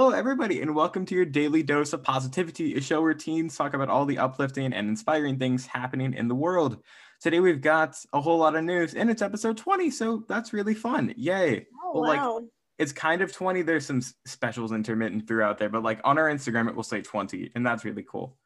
Hello, 0.00 0.12
everybody, 0.12 0.62
and 0.62 0.74
welcome 0.74 1.04
to 1.04 1.14
your 1.14 1.26
daily 1.26 1.62
dose 1.62 1.92
of 1.92 2.02
positivity, 2.02 2.74
a 2.74 2.80
show 2.80 3.02
where 3.02 3.12
teens 3.12 3.54
talk 3.54 3.74
about 3.74 3.90
all 3.90 4.06
the 4.06 4.16
uplifting 4.16 4.72
and 4.72 4.88
inspiring 4.88 5.38
things 5.38 5.66
happening 5.66 6.14
in 6.14 6.26
the 6.26 6.34
world. 6.34 6.78
Today, 7.20 7.38
we've 7.38 7.60
got 7.60 8.02
a 8.14 8.20
whole 8.22 8.38
lot 8.38 8.56
of 8.56 8.64
news, 8.64 8.94
and 8.94 9.10
it's 9.10 9.20
episode 9.20 9.58
20, 9.58 9.90
so 9.90 10.24
that's 10.26 10.54
really 10.54 10.72
fun. 10.72 11.12
Yay! 11.18 11.66
Oh, 11.84 12.00
Well, 12.00 12.16
wow. 12.16 12.34
like, 12.36 12.44
it's 12.78 12.92
kind 12.92 13.20
of 13.20 13.30
20. 13.30 13.60
There's 13.60 13.84
some 13.84 14.00
specials 14.24 14.72
intermittent 14.72 15.28
throughout 15.28 15.58
there, 15.58 15.68
but 15.68 15.82
like 15.82 16.00
on 16.02 16.16
our 16.16 16.30
Instagram, 16.30 16.70
it 16.70 16.74
will 16.74 16.82
say 16.82 17.02
20, 17.02 17.52
and 17.54 17.66
that's 17.66 17.84
really 17.84 18.06
cool. 18.10 18.38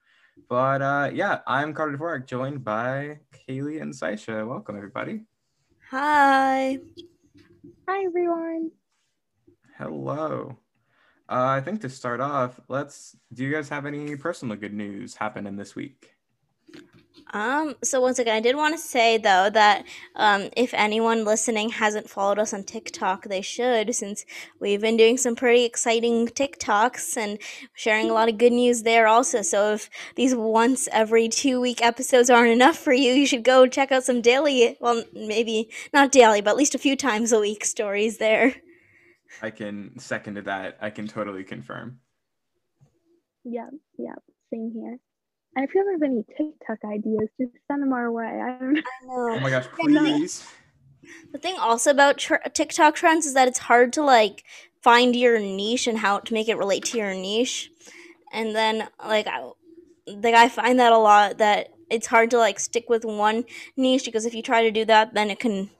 But 0.48 0.82
uh, 0.82 1.10
yeah, 1.14 1.38
I'm 1.46 1.72
Carter 1.72 1.96
Dvorak, 1.96 2.26
joined 2.26 2.64
by 2.64 3.20
Kaylee 3.48 3.80
and 3.80 3.94
Saisha. 3.94 4.44
Welcome, 4.44 4.76
everybody. 4.76 5.20
Hi. 5.92 6.78
Hi 7.88 8.04
everyone. 8.06 8.72
Hello. 9.78 10.58
Uh, 11.28 11.56
I 11.56 11.60
think 11.60 11.80
to 11.80 11.88
start 11.88 12.20
off, 12.20 12.60
let's. 12.68 13.16
Do 13.32 13.44
you 13.44 13.52
guys 13.52 13.68
have 13.70 13.86
any 13.86 14.14
personal 14.16 14.56
good 14.56 14.74
news 14.74 15.14
happening 15.14 15.56
this 15.56 15.74
week? 15.74 16.14
Um, 17.32 17.74
so 17.82 18.00
once 18.00 18.18
again, 18.18 18.36
I 18.36 18.40
did 18.40 18.54
want 18.54 18.74
to 18.74 18.78
say 18.78 19.16
though 19.16 19.48
that 19.50 19.84
um, 20.14 20.50
if 20.56 20.74
anyone 20.74 21.24
listening 21.24 21.70
hasn't 21.70 22.10
followed 22.10 22.38
us 22.38 22.52
on 22.52 22.62
TikTok, 22.64 23.24
they 23.24 23.40
should, 23.40 23.94
since 23.94 24.24
we've 24.60 24.80
been 24.80 24.96
doing 24.96 25.16
some 25.16 25.34
pretty 25.34 25.64
exciting 25.64 26.28
TikToks 26.28 27.16
and 27.16 27.38
sharing 27.72 28.10
a 28.10 28.12
lot 28.12 28.28
of 28.28 28.38
good 28.38 28.52
news 28.52 28.82
there 28.82 29.06
also. 29.06 29.42
So 29.42 29.74
if 29.74 29.90
these 30.16 30.34
once 30.34 30.88
every 30.92 31.28
two 31.28 31.60
week 31.60 31.82
episodes 31.82 32.30
aren't 32.30 32.52
enough 32.52 32.76
for 32.76 32.92
you, 32.92 33.12
you 33.12 33.26
should 33.26 33.44
go 33.44 33.66
check 33.66 33.90
out 33.90 34.04
some 34.04 34.20
daily, 34.20 34.76
well, 34.80 35.02
maybe 35.14 35.70
not 35.92 36.12
daily, 36.12 36.40
but 36.40 36.50
at 36.50 36.56
least 36.56 36.74
a 36.74 36.78
few 36.78 36.96
times 36.96 37.32
a 37.32 37.40
week 37.40 37.64
stories 37.64 38.18
there. 38.18 38.56
I 39.42 39.50
can 39.50 39.98
second 39.98 40.36
to 40.36 40.42
that. 40.42 40.78
I 40.80 40.90
can 40.90 41.06
totally 41.06 41.44
confirm. 41.44 42.00
Yeah, 43.44 43.68
yeah, 43.98 44.14
same 44.52 44.72
here. 44.74 44.98
And 45.56 45.64
if 45.64 45.74
you 45.74 45.80
ever 45.82 45.92
have 45.92 46.02
any 46.02 46.24
TikTok 46.36 46.78
ideas, 46.84 47.28
just 47.40 47.52
send 47.68 47.82
them 47.82 47.92
our 47.92 48.10
way. 48.10 48.24
I 48.24 48.58
don't 48.58 48.74
know. 48.74 48.82
Oh 49.06 49.40
my 49.40 49.50
gosh, 49.50 49.66
please. 49.66 50.46
The 51.32 51.38
thing 51.38 51.56
also 51.58 51.90
about 51.90 52.18
tr- 52.18 52.48
TikTok 52.52 52.94
trends 52.94 53.26
is 53.26 53.34
that 53.34 53.48
it's 53.48 53.58
hard 53.58 53.92
to 53.94 54.02
like 54.02 54.44
find 54.82 55.14
your 55.14 55.38
niche 55.38 55.86
and 55.86 55.98
how 55.98 56.18
to 56.20 56.34
make 56.34 56.48
it 56.48 56.56
relate 56.56 56.84
to 56.86 56.98
your 56.98 57.14
niche. 57.14 57.70
And 58.32 58.54
then 58.54 58.88
like 59.04 59.26
I, 59.26 59.50
like 60.06 60.34
I 60.34 60.48
find 60.48 60.78
that 60.80 60.92
a 60.92 60.98
lot 60.98 61.38
that 61.38 61.68
it's 61.90 62.06
hard 62.06 62.30
to 62.30 62.38
like 62.38 62.58
stick 62.58 62.88
with 62.88 63.04
one 63.04 63.44
niche 63.76 64.06
because 64.06 64.26
if 64.26 64.34
you 64.34 64.42
try 64.42 64.62
to 64.62 64.70
do 64.70 64.84
that, 64.86 65.14
then 65.14 65.30
it 65.30 65.38
can 65.38 65.70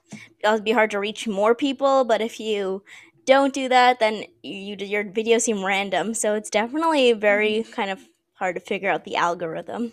be 0.62 0.72
hard 0.72 0.90
to 0.92 1.00
reach 1.00 1.26
more 1.26 1.54
people. 1.54 2.04
But 2.04 2.20
if 2.20 2.38
you 2.38 2.84
don't 3.26 3.54
do 3.54 3.68
that, 3.68 4.00
then 4.00 4.24
you 4.42 4.76
your 4.78 5.04
videos 5.04 5.42
seem 5.42 5.64
random. 5.64 6.14
So 6.14 6.34
it's 6.34 6.50
definitely 6.50 7.12
very 7.12 7.60
mm-hmm. 7.60 7.72
kind 7.72 7.90
of 7.90 8.00
hard 8.34 8.56
to 8.56 8.60
figure 8.60 8.90
out 8.90 9.04
the 9.04 9.16
algorithm. 9.16 9.92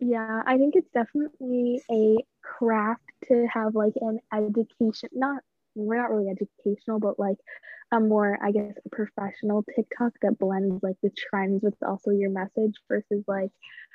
Yeah, 0.00 0.42
I 0.46 0.56
think 0.56 0.74
it's 0.74 0.90
definitely 0.92 1.80
a 1.90 2.16
craft 2.42 3.02
to 3.28 3.46
have 3.52 3.74
like 3.74 3.94
an 4.00 4.18
education, 4.32 5.10
not 5.12 5.42
we're 5.74 5.96
not 5.96 6.10
really 6.10 6.28
educational, 6.28 6.98
but 6.98 7.18
like 7.18 7.38
a 7.92 8.00
more, 8.00 8.38
I 8.42 8.50
guess, 8.50 8.74
a 8.84 8.88
professional 8.90 9.64
TikTok 9.74 10.12
that 10.22 10.38
blends 10.38 10.82
like 10.82 10.96
the 11.02 11.10
trends 11.10 11.62
with 11.62 11.74
also 11.86 12.10
your 12.10 12.30
message 12.30 12.74
versus 12.88 13.24
like 13.26 13.50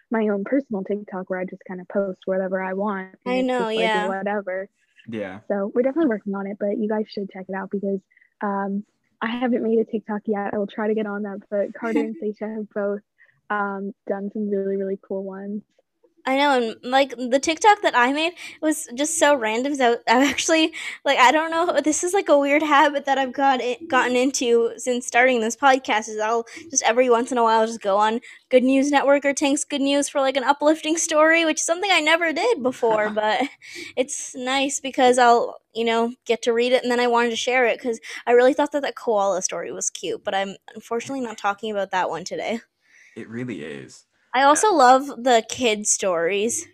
my 0.10 0.28
own 0.30 0.44
personal 0.44 0.84
TikTok 0.84 1.30
where 1.30 1.40
I 1.40 1.46
just 1.46 1.62
kind 1.68 1.82
of 1.82 1.88
post 1.88 2.20
whatever 2.26 2.64
I 2.64 2.74
want. 2.74 3.16
I 3.26 3.42
know, 3.42 3.60
just, 3.60 3.66
like, 3.66 3.80
yeah. 3.80 4.08
Whatever. 4.08 4.70
Yeah. 5.10 5.40
So 5.48 5.72
we're 5.74 5.82
definitely 5.82 6.10
working 6.10 6.36
on 6.36 6.48
it, 6.48 6.58
but 6.60 6.78
you 6.78 6.88
guys 6.88 7.06
should 7.10 7.30
check 7.30 7.46
it 7.50 7.56
out 7.56 7.70
because 7.72 8.00
um, 8.42 8.84
I 9.22 9.28
haven't 9.28 9.64
made 9.64 9.80
a 9.80 9.86
TikTok 9.86 10.22
yet. 10.26 10.54
I 10.54 10.58
will 10.58 10.68
try 10.68 10.88
to 10.88 10.94
get 10.94 11.08
on 11.08 11.24
that, 11.24 11.40
but 11.50 11.74
Carter 11.74 12.00
and 12.00 12.16
Saisha 12.22 12.56
have 12.56 12.70
both 12.70 13.02
um, 13.50 13.94
done 14.08 14.30
some 14.32 14.50
really, 14.50 14.76
really 14.76 15.00
cool 15.02 15.24
ones. 15.24 15.64
I 16.28 16.36
know, 16.36 16.58
and 16.58 16.76
like 16.84 17.16
the 17.16 17.40
TikTok 17.40 17.82
that 17.84 17.96
I 17.96 18.12
made 18.12 18.34
was 18.62 18.90
just 18.94 19.18
so 19.18 19.34
random. 19.34 19.74
So 19.76 19.98
I've 20.08 20.30
actually 20.30 20.74
like 21.06 21.18
I 21.18 21.32
don't 21.32 21.50
know. 21.50 21.80
This 21.80 22.04
is 22.04 22.14
like 22.14 22.28
a 22.28 22.38
weird 22.38 22.62
habit 22.62 23.06
that 23.06 23.18
I've 23.18 23.32
got 23.32 23.62
it, 23.62 23.88
gotten 23.88 24.18
into 24.18 24.74
since 24.76 25.08
starting 25.08 25.40
this 25.40 25.56
podcast. 25.56 26.10
Is 26.10 26.20
I'll 26.20 26.46
just 26.70 26.84
every 26.84 27.10
once 27.10 27.32
in 27.32 27.38
a 27.38 27.44
while 27.44 27.66
just 27.66 27.82
go 27.82 27.96
on 27.96 28.20
Good 28.50 28.66
News 28.66 28.92
Network 28.92 29.24
or 29.24 29.34
Tank's 29.34 29.64
Good 29.64 29.80
News 29.80 30.10
for 30.10 30.20
like 30.20 30.36
an 30.36 30.44
uplifting 30.44 30.98
story, 30.98 31.46
which 31.46 31.62
is 31.62 31.66
something 31.66 31.92
I 31.94 32.02
never 32.02 32.34
did 32.34 32.62
before. 32.62 33.10
but 33.18 33.44
it's 33.96 34.36
nice 34.36 34.82
because 34.82 35.18
I'll 35.18 35.62
you 35.74 35.86
know 35.86 36.14
get 36.26 36.42
to 36.42 36.52
read 36.52 36.74
it, 36.74 36.84
and 36.84 36.92
then 36.92 37.00
I 37.00 37.08
wanted 37.08 37.30
to 37.30 37.38
share 37.38 37.66
it 37.68 37.78
because 37.78 38.02
I 38.26 38.34
really 38.34 38.54
thought 38.54 38.74
that 38.74 38.82
that 38.82 38.98
koala 38.98 39.42
story 39.42 39.72
was 39.72 39.90
cute. 39.90 40.26
But 40.26 40.36
I'm 40.36 40.58
unfortunately 40.76 41.22
not 41.22 41.38
talking 41.38 41.72
about 41.72 41.92
that 41.92 42.10
one 42.10 42.26
today. 42.26 42.60
It 43.16 43.30
really 43.30 43.64
is. 43.64 44.07
I 44.38 44.44
also 44.44 44.72
love 44.72 45.08
the 45.24 45.44
kid 45.50 45.88
stories. 45.88 46.68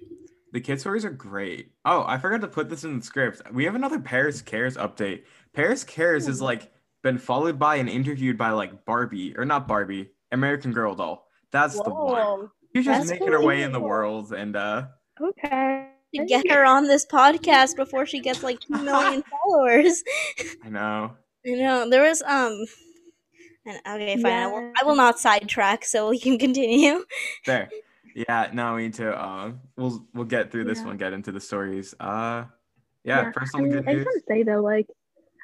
The 0.52 0.60
kid 0.60 0.82
stories 0.82 1.06
are 1.06 1.10
great. 1.10 1.72
Oh, 1.86 2.04
I 2.06 2.18
forgot 2.18 2.42
to 2.42 2.48
put 2.50 2.70
this 2.70 2.84
in 2.84 3.00
the 3.00 3.06
script. 3.06 3.42
We 3.54 3.64
have 3.64 3.74
another 3.74 4.02
Paris 4.02 4.42
Cares 4.42 4.76
update. 4.76 5.24
Paris 5.54 5.86
Cares 5.86 6.28
is 6.28 6.42
like 6.42 6.74
been 7.04 7.18
followed 7.18 7.58
by 7.58 7.78
and 7.78 7.88
interviewed 7.88 8.38
by 8.38 8.50
like 8.50 8.84
Barbie 8.84 9.34
or 9.38 9.46
not 9.46 9.66
Barbie, 9.66 10.10
American 10.30 10.74
Girl 10.74 10.94
doll. 10.94 11.26
That's 11.54 11.82
the 11.82 11.90
one. 11.90 12.50
She's 12.76 12.84
just 12.84 13.08
That's 13.08 13.12
making 13.12 13.32
her 13.32 13.42
way 13.42 13.64
in 13.64 13.72
the 13.72 13.80
world 13.80 14.34
and 14.34 14.58
uh 14.58 14.88
Okay. 15.22 15.88
to 16.16 16.26
get 16.26 16.52
her 16.52 16.66
on 16.66 16.86
this 16.90 17.06
podcast 17.06 17.78
before 17.78 18.06
she 18.06 18.20
gets 18.20 18.44
like 18.44 18.60
two 18.60 18.74
million 18.84 19.24
followers. 19.46 20.04
I 20.66 20.70
know. 20.70 21.12
I 21.48 21.50
know 21.52 21.90
there 21.90 22.04
was 22.04 22.22
um. 22.24 22.66
And, 23.66 23.80
okay, 23.88 24.18
fine. 24.18 24.34
I, 24.34 24.48
will, 24.48 24.74
I 24.82 24.84
will 24.86 24.96
not 24.96 25.20
sidetrack, 25.20 25.86
so 25.86 26.10
we 26.10 26.20
can 26.20 26.38
continue. 26.38 27.06
There. 27.46 27.70
Yeah, 28.16 28.50
no, 28.54 28.76
we 28.76 28.84
need 28.84 28.94
to 28.96 29.12
uh 29.18 29.54
we'll 29.76 30.06
we'll 30.14 30.26
get 30.26 30.52
through 30.52 30.66
this 30.66 30.80
Yeah. 30.80 30.86
one, 30.86 30.98
get 30.98 31.14
into 31.14 31.32
the 31.32 31.40
stories. 31.40 31.96
Uh 32.00 32.46
yeah, 33.04 33.22
I, 33.22 33.32
personal 33.32 33.64
mean, 33.64 33.72
good 33.74 33.88
I 33.88 33.94
news. 33.94 34.04
just 34.04 34.06
want 34.06 34.24
say 34.28 34.44
though, 34.44 34.62
like 34.62 34.88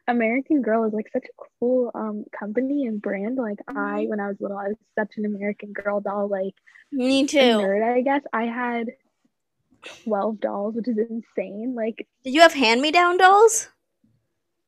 American 0.07 0.61
Girl 0.61 0.83
is 0.85 0.93
like 0.93 1.07
such 1.11 1.25
a 1.25 1.43
cool 1.59 1.91
um 1.95 2.25
company 2.37 2.85
and 2.85 3.01
brand. 3.01 3.37
Like 3.37 3.57
I, 3.67 4.05
when 4.07 4.19
I 4.19 4.27
was 4.27 4.37
little, 4.39 4.57
I 4.57 4.67
was 4.69 4.77
such 4.97 5.13
an 5.17 5.25
American 5.25 5.73
Girl 5.73 5.99
doll, 5.99 6.27
like 6.29 6.53
Me 6.91 7.25
too. 7.25 7.37
nerd. 7.39 7.83
I 7.97 8.01
guess 8.01 8.21
I 8.33 8.43
had 8.43 8.89
twelve 10.03 10.39
dolls, 10.39 10.75
which 10.75 10.87
is 10.87 10.97
insane. 10.97 11.73
Like 11.75 12.07
Did 12.23 12.33
you 12.35 12.41
have 12.41 12.53
hand-me-down 12.53 13.17
dolls? 13.17 13.69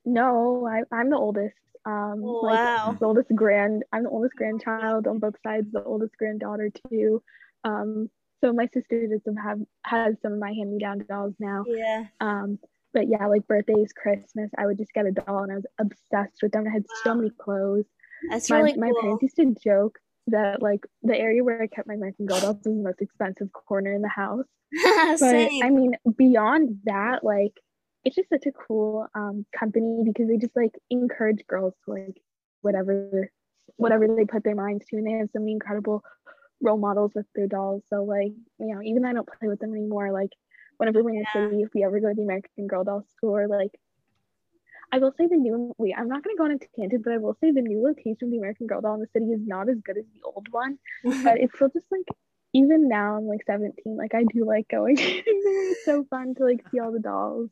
no, 0.05 0.65
I 0.67 0.83
I'm 0.95 1.09
the 1.09 1.17
oldest. 1.17 1.55
Um, 1.85 2.21
Oh, 2.23 2.41
like 2.43 2.59
wow. 2.59 2.95
the 2.99 3.05
oldest 3.05 3.33
grand. 3.35 3.83
I'm 3.91 4.03
the 4.03 4.09
oldest 4.09 4.35
grandchild 4.35 5.07
on 5.07 5.19
both 5.19 5.35
sides. 5.43 5.67
The 5.71 5.83
oldest 5.83 6.15
granddaughter 6.17 6.69
too. 6.89 7.21
Um, 7.63 8.09
so 8.43 8.53
my 8.53 8.67
sister 8.73 9.07
just 9.07 9.27
have 9.43 9.59
has 9.85 10.15
some 10.21 10.33
of 10.33 10.39
my 10.39 10.51
hand-me-down 10.51 11.05
dolls 11.09 11.35
now. 11.39 11.63
Yeah. 11.67 12.05
Um, 12.19 12.59
but 12.93 13.07
yeah, 13.07 13.25
like 13.27 13.47
birthdays, 13.47 13.93
Christmas, 13.93 14.49
I 14.57 14.65
would 14.65 14.77
just 14.77 14.93
get 14.93 15.05
a 15.05 15.11
doll 15.11 15.43
and 15.43 15.51
I 15.51 15.55
was 15.55 15.65
obsessed 15.79 16.41
with 16.41 16.51
them. 16.51 16.65
I 16.67 16.71
had 16.71 16.85
so 17.03 17.13
many 17.15 17.29
clothes. 17.29 17.85
That's 18.29 18.49
My, 18.49 18.59
really 18.59 18.77
my 18.77 18.91
parents 19.01 19.23
used 19.23 19.35
to 19.37 19.55
joke 19.63 19.97
that 20.27 20.61
like 20.61 20.85
the 21.01 21.17
area 21.17 21.43
where 21.43 21.61
I 21.61 21.67
kept 21.67 21.87
my 21.87 21.93
American 21.95 22.25
Girl 22.25 22.39
dolls 22.39 22.57
was 22.57 22.63
the 22.63 22.71
most 22.71 23.01
expensive 23.01 23.51
corner 23.53 23.93
in 23.93 24.01
the 24.01 24.09
house. 24.09 24.45
But 24.83 25.17
Same. 25.17 25.63
I 25.63 25.69
mean, 25.69 25.93
beyond 26.17 26.79
that, 26.85 27.23
like 27.23 27.53
it's 28.05 28.15
just 28.15 28.29
such 28.29 28.45
a 28.47 28.51
cool 28.51 29.07
um 29.15 29.45
company 29.57 30.03
because 30.05 30.27
they 30.27 30.37
just 30.37 30.55
like 30.55 30.73
encourage 30.89 31.45
girls 31.47 31.73
to 31.85 31.91
like 31.93 32.17
whatever 32.61 33.29
whatever 33.77 34.07
they 34.07 34.25
put 34.25 34.43
their 34.43 34.55
minds 34.55 34.85
to 34.87 34.97
and 34.97 34.97
they 35.07 35.11
have 35.13 35.29
so 35.33 35.39
many 35.39 35.53
incredible 35.53 36.03
role 36.61 36.77
models 36.77 37.11
with 37.15 37.25
their 37.35 37.47
dolls. 37.47 37.83
So 37.89 38.03
like, 38.03 38.33
you 38.59 38.73
know, 38.75 38.81
even 38.83 39.01
though 39.03 39.09
I 39.09 39.13
don't 39.13 39.27
play 39.39 39.47
with 39.47 39.59
them 39.59 39.73
anymore, 39.73 40.11
like 40.11 40.31
whenever 40.77 41.03
we're 41.03 41.11
in 41.11 41.19
Yeah. 41.19 41.25
the 41.33 41.39
city, 41.39 41.61
if 41.63 41.69
we 41.73 41.83
ever 41.83 41.99
go 41.99 42.09
to 42.09 42.15
the 42.15 42.23
American 42.23 42.67
Girl 42.67 42.83
doll 42.83 43.03
store, 43.17 43.47
like 43.47 43.71
I 44.91 44.99
will 44.99 45.13
say 45.17 45.27
the 45.27 45.37
new 45.37 45.73
wait, 45.77 45.95
I'm 45.97 46.07
not 46.07 46.23
gonna 46.23 46.37
go 46.37 46.45
on 46.45 46.51
a 46.51 46.59
tangent, 46.59 47.03
but 47.03 47.13
I 47.13 47.17
will 47.17 47.35
say 47.41 47.51
the 47.51 47.61
new 47.61 47.81
location 47.83 48.17
of 48.23 48.31
the 48.31 48.37
American 48.37 48.67
Girl 48.67 48.81
doll 48.81 48.95
in 48.95 49.01
the 49.01 49.07
city 49.07 49.25
is 49.31 49.41
not 49.45 49.69
as 49.69 49.79
good 49.81 49.97
as 49.97 50.05
the 50.13 50.21
old 50.25 50.47
one. 50.51 50.77
But 51.23 51.37
it's 51.41 51.53
still 51.55 51.69
just 51.69 51.87
like 51.91 52.07
even 52.53 52.87
now 52.89 53.17
I'm 53.17 53.27
like 53.27 53.43
17, 53.45 53.95
like 53.97 54.13
I 54.13 54.23
do 54.25 54.45
like 54.45 54.67
going. 54.69 54.97
it's 54.99 55.79
so 55.85 56.05
fun 56.09 56.35
to 56.35 56.43
like 56.45 56.61
see 56.71 56.79
all 56.79 56.91
the 56.91 56.99
dolls. 56.99 57.49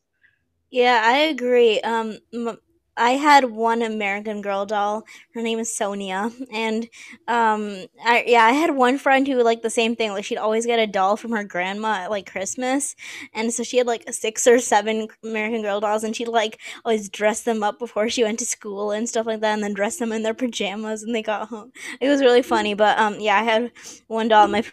Yeah, 0.71 1.01
I 1.03 1.17
agree. 1.19 1.79
Um, 1.81 2.17
m- 2.33 2.57
I 2.97 3.11
had 3.11 3.45
one 3.45 3.81
American 3.81 4.41
Girl 4.41 4.65
doll. 4.65 5.05
Her 5.33 5.41
name 5.41 5.57
is 5.59 5.73
Sonia, 5.73 6.31
and 6.53 6.83
um, 7.29 7.85
I 8.05 8.25
yeah, 8.27 8.43
I 8.43 8.51
had 8.51 8.75
one 8.75 8.97
friend 8.97 9.25
who 9.25 9.41
like 9.41 9.61
the 9.61 9.69
same 9.69 9.95
thing. 9.95 10.11
Like 10.11 10.25
she'd 10.25 10.37
always 10.37 10.65
get 10.65 10.79
a 10.79 10.87
doll 10.87 11.15
from 11.15 11.31
her 11.31 11.45
grandma 11.45 11.99
at 12.03 12.11
like 12.11 12.29
Christmas, 12.29 12.95
and 13.33 13.53
so 13.53 13.63
she 13.63 13.77
had 13.77 13.87
like 13.87 14.03
six 14.13 14.45
or 14.47 14.59
seven 14.59 15.07
American 15.23 15.61
Girl 15.61 15.79
dolls, 15.79 16.03
and 16.03 16.13
she'd 16.15 16.27
like 16.27 16.59
always 16.83 17.09
dress 17.09 17.41
them 17.43 17.63
up 17.63 17.79
before 17.79 18.09
she 18.09 18.23
went 18.25 18.39
to 18.39 18.45
school 18.45 18.91
and 18.91 19.07
stuff 19.07 19.25
like 19.25 19.39
that, 19.41 19.53
and 19.53 19.63
then 19.63 19.73
dress 19.73 19.95
them 19.97 20.11
in 20.11 20.23
their 20.23 20.33
pajamas 20.33 21.03
when 21.03 21.13
they 21.13 21.23
got 21.23 21.47
home. 21.47 21.71
It 22.01 22.09
was 22.09 22.19
really 22.21 22.41
funny. 22.41 22.73
But 22.73 22.99
um, 22.99 23.19
yeah, 23.21 23.37
I 23.39 23.43
had 23.43 23.71
one 24.07 24.27
doll. 24.27 24.47
My 24.49 24.63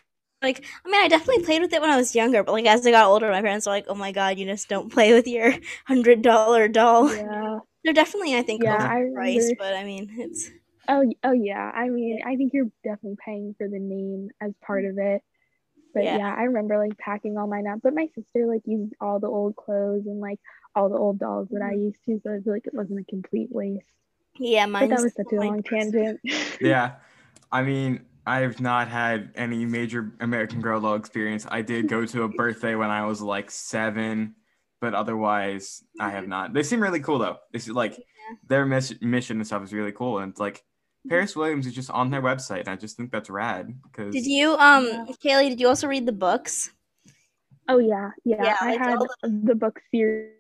like 0.43 0.65
I 0.85 0.91
mean 0.91 1.03
I 1.03 1.09
definitely 1.09 1.45
played 1.45 1.63
with 1.63 1.73
it 1.73 1.81
when 1.81 1.91
I 1.91 1.97
was 1.97 2.15
younger, 2.15 2.43
but 2.43 2.53
like 2.53 2.67
as 2.67 2.87
I 2.87 2.91
got 2.91 3.07
older, 3.07 3.31
my 3.31 3.43
parents 3.43 3.67
were 3.67 3.73
like, 3.73 3.87
"Oh 3.89 3.95
my 3.95 4.13
god, 4.13 4.39
you 4.39 4.47
just 4.47 4.69
don't 4.69 4.93
play 4.93 5.13
with 5.13 5.27
your 5.27 5.55
hundred 5.87 6.23
dollar 6.23 6.69
doll." 6.69 7.11
Yeah. 7.15 7.59
They're 7.85 7.93
definitely 7.93 8.35
I 8.35 8.43
think 8.43 8.65
Yeah, 8.65 8.77
I 8.77 8.97
overpriced, 8.97 9.37
remember- 9.37 9.55
but 9.59 9.75
I 9.75 9.85
mean 9.85 10.15
it's 10.19 10.51
Oh, 10.89 11.05
oh 11.25 11.33
yeah. 11.33 11.71
I 11.75 11.89
mean, 11.89 12.21
I 12.25 12.37
think 12.37 12.53
you're 12.53 12.71
definitely 12.85 13.19
paying 13.25 13.55
for 13.59 13.69
the 13.69 13.79
name 13.79 14.31
as 14.41 14.53
part 14.65 14.85
of 14.85 14.99
it. 14.99 15.23
But 15.95 16.05
yeah. 16.05 16.19
yeah. 16.19 16.35
I 16.37 16.45
remember 16.45 16.79
like 16.79 16.99
packing 16.99 17.39
all 17.39 17.47
mine 17.47 17.67
up. 17.67 17.81
But 17.83 17.95
my 17.95 18.09
sister 18.15 18.47
like 18.47 18.63
used 18.67 18.95
all 19.01 19.19
the 19.19 19.29
old 19.29 19.57
clothes 19.57 20.07
and 20.07 20.21
like 20.21 20.39
all 20.75 20.89
the 20.89 20.97
old 20.97 21.19
dolls 21.19 21.49
that 21.51 21.63
I 21.63 21.73
mm-hmm. 21.73 21.83
used 21.83 22.05
to, 22.05 22.21
so 22.23 22.35
I 22.35 22.41
feel 22.41 22.53
like 22.53 22.67
it 22.67 22.75
wasn't 22.75 23.01
a 23.01 23.05
complete 23.05 23.49
waste. 23.51 23.87
Yeah, 24.39 24.67
mine. 24.67 24.91
But 24.91 24.97
that 24.97 25.03
was 25.03 25.15
such 25.15 25.33
a 25.33 25.37
long 25.37 25.63
tangent. 25.65 26.21
yeah, 26.61 26.97
I 27.51 27.63
mean, 27.63 28.05
I've 28.27 28.61
not 28.61 28.89
had 28.89 29.31
any 29.37 29.65
major 29.65 30.13
American 30.19 30.61
Girl 30.61 30.81
doll 30.81 30.97
experience. 30.97 31.47
I 31.49 31.63
did 31.63 31.89
go 31.89 32.05
to 32.05 32.25
a 32.25 32.29
birthday 32.29 32.75
when 32.75 32.91
I 32.91 33.07
was 33.07 33.23
like 33.23 33.53
seven, 33.53 34.35
but 34.81 34.95
otherwise, 34.95 35.85
I 36.01 36.11
have 36.11 36.27
not. 36.27 36.53
They 36.53 36.65
seem 36.65 36.83
really 36.83 37.01
cool 37.01 37.19
though. 37.19 37.37
It's 37.53 37.69
like 37.69 37.93
yeah. 37.93 38.37
their 38.49 38.67
miss- 38.67 39.01
mission 39.01 39.37
and 39.37 39.47
stuff 39.47 39.63
is 39.63 39.73
really 39.73 39.93
cool, 39.93 40.19
and 40.19 40.33
it's 40.33 40.41
like 40.41 40.65
Paris 41.09 41.37
Williams 41.37 41.69
is 41.69 41.75
just 41.75 41.91
on 41.91 42.11
their 42.11 42.21
website. 42.21 42.61
And 42.61 42.71
I 42.71 42.77
just 42.77 42.97
think 42.97 43.13
that's 43.13 43.31
rad. 43.31 43.73
Because 43.85 44.13
did 44.13 44.27
you, 44.27 44.57
um, 44.57 45.07
Kaylee? 45.25 45.51
Did 45.51 45.61
you 45.61 45.69
also 45.69 45.87
read 45.87 46.05
the 46.05 46.13
books? 46.13 46.73
Oh 47.69 47.79
yeah, 47.79 48.11
yeah. 48.25 48.43
yeah 48.43 48.57
I 48.61 48.73
had 48.73 48.99
the-, 48.99 49.41
the 49.45 49.55
book 49.55 49.81
series 49.93 50.33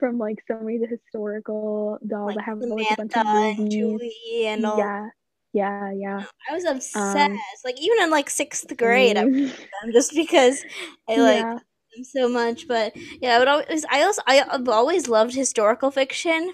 from 0.00 0.18
like 0.18 0.38
so 0.48 0.58
many 0.60 0.76
of 0.76 0.82
the 0.82 0.88
historical 0.88 1.98
dolls. 2.06 2.34
Like 2.34 2.38
I 2.38 2.50
have 2.50 2.58
like, 2.58 2.86
a 2.90 2.96
bunch 2.96 3.12
of 3.16 3.26
movies. 3.26 3.72
Julie 3.72 4.46
and 4.46 4.64
all. 4.66 4.78
Yeah, 4.78 5.08
yeah, 5.52 5.90
yeah. 5.92 6.24
I 6.48 6.54
was 6.54 6.64
obsessed. 6.64 7.16
Um, 7.16 7.38
like 7.64 7.80
even 7.80 8.02
in 8.02 8.10
like 8.10 8.30
sixth 8.30 8.76
grade, 8.76 9.16
I 9.16 9.24
them 9.24 9.92
just 9.92 10.14
because 10.14 10.62
I 11.08 11.16
like 11.16 11.40
yeah. 11.40 11.58
them 11.94 12.04
so 12.04 12.28
much. 12.28 12.68
But 12.68 12.92
yeah, 13.20 13.36
I 13.36 13.38
would 13.38 13.48
always. 13.48 13.84
I 13.90 14.02
also 14.02 14.22
I've 14.26 14.68
always 14.68 15.08
loved 15.08 15.34
historical 15.34 15.90
fiction 15.90 16.52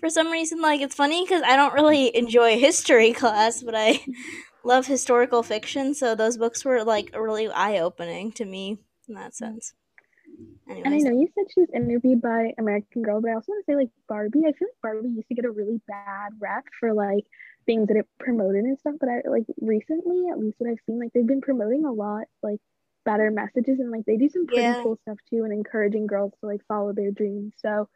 for 0.00 0.08
some 0.08 0.30
reason. 0.30 0.62
Like 0.62 0.80
it's 0.80 0.94
funny 0.94 1.24
because 1.24 1.42
I 1.42 1.56
don't 1.56 1.74
really 1.74 2.14
enjoy 2.16 2.58
history 2.58 3.12
class, 3.14 3.62
but 3.62 3.74
I 3.76 4.00
love 4.64 4.86
historical 4.86 5.42
fiction. 5.42 5.94
So 5.94 6.14
those 6.14 6.38
books 6.38 6.64
were 6.64 6.84
like 6.84 7.14
really 7.14 7.48
eye 7.48 7.78
opening 7.78 8.32
to 8.32 8.44
me 8.46 8.78
in 9.08 9.14
that 9.14 9.34
sense. 9.34 9.74
Anyways. 10.68 10.84
And 10.84 10.94
I 10.94 10.98
know 10.98 11.20
you 11.20 11.28
said 11.34 11.50
she 11.52 11.60
was 11.60 11.70
interviewed 11.74 12.22
by 12.22 12.52
American 12.58 13.02
Girl, 13.02 13.20
but 13.20 13.30
I 13.30 13.34
also 13.34 13.52
want 13.52 13.64
to 13.66 13.72
say 13.72 13.76
like 13.76 13.90
Barbie. 14.08 14.40
I 14.46 14.52
feel 14.52 14.68
like 14.68 14.82
Barbie 14.82 15.08
used 15.08 15.28
to 15.28 15.34
get 15.34 15.44
a 15.44 15.50
really 15.50 15.80
bad 15.88 16.32
rep 16.38 16.64
for 16.78 16.92
like 16.92 17.24
things 17.68 17.88
that 17.88 17.98
it 17.98 18.06
promoted 18.18 18.64
and 18.64 18.78
stuff 18.78 18.94
but 18.98 19.10
i 19.10 19.20
like 19.28 19.44
recently 19.60 20.24
at 20.32 20.38
least 20.38 20.56
what 20.56 20.70
i've 20.70 20.78
seen 20.86 20.98
like 20.98 21.12
they've 21.12 21.26
been 21.26 21.42
promoting 21.42 21.84
a 21.84 21.92
lot 21.92 22.24
like 22.42 22.58
better 23.04 23.30
messages 23.30 23.78
and 23.78 23.90
like 23.90 24.06
they 24.06 24.16
do 24.16 24.28
some 24.30 24.46
pretty 24.46 24.62
yeah. 24.62 24.82
cool 24.82 24.98
stuff 25.02 25.18
too 25.28 25.44
and 25.44 25.52
encouraging 25.52 26.06
girls 26.06 26.32
to 26.40 26.46
like 26.46 26.62
follow 26.66 26.94
their 26.94 27.10
dreams 27.10 27.52
so 27.58 27.86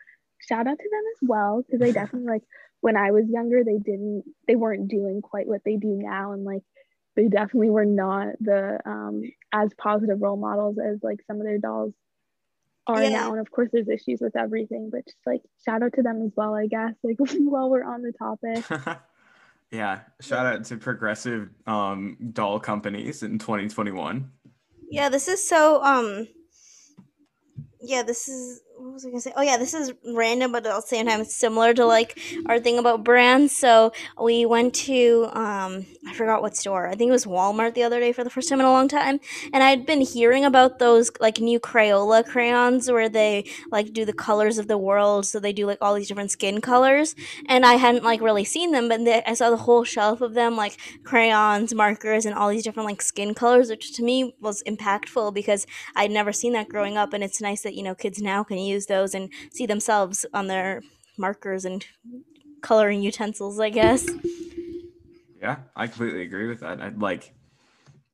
shout 0.46 0.66
out 0.66 0.78
to 0.78 0.90
them 0.90 1.02
as 1.14 1.28
well 1.28 1.62
because 1.62 1.80
they 1.80 1.90
definitely 2.00 2.28
like 2.28 2.42
when 2.82 2.98
i 2.98 3.10
was 3.12 3.24
younger 3.30 3.64
they 3.64 3.78
didn't 3.78 4.24
they 4.46 4.56
weren't 4.56 4.88
doing 4.88 5.22
quite 5.22 5.48
what 5.48 5.62
they 5.64 5.76
do 5.76 5.88
now 5.88 6.32
and 6.32 6.44
like 6.44 6.62
they 7.16 7.28
definitely 7.28 7.70
were 7.70 7.86
not 7.86 8.28
the 8.40 8.78
um 8.84 9.22
as 9.52 9.72
positive 9.78 10.20
role 10.20 10.36
models 10.36 10.76
as 10.78 10.98
like 11.02 11.20
some 11.26 11.38
of 11.38 11.44
their 11.44 11.58
dolls 11.58 11.94
are 12.86 13.02
yeah. 13.02 13.08
now 13.08 13.30
and 13.30 13.40
of 13.40 13.50
course 13.50 13.70
there's 13.72 13.88
issues 13.88 14.20
with 14.20 14.36
everything 14.36 14.90
but 14.92 15.06
just 15.06 15.18
like 15.24 15.40
shout 15.64 15.82
out 15.82 15.94
to 15.94 16.02
them 16.02 16.20
as 16.26 16.32
well 16.36 16.54
i 16.54 16.66
guess 16.66 16.92
like 17.02 17.16
while 17.38 17.70
we're 17.70 17.84
on 17.84 18.02
the 18.02 18.12
topic 18.12 18.64
Yeah, 19.72 20.00
shout 20.20 20.44
out 20.44 20.64
to 20.66 20.76
progressive 20.76 21.48
um, 21.66 22.18
doll 22.34 22.60
companies 22.60 23.22
in 23.22 23.38
2021. 23.38 24.30
Yeah, 24.90 25.08
this 25.08 25.28
is 25.28 25.48
so 25.48 25.82
um 25.82 26.28
yeah, 27.80 28.02
this 28.02 28.28
is 28.28 28.60
what 28.82 28.94
was 28.94 29.06
I 29.06 29.10
gonna 29.10 29.20
say? 29.20 29.32
Oh 29.36 29.42
yeah, 29.42 29.58
this 29.58 29.74
is 29.74 29.92
random, 30.04 30.50
but 30.50 30.66
at 30.66 30.74
the 30.74 30.80
same 30.80 31.06
time, 31.06 31.20
it's 31.20 31.36
similar 31.36 31.72
to 31.74 31.86
like 31.86 32.18
our 32.46 32.58
thing 32.58 32.78
about 32.78 33.04
brands. 33.04 33.56
So 33.56 33.92
we 34.20 34.44
went 34.44 34.74
to 34.74 35.28
um, 35.32 35.86
I 36.06 36.12
forgot 36.14 36.42
what 36.42 36.56
store. 36.56 36.88
I 36.88 36.96
think 36.96 37.08
it 37.08 37.12
was 37.12 37.24
Walmart 37.24 37.74
the 37.74 37.84
other 37.84 38.00
day 38.00 38.12
for 38.12 38.24
the 38.24 38.30
first 38.30 38.48
time 38.48 38.58
in 38.58 38.66
a 38.66 38.72
long 38.72 38.88
time, 38.88 39.20
and 39.52 39.62
I'd 39.62 39.86
been 39.86 40.00
hearing 40.00 40.44
about 40.44 40.80
those 40.80 41.12
like 41.20 41.38
new 41.38 41.60
Crayola 41.60 42.26
crayons 42.26 42.90
where 42.90 43.08
they 43.08 43.48
like 43.70 43.92
do 43.92 44.04
the 44.04 44.12
colors 44.12 44.58
of 44.58 44.66
the 44.66 44.78
world. 44.78 45.26
So 45.26 45.38
they 45.38 45.52
do 45.52 45.64
like 45.66 45.78
all 45.80 45.94
these 45.94 46.08
different 46.08 46.32
skin 46.32 46.60
colors, 46.60 47.14
and 47.46 47.64
I 47.64 47.74
hadn't 47.74 48.02
like 48.02 48.20
really 48.20 48.44
seen 48.44 48.72
them, 48.72 48.88
but 48.88 49.04
they, 49.04 49.22
I 49.24 49.34
saw 49.34 49.50
the 49.50 49.58
whole 49.58 49.84
shelf 49.84 50.20
of 50.20 50.34
them, 50.34 50.56
like 50.56 50.76
crayons, 51.04 51.72
markers, 51.72 52.26
and 52.26 52.34
all 52.34 52.48
these 52.48 52.64
different 52.64 52.88
like 52.88 53.00
skin 53.00 53.32
colors, 53.32 53.70
which 53.70 53.92
to 53.94 54.02
me 54.02 54.34
was 54.40 54.60
impactful 54.64 55.34
because 55.34 55.68
I'd 55.94 56.10
never 56.10 56.32
seen 56.32 56.52
that 56.54 56.68
growing 56.68 56.96
up, 56.96 57.12
and 57.12 57.22
it's 57.22 57.40
nice 57.40 57.62
that 57.62 57.74
you 57.74 57.84
know 57.84 57.94
kids 57.94 58.20
now 58.20 58.42
can 58.42 58.58
use 58.58 58.71
use 58.72 58.86
those 58.86 59.14
and 59.14 59.30
see 59.52 59.66
themselves 59.66 60.26
on 60.34 60.46
their 60.46 60.82
markers 61.18 61.64
and 61.64 61.84
coloring 62.62 63.02
utensils, 63.02 63.60
I 63.60 63.70
guess. 63.70 64.08
Yeah, 65.40 65.56
I 65.74 65.88
completely 65.88 66.22
agree 66.22 66.48
with 66.48 66.60
that. 66.60 66.80
I, 66.80 66.88
like 66.88 67.34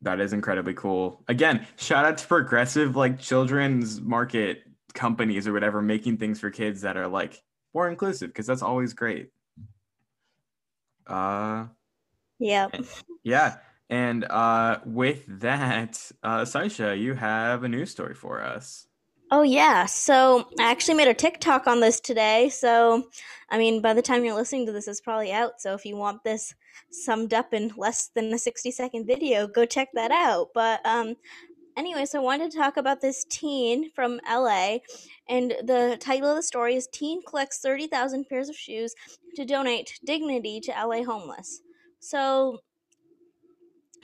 that 0.02 0.20
is 0.20 0.32
incredibly 0.32 0.74
cool. 0.74 1.22
Again, 1.28 1.66
shout 1.76 2.04
out 2.04 2.18
to 2.18 2.26
progressive 2.26 2.96
like 2.96 3.18
children's 3.20 4.00
market 4.00 4.62
companies 4.94 5.46
or 5.46 5.52
whatever 5.52 5.82
making 5.82 6.16
things 6.16 6.40
for 6.40 6.50
kids 6.50 6.80
that 6.80 6.96
are 6.96 7.06
like 7.06 7.42
more 7.74 7.88
inclusive 7.88 8.30
because 8.30 8.46
that's 8.46 8.62
always 8.62 8.94
great. 8.94 9.30
Uh 11.06 11.66
yeah. 12.38 12.68
Yeah. 13.22 13.56
And 13.90 14.24
uh 14.24 14.80
with 14.84 15.24
that, 15.40 16.10
uh 16.22 16.42
Saisha, 16.42 16.98
you 16.98 17.14
have 17.14 17.62
a 17.62 17.68
news 17.68 17.90
story 17.90 18.14
for 18.14 18.42
us. 18.42 18.87
Oh 19.30 19.42
yeah, 19.42 19.84
so 19.84 20.48
I 20.58 20.70
actually 20.70 20.94
made 20.94 21.08
a 21.08 21.14
TikTok 21.14 21.66
on 21.66 21.80
this 21.80 22.00
today. 22.00 22.48
So, 22.48 23.10
I 23.50 23.58
mean, 23.58 23.82
by 23.82 23.92
the 23.92 24.00
time 24.00 24.24
you're 24.24 24.34
listening 24.34 24.64
to 24.66 24.72
this, 24.72 24.88
it's 24.88 25.02
probably 25.02 25.32
out. 25.32 25.60
So, 25.60 25.74
if 25.74 25.84
you 25.84 25.96
want 25.96 26.24
this 26.24 26.54
summed 26.90 27.34
up 27.34 27.52
in 27.52 27.72
less 27.76 28.08
than 28.08 28.32
a 28.32 28.38
60 28.38 28.70
second 28.70 29.06
video, 29.06 29.46
go 29.46 29.66
check 29.66 29.88
that 29.92 30.10
out. 30.10 30.48
But 30.54 30.80
um, 30.86 31.14
anyway, 31.76 32.06
so 32.06 32.20
I 32.20 32.24
wanted 32.24 32.50
to 32.52 32.56
talk 32.56 32.78
about 32.78 33.02
this 33.02 33.26
teen 33.28 33.90
from 33.90 34.18
LA, 34.26 34.78
and 35.28 35.50
the 35.62 35.98
title 36.00 36.30
of 36.30 36.36
the 36.36 36.42
story 36.42 36.74
is 36.76 36.88
"Teen 36.90 37.20
Collects 37.22 37.58
30,000 37.58 38.28
Pairs 38.30 38.48
of 38.48 38.56
Shoes 38.56 38.94
to 39.36 39.44
Donate 39.44 40.00
Dignity 40.06 40.58
to 40.60 40.70
LA 40.72 41.04
Homeless." 41.04 41.60
So 42.00 42.60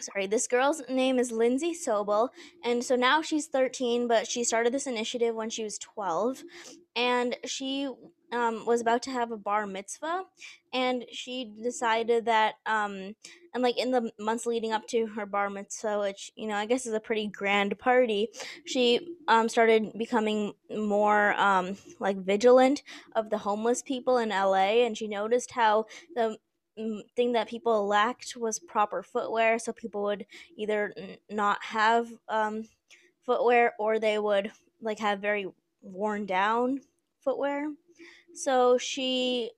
sorry, 0.01 0.27
this 0.27 0.47
girl's 0.47 0.83
name 0.89 1.19
is 1.19 1.33
Lindsay 1.33 1.75
Sobel. 1.75 2.29
And 2.63 2.83
so 2.83 2.97
now 2.97 3.23
she's 3.23 3.47
13, 3.47 4.09
but 4.09 4.27
she 4.27 4.45
started 4.45 4.73
this 4.73 4.87
initiative 4.87 5.35
when 5.35 5.51
she 5.51 5.65
was 5.65 5.79
12. 5.79 6.43
And 6.97 7.37
she 7.45 7.89
um, 8.33 8.67
was 8.67 8.81
about 8.81 9.03
to 9.03 9.11
have 9.11 9.31
a 9.33 9.37
bar 9.37 9.67
mitzvah. 9.67 10.25
And 10.73 11.05
she 11.13 11.53
decided 11.63 12.25
that, 12.27 12.55
um, 12.67 13.15
and 13.53 13.63
like 13.63 13.79
in 13.79 13.91
the 13.91 14.11
months 14.19 14.47
leading 14.47 14.73
up 14.73 14.87
to 14.89 15.07
her 15.07 15.27
bar 15.27 15.49
mitzvah, 15.51 16.01
which, 16.01 16.33
you 16.37 16.47
know, 16.49 16.57
I 16.57 16.67
guess 16.67 16.87
is 16.87 16.95
a 16.95 17.01
pretty 17.01 17.29
grand 17.29 17.79
party, 17.79 18.29
she 18.65 19.17
um, 19.29 19.49
started 19.49 19.93
becoming 19.97 20.55
more 20.77 21.35
um, 21.35 21.77
like 22.01 22.17
vigilant 22.17 22.83
of 23.15 23.31
the 23.31 23.39
homeless 23.39 23.83
people 23.83 24.19
in 24.19 24.31
LA. 24.31 24.85
And 24.85 24.97
she 24.97 25.09
noticed 25.09 25.53
how 25.53 25.87
the 26.15 26.37
thing 27.15 27.33
that 27.33 27.49
people 27.49 27.87
lacked 27.87 28.37
was 28.37 28.59
proper 28.59 29.03
footwear 29.03 29.59
so 29.59 29.73
people 29.73 30.03
would 30.03 30.27
either 30.57 30.93
n- 30.97 31.19
not 31.31 31.63
have 31.63 32.13
um, 32.29 32.65
footwear 33.23 33.75
or 33.79 33.99
they 33.99 34.19
would 34.19 34.53
like 34.81 34.99
have 34.99 35.21
very 35.21 35.47
worn 35.83 36.27
down 36.27 36.81
footwear. 37.21 37.73
So 38.35 38.79
she 38.79 39.53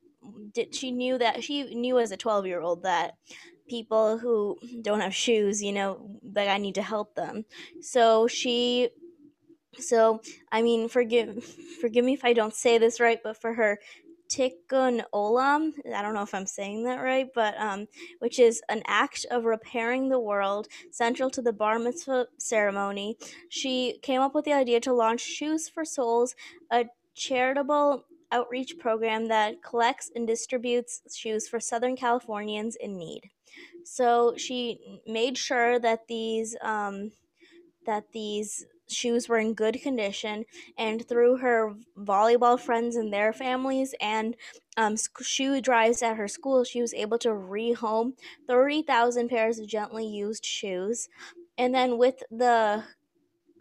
did 0.53 0.75
she 0.75 0.91
knew 0.93 1.19
that 1.19 1.45
she 1.45 1.75
knew 1.75 1.99
as 1.99 2.11
a 2.11 2.17
12 2.17 2.47
year 2.47 2.61
old 2.61 2.83
that 2.83 3.17
people 3.69 4.19
who 4.19 4.59
don't 4.83 5.01
have 5.01 5.15
shoes 5.15 5.63
you 5.63 5.73
know 5.73 6.19
that 6.23 6.49
i 6.49 6.59
need 6.59 6.75
to 6.77 6.83
help 6.83 7.15
them. 7.15 7.45
So 7.81 8.27
she 8.27 8.91
so 9.79 10.21
i 10.53 10.63
mean 10.63 10.89
forgive 10.89 11.45
forgive 11.45 12.05
me 12.05 12.15
if 12.15 12.25
i 12.25 12.33
don't 12.33 12.55
say 12.55 12.79
this 12.79 12.99
right 13.01 13.21
but 13.23 13.37
for 13.41 13.53
her 13.55 13.79
tikkun 14.28 15.02
olam. 15.12 15.73
I 15.95 16.02
don't 16.02 16.14
know 16.14 16.23
if 16.23 16.35
I'm 16.35 16.47
saying 16.47 16.85
that 16.85 17.02
right, 17.02 17.28
but 17.35 17.59
um, 17.59 17.87
which 18.18 18.38
is 18.38 18.62
an 18.68 18.83
act 18.87 19.26
of 19.30 19.45
repairing 19.45 20.09
the 20.09 20.21
world 20.21 20.68
central 20.90 21.30
to 21.30 21.42
the 21.42 21.52
bar 21.52 21.78
mitzvah 21.78 22.26
ceremony. 22.38 23.16
She 23.49 23.99
came 24.02 24.21
up 24.21 24.35
with 24.35 24.45
the 24.45 24.52
idea 24.52 24.80
to 24.80 24.92
launch 24.92 25.21
Shoes 25.21 25.68
for 25.68 25.85
Souls, 25.85 26.35
a 26.71 26.87
charitable 27.14 28.04
outreach 28.33 28.78
program 28.78 29.28
that 29.28 29.62
collects 29.62 30.11
and 30.14 30.26
distributes 30.26 31.02
shoes 31.14 31.49
for 31.49 31.61
Southern 31.61 31.97
Californians 31.97 32.76
in 32.76 32.99
need. 32.99 33.30
So 33.85 34.35
she 34.37 35.00
made 35.06 35.38
sure 35.38 35.78
that 35.78 36.09
these 36.09 36.56
um, 36.61 37.12
that 37.87 38.12
these 38.12 38.66
shoes 38.88 39.28
were 39.28 39.38
in 39.38 39.55
good 39.55 39.81
condition 39.83 40.45
and 40.78 41.07
through 41.09 41.37
her 41.37 41.75
volleyball 41.99 42.59
friends 42.59 42.97
and 42.97 43.12
their 43.12 43.33
families 43.33 43.95
and 44.00 44.37
um, 44.76 44.97
shoe 45.23 45.61
drives 45.61 46.02
at 46.02 46.16
her 46.16 46.28
school 46.28 46.64
she 46.64 46.81
was 46.81 46.95
able 46.95 47.19
to 47.19 47.28
rehome 47.28 48.12
30000 48.49 49.28
pairs 49.28 49.59
of 49.59 49.66
gently 49.66 50.07
used 50.07 50.45
shoes. 50.45 51.09
And 51.59 51.75
then 51.75 51.99
with 51.99 52.23
the 52.31 52.85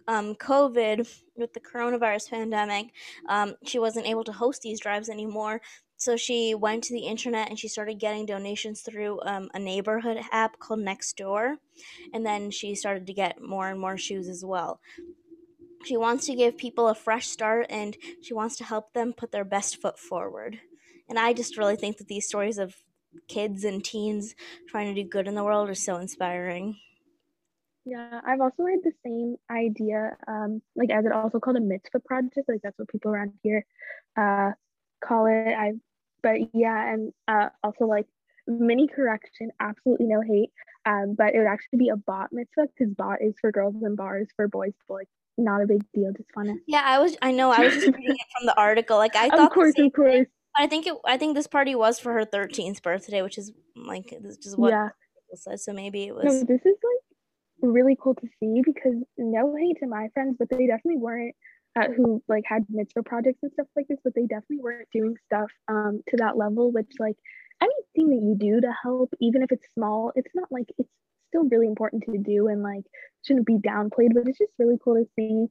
um, 0.08 0.36
covid 0.36 1.12
with 1.36 1.54
the 1.54 1.60
coronavirus 1.60 2.30
pandemic 2.30 2.92
um, 3.28 3.56
she 3.66 3.80
wasn't 3.80 4.06
able 4.06 4.24
to 4.24 4.32
host 4.32 4.62
these 4.62 4.80
drives 4.80 5.10
anymore 5.10 5.62
so 5.98 6.18
she 6.18 6.54
went 6.56 6.84
to 6.86 6.94
the 6.94 7.06
internet 7.08 7.50
and 7.50 7.58
she 7.58 7.68
started 7.68 8.00
getting 8.00 8.26
donations 8.26 8.82
through 8.82 9.22
um, 9.22 9.50
a 9.54 9.60
neighborhood 9.60 10.20
app 10.32 10.60
called 10.60 10.80
Nextdoor, 10.80 11.56
and 12.14 12.26
then 12.26 12.52
she 12.52 12.76
started 12.76 13.08
to 13.08 13.14
get 13.14 13.42
more 13.42 13.70
and 13.70 13.80
more 13.80 13.98
shoes 13.98 14.28
as 14.28 14.44
well. 14.44 14.80
She 15.86 15.98
wants 15.98 16.26
to 16.26 16.36
give 16.36 16.58
people 16.58 16.90
a 16.90 16.96
fresh 16.96 17.28
start 17.28 17.68
and 17.70 17.96
she 18.22 18.34
wants 18.34 18.56
to 18.58 18.64
help 18.64 18.94
them 18.94 19.14
put 19.14 19.32
their 19.32 19.46
best 19.46 19.80
foot 19.82 20.00
forward. 20.00 20.60
And 21.08 21.20
I 21.20 21.34
just 21.34 21.58
really 21.58 21.76
think 21.76 21.98
that 21.98 22.08
these 22.08 22.28
stories 22.28 22.58
of 22.58 22.76
kids 23.28 23.64
and 23.64 23.84
teens 23.84 24.36
trying 24.68 24.94
to 24.94 25.04
do 25.04 25.08
good 25.08 25.28
in 25.28 25.36
the 25.36 25.44
world 25.44 25.70
are 25.70 25.76
so 25.76 25.98
inspiring. 25.98 26.78
Yeah, 27.86 28.20
I've 28.26 28.42
also 28.42 28.64
heard 28.64 28.80
the 28.84 28.94
same 29.06 29.36
idea, 29.50 30.18
um, 30.28 30.64
like 30.76 30.90
as 30.90 31.06
it 31.06 31.12
also 31.12 31.40
called 31.40 31.58
a 31.58 31.62
mitzvah 31.62 32.00
project, 32.00 32.50
like 32.50 32.62
that's 32.64 32.80
what 32.80 32.88
people 32.88 33.12
around 33.12 33.34
here 33.44 33.64
uh, 34.18 34.54
call 35.08 35.26
it. 35.28 35.54
I, 35.54 35.74
but 36.24 36.38
yeah, 36.54 36.94
and 36.94 37.14
uh, 37.28 37.50
also 37.64 37.86
like 37.86 38.08
mini 38.48 38.88
correction, 38.88 39.52
absolutely 39.60 40.08
no 40.08 40.22
hate, 40.22 40.52
um, 40.86 41.16
but 41.18 41.34
it 41.34 41.40
would 41.40 41.48
actually 41.48 41.80
be 41.80 41.90
a 41.90 41.98
bat 41.98 42.30
mitzvah 42.32 42.68
because 42.78 42.94
bat 42.94 43.20
is 43.22 43.36
for 43.40 43.52
girls 43.52 43.76
and 43.82 43.98
bar 43.98 44.20
is 44.20 44.28
for 44.36 44.48
boys. 44.48 44.74
But 44.88 44.96
like 44.96 45.08
not 45.38 45.62
a 45.62 45.68
big 45.68 45.84
deal. 45.94 46.12
Just 46.16 46.30
wanna. 46.36 46.56
Yeah, 46.68 46.82
I 46.84 47.00
was. 47.00 47.16
I 47.22 47.32
know. 47.32 47.52
I 47.52 47.66
was 47.66 47.74
just 47.74 47.88
reading 47.88 48.16
it 48.16 48.28
from 48.38 48.46
the 48.46 48.58
article. 48.58 48.98
Like 48.98 49.16
I 49.16 49.30
thought. 49.30 49.48
Of 49.48 49.52
course, 49.52 49.74
of 49.78 49.94
course. 49.94 50.14
Thing. 50.14 50.26
I 50.58 50.68
think 50.68 50.88
it. 50.88 50.94
I 51.06 51.18
think 51.18 51.36
this 51.36 51.48
party 51.48 51.76
was 51.76 52.00
for 52.00 52.14
her 52.14 52.26
thirteenth 52.26 52.82
birthday, 52.82 53.22
which 53.22 53.38
is 53.38 53.52
like 53.76 54.14
this 54.22 54.46
is 54.46 54.56
what 54.56 54.72
yeah. 54.72 54.90
people 55.14 55.38
said. 55.38 55.60
So 55.60 55.74
maybe 55.74 56.06
it 56.06 56.16
was. 56.16 56.26
No, 56.26 56.32
this 56.32 56.62
is 56.62 56.78
like 56.84 57.72
really 57.74 57.98
cool 58.02 58.16
to 58.16 58.28
see 58.40 58.62
because 58.64 58.96
no 59.18 59.56
hate 59.56 59.78
to 59.80 59.88
my 59.88 60.10
friends, 60.14 60.36
but 60.40 60.50
they 60.50 60.68
definitely 60.68 60.98
weren't. 60.98 61.36
Who 61.98 62.24
like 62.30 62.46
had 62.48 62.66
mitzvah 62.70 63.04
projects 63.04 63.40
and 63.44 63.52
stuff 63.52 63.68
like 63.76 63.88
this, 63.90 64.00
but 64.04 64.16
they 64.16 64.26
definitely 64.26 64.60
weren't 64.60 64.88
doing 64.94 65.16
stuff 65.26 65.52
um 65.68 66.02
to 66.08 66.18
that 66.18 66.38
level. 66.38 66.72
Which 66.72 66.92
like 67.00 67.18
anything 67.62 68.10
that 68.12 68.26
you 68.26 68.36
do 68.40 68.62
to 68.62 68.74
help, 68.82 69.14
even 69.20 69.44
if 69.44 69.52
it's 69.52 69.68
small, 69.74 70.14
it's 70.16 70.34
not 70.34 70.50
like 70.52 70.70
it's 70.78 70.90
still 71.28 71.44
really 71.50 71.68
important 71.68 72.04
to 72.04 72.18
do 72.18 72.48
and 72.48 72.64
like 72.64 72.84
shouldn't 73.26 73.46
be 73.46 73.56
downplayed. 73.58 74.14
But 74.14 74.28
it's 74.28 74.38
just 74.38 74.54
really 74.58 74.78
cool 74.82 74.96
to 74.96 75.10
see 75.18 75.48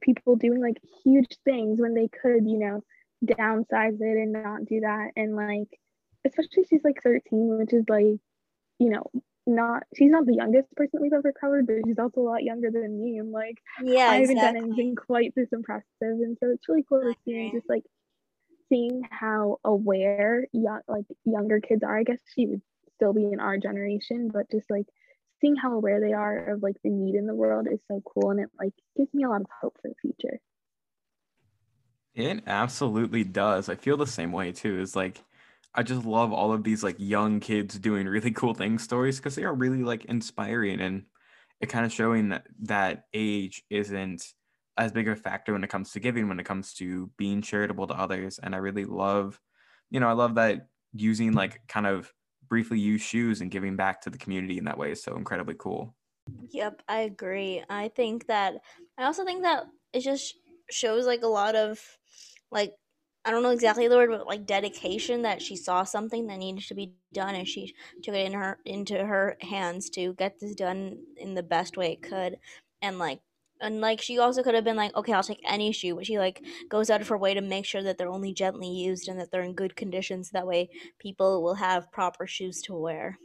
people 0.00 0.36
doing 0.36 0.60
like 0.60 0.76
huge 1.04 1.36
things 1.44 1.80
when 1.80 1.94
they 1.94 2.08
could, 2.08 2.46
you 2.46 2.58
know, 2.58 2.82
downsize 3.24 4.00
it 4.00 4.16
and 4.18 4.32
not 4.32 4.64
do 4.66 4.80
that. 4.80 5.10
And 5.16 5.34
like, 5.34 5.68
especially 6.24 6.64
she's 6.68 6.84
like 6.84 7.02
13, 7.02 7.58
which 7.58 7.72
is 7.72 7.84
like, 7.88 8.20
you 8.78 8.90
know, 8.90 9.04
not 9.46 9.84
she's 9.94 10.10
not 10.10 10.26
the 10.26 10.34
youngest 10.34 10.74
person 10.76 11.00
we've 11.00 11.12
ever 11.12 11.32
covered, 11.32 11.66
but 11.66 11.76
she's 11.86 11.98
also 11.98 12.20
a 12.20 12.28
lot 12.28 12.42
younger 12.42 12.70
than 12.70 12.98
me. 12.98 13.18
And 13.18 13.30
like, 13.32 13.58
yeah, 13.82 14.08
I 14.10 14.16
haven't 14.16 14.32
exactly. 14.32 14.60
done 14.60 14.70
anything 14.70 14.94
quite 14.96 15.34
this 15.34 15.48
impressive. 15.52 15.84
And 16.00 16.36
so 16.40 16.50
it's 16.50 16.68
really 16.68 16.84
cool 16.88 17.02
to 17.02 17.14
see 17.24 17.34
and 17.34 17.52
just 17.52 17.68
like 17.68 17.84
seeing 18.68 19.02
how 19.10 19.58
aware 19.64 20.46
young 20.52 20.80
like 20.88 21.06
younger 21.24 21.60
kids 21.60 21.82
are. 21.82 21.98
I 21.98 22.02
guess 22.02 22.20
she 22.34 22.46
would 22.46 22.62
still 22.96 23.12
be 23.12 23.24
in 23.24 23.40
our 23.40 23.58
generation, 23.58 24.30
but 24.32 24.50
just 24.50 24.70
like 24.70 24.86
seeing 25.40 25.56
how 25.56 25.72
aware 25.74 26.00
they 26.00 26.12
are 26.12 26.50
of 26.50 26.62
like 26.62 26.76
the 26.82 26.90
need 26.90 27.14
in 27.14 27.26
the 27.26 27.34
world 27.34 27.68
is 27.70 27.80
so 27.88 28.02
cool 28.04 28.30
and 28.30 28.40
it 28.40 28.50
like 28.58 28.72
gives 28.96 29.12
me 29.14 29.24
a 29.24 29.28
lot 29.28 29.42
of 29.42 29.46
hope 29.60 29.76
for 29.80 29.88
the 29.88 29.94
future. 30.00 30.40
It 32.14 32.42
absolutely 32.46 33.24
does. 33.24 33.68
I 33.68 33.74
feel 33.74 33.96
the 33.96 34.06
same 34.06 34.32
way 34.32 34.50
too. 34.52 34.80
Is 34.80 34.96
like 34.96 35.22
I 35.76 35.82
just 35.82 36.06
love 36.06 36.32
all 36.32 36.52
of 36.52 36.64
these 36.64 36.82
like 36.82 36.96
young 36.98 37.38
kids 37.38 37.78
doing 37.78 38.06
really 38.06 38.30
cool 38.30 38.54
things 38.54 38.82
stories 38.82 39.18
because 39.18 39.34
they 39.34 39.44
are 39.44 39.54
really 39.54 39.82
like 39.82 40.06
inspiring 40.06 40.80
and 40.80 41.04
it 41.60 41.66
kind 41.66 41.84
of 41.84 41.92
showing 41.92 42.30
that 42.30 42.46
that 42.62 43.04
age 43.12 43.62
isn't 43.70 44.32
as 44.78 44.92
big 44.92 45.08
a 45.08 45.14
factor 45.14 45.52
when 45.52 45.64
it 45.64 45.70
comes 45.70 45.92
to 45.92 46.00
giving 46.00 46.28
when 46.28 46.40
it 46.40 46.46
comes 46.46 46.72
to 46.74 47.10
being 47.18 47.42
charitable 47.42 47.86
to 47.86 47.94
others 47.94 48.38
and 48.42 48.54
I 48.54 48.58
really 48.58 48.84
love 48.86 49.38
you 49.90 50.00
know 50.00 50.08
I 50.08 50.12
love 50.12 50.36
that 50.36 50.68
using 50.94 51.32
like 51.32 51.60
kind 51.68 51.86
of 51.86 52.12
briefly 52.48 52.78
used 52.78 53.04
shoes 53.04 53.40
and 53.40 53.50
giving 53.50 53.76
back 53.76 54.00
to 54.02 54.10
the 54.10 54.18
community 54.18 54.58
in 54.58 54.64
that 54.64 54.78
way 54.78 54.92
is 54.92 55.02
so 55.02 55.16
incredibly 55.16 55.56
cool. 55.58 55.94
Yep, 56.50 56.82
I 56.88 57.00
agree. 57.00 57.62
I 57.68 57.88
think 57.88 58.26
that 58.28 58.54
I 58.96 59.04
also 59.04 59.24
think 59.24 59.42
that 59.42 59.64
it 59.92 60.00
just 60.00 60.34
shows 60.70 61.06
like 61.06 61.22
a 61.22 61.28
lot 61.28 61.54
of 61.54 61.80
like 62.50 62.74
I 63.26 63.30
don't 63.32 63.42
know 63.42 63.50
exactly 63.50 63.88
the 63.88 63.96
word, 63.96 64.10
but 64.10 64.26
like 64.26 64.46
dedication 64.46 65.22
that 65.22 65.42
she 65.42 65.56
saw 65.56 65.84
something 65.84 66.28
that 66.28 66.38
needed 66.38 66.64
to 66.68 66.74
be 66.74 66.94
done 67.12 67.34
and 67.34 67.46
she 67.48 67.74
took 68.02 68.14
it 68.14 68.26
in 68.26 68.32
her 68.34 68.60
into 68.64 69.04
her 69.04 69.36
hands 69.40 69.90
to 69.90 70.14
get 70.14 70.38
this 70.40 70.54
done 70.54 71.04
in 71.16 71.34
the 71.34 71.42
best 71.42 71.76
way 71.76 71.92
it 71.92 72.02
could. 72.02 72.38
And 72.82 72.98
like 72.98 73.20
and 73.60 73.80
like 73.80 74.00
she 74.00 74.18
also 74.18 74.42
could 74.44 74.54
have 74.54 74.64
been 74.64 74.76
like, 74.76 74.94
okay, 74.94 75.12
I'll 75.12 75.22
take 75.24 75.40
any 75.44 75.72
shoe, 75.72 75.96
but 75.96 76.06
she 76.06 76.18
like 76.18 76.44
goes 76.68 76.88
out 76.90 77.00
of 77.00 77.08
her 77.08 77.18
way 77.18 77.34
to 77.34 77.40
make 77.40 77.64
sure 77.66 77.82
that 77.82 77.98
they're 77.98 78.08
only 78.08 78.32
gently 78.32 78.68
used 78.70 79.08
and 79.08 79.18
that 79.20 79.30
they're 79.32 79.42
in 79.42 79.54
good 79.54 79.76
condition, 79.76 80.22
so 80.24 80.30
That 80.34 80.46
way, 80.46 80.70
people 80.98 81.42
will 81.42 81.54
have 81.56 81.90
proper 81.90 82.26
shoes 82.26 82.62
to 82.62 82.74
wear. 82.74 83.18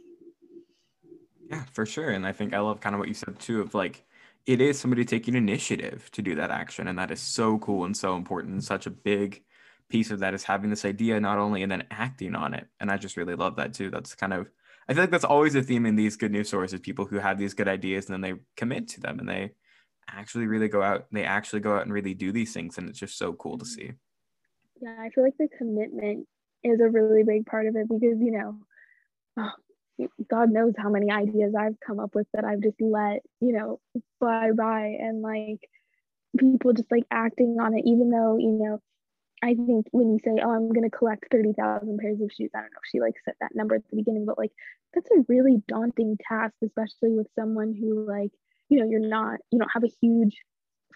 Yeah, 1.50 1.64
for 1.66 1.84
sure. 1.86 2.10
And 2.10 2.26
I 2.26 2.32
think 2.32 2.54
I 2.54 2.60
love 2.60 2.80
kind 2.80 2.94
of 2.94 2.98
what 2.98 3.08
you 3.08 3.14
said 3.14 3.38
too 3.40 3.60
of 3.60 3.74
like 3.74 4.06
it 4.46 4.60
is 4.60 4.78
somebody 4.78 5.04
taking 5.04 5.34
initiative 5.34 6.10
to 6.12 6.22
do 6.22 6.34
that 6.36 6.50
action, 6.50 6.88
and 6.88 6.98
that 6.98 7.10
is 7.10 7.20
so 7.20 7.58
cool 7.58 7.84
and 7.84 7.96
so 7.96 8.16
important 8.16 8.52
and 8.54 8.64
such 8.64 8.86
a 8.86 8.90
big 8.90 9.44
piece 9.92 10.10
of 10.10 10.20
that 10.20 10.32
is 10.32 10.42
having 10.42 10.70
this 10.70 10.86
idea 10.86 11.20
not 11.20 11.38
only 11.38 11.62
and 11.62 11.70
then 11.70 11.84
acting 11.90 12.34
on 12.34 12.54
it. 12.54 12.66
And 12.80 12.90
I 12.90 12.96
just 12.96 13.16
really 13.16 13.34
love 13.34 13.56
that 13.56 13.74
too. 13.74 13.90
That's 13.90 14.14
kind 14.14 14.32
of 14.32 14.48
I 14.88 14.94
feel 14.94 15.02
like 15.02 15.10
that's 15.10 15.24
always 15.24 15.54
a 15.54 15.62
theme 15.62 15.86
in 15.86 15.94
these 15.94 16.16
good 16.16 16.32
news 16.32 16.48
stories 16.48 16.72
is 16.72 16.80
people 16.80 17.04
who 17.04 17.18
have 17.18 17.38
these 17.38 17.54
good 17.54 17.68
ideas 17.68 18.06
and 18.06 18.14
then 18.14 18.20
they 18.22 18.40
commit 18.56 18.88
to 18.88 19.00
them 19.00 19.20
and 19.20 19.28
they 19.28 19.52
actually 20.10 20.46
really 20.46 20.66
go 20.66 20.82
out 20.82 21.06
they 21.12 21.22
actually 21.22 21.60
go 21.60 21.76
out 21.76 21.82
and 21.82 21.92
really 21.92 22.14
do 22.14 22.32
these 22.32 22.52
things 22.52 22.76
and 22.76 22.88
it's 22.88 22.98
just 22.98 23.18
so 23.18 23.34
cool 23.34 23.58
to 23.58 23.66
see. 23.66 23.92
Yeah, 24.80 24.96
I 24.98 25.10
feel 25.10 25.22
like 25.22 25.36
the 25.38 25.48
commitment 25.56 26.26
is 26.64 26.80
a 26.80 26.88
really 26.88 27.22
big 27.22 27.46
part 27.46 27.66
of 27.66 27.76
it 27.76 27.88
because 27.88 28.18
you 28.18 28.32
know 28.32 28.56
oh, 29.36 29.52
God 30.30 30.50
knows 30.50 30.72
how 30.76 30.88
many 30.88 31.10
ideas 31.10 31.54
I've 31.58 31.78
come 31.86 32.00
up 32.00 32.14
with 32.14 32.26
that 32.32 32.44
I've 32.44 32.62
just 32.62 32.80
let, 32.80 33.22
you 33.40 33.52
know, 33.52 33.80
fly 34.18 34.50
by 34.56 34.96
and 34.98 35.22
like 35.22 35.68
people 36.38 36.72
just 36.72 36.90
like 36.90 37.04
acting 37.10 37.58
on 37.60 37.76
it, 37.76 37.84
even 37.86 38.10
though, 38.10 38.38
you 38.38 38.58
know, 38.58 38.80
I 39.42 39.54
think 39.54 39.86
when 39.90 40.12
you 40.12 40.18
say, 40.24 40.40
"Oh, 40.42 40.50
I'm 40.50 40.68
going 40.68 40.88
to 40.88 40.96
collect 40.96 41.26
thirty 41.30 41.52
thousand 41.52 41.98
pairs 41.98 42.20
of 42.20 42.30
shoes," 42.32 42.50
I 42.54 42.60
don't 42.60 42.72
know 42.72 42.78
if 42.82 42.90
she 42.90 43.00
like 43.00 43.14
set 43.24 43.36
that 43.40 43.54
number 43.54 43.74
at 43.74 43.82
the 43.90 43.96
beginning, 43.96 44.24
but 44.24 44.38
like 44.38 44.52
that's 44.94 45.10
a 45.10 45.24
really 45.28 45.62
daunting 45.68 46.16
task, 46.28 46.54
especially 46.64 47.12
with 47.12 47.26
someone 47.34 47.74
who 47.74 48.06
like 48.06 48.30
you 48.68 48.78
know 48.78 48.86
you're 48.88 49.00
not 49.00 49.40
you 49.50 49.58
don't 49.58 49.72
have 49.74 49.84
a 49.84 49.92
huge 50.00 50.36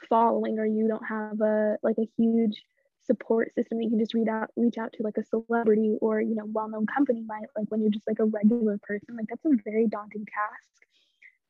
following 0.09 0.59
or 0.59 0.67
you 0.67 0.89
don't 0.89 1.07
have 1.07 1.41
a 1.41 1.77
like 1.83 1.97
a 1.99 2.09
huge 2.17 2.63
support 3.07 3.55
system 3.55 3.81
you 3.81 3.89
can 3.89 3.99
just 3.99 4.15
read 4.15 4.29
out 4.29 4.51
reach 4.57 4.79
out 4.79 4.93
to 4.93 5.03
like 5.03 5.17
a 5.17 5.25
celebrity 5.25 5.97
or 6.01 6.21
you 6.21 6.35
know 6.35 6.45
well-known 6.47 6.87
company 6.87 7.23
might 7.27 7.47
like 7.57 7.67
when 7.69 7.81
you're 7.81 7.91
just 7.91 8.07
like 8.07 8.19
a 8.19 8.25
regular 8.25 8.79
person 8.83 9.17
like 9.17 9.27
that's 9.29 9.45
a 9.45 9.51
very 9.65 9.87
daunting 9.87 10.25
task. 10.27 10.69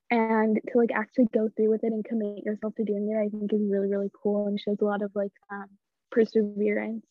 And 0.09 0.61
to 0.71 0.79
like 0.79 0.91
actually 0.95 1.27
go 1.35 1.49
through 1.57 1.71
with 1.71 1.83
it 1.83 1.93
and 1.93 2.05
commit 2.05 2.45
yourself 2.45 2.75
to 2.77 2.85
doing 2.85 3.11
it 3.11 3.19
i 3.19 3.29
think 3.29 3.53
is 3.53 3.61
really 3.69 3.89
really 3.89 4.11
cool 4.23 4.47
and 4.47 4.61
shows 4.61 4.77
a 4.81 4.85
lot 4.85 5.03
of 5.03 5.11
like 5.15 5.33
um, 5.51 5.67
perseverance. 6.17 7.05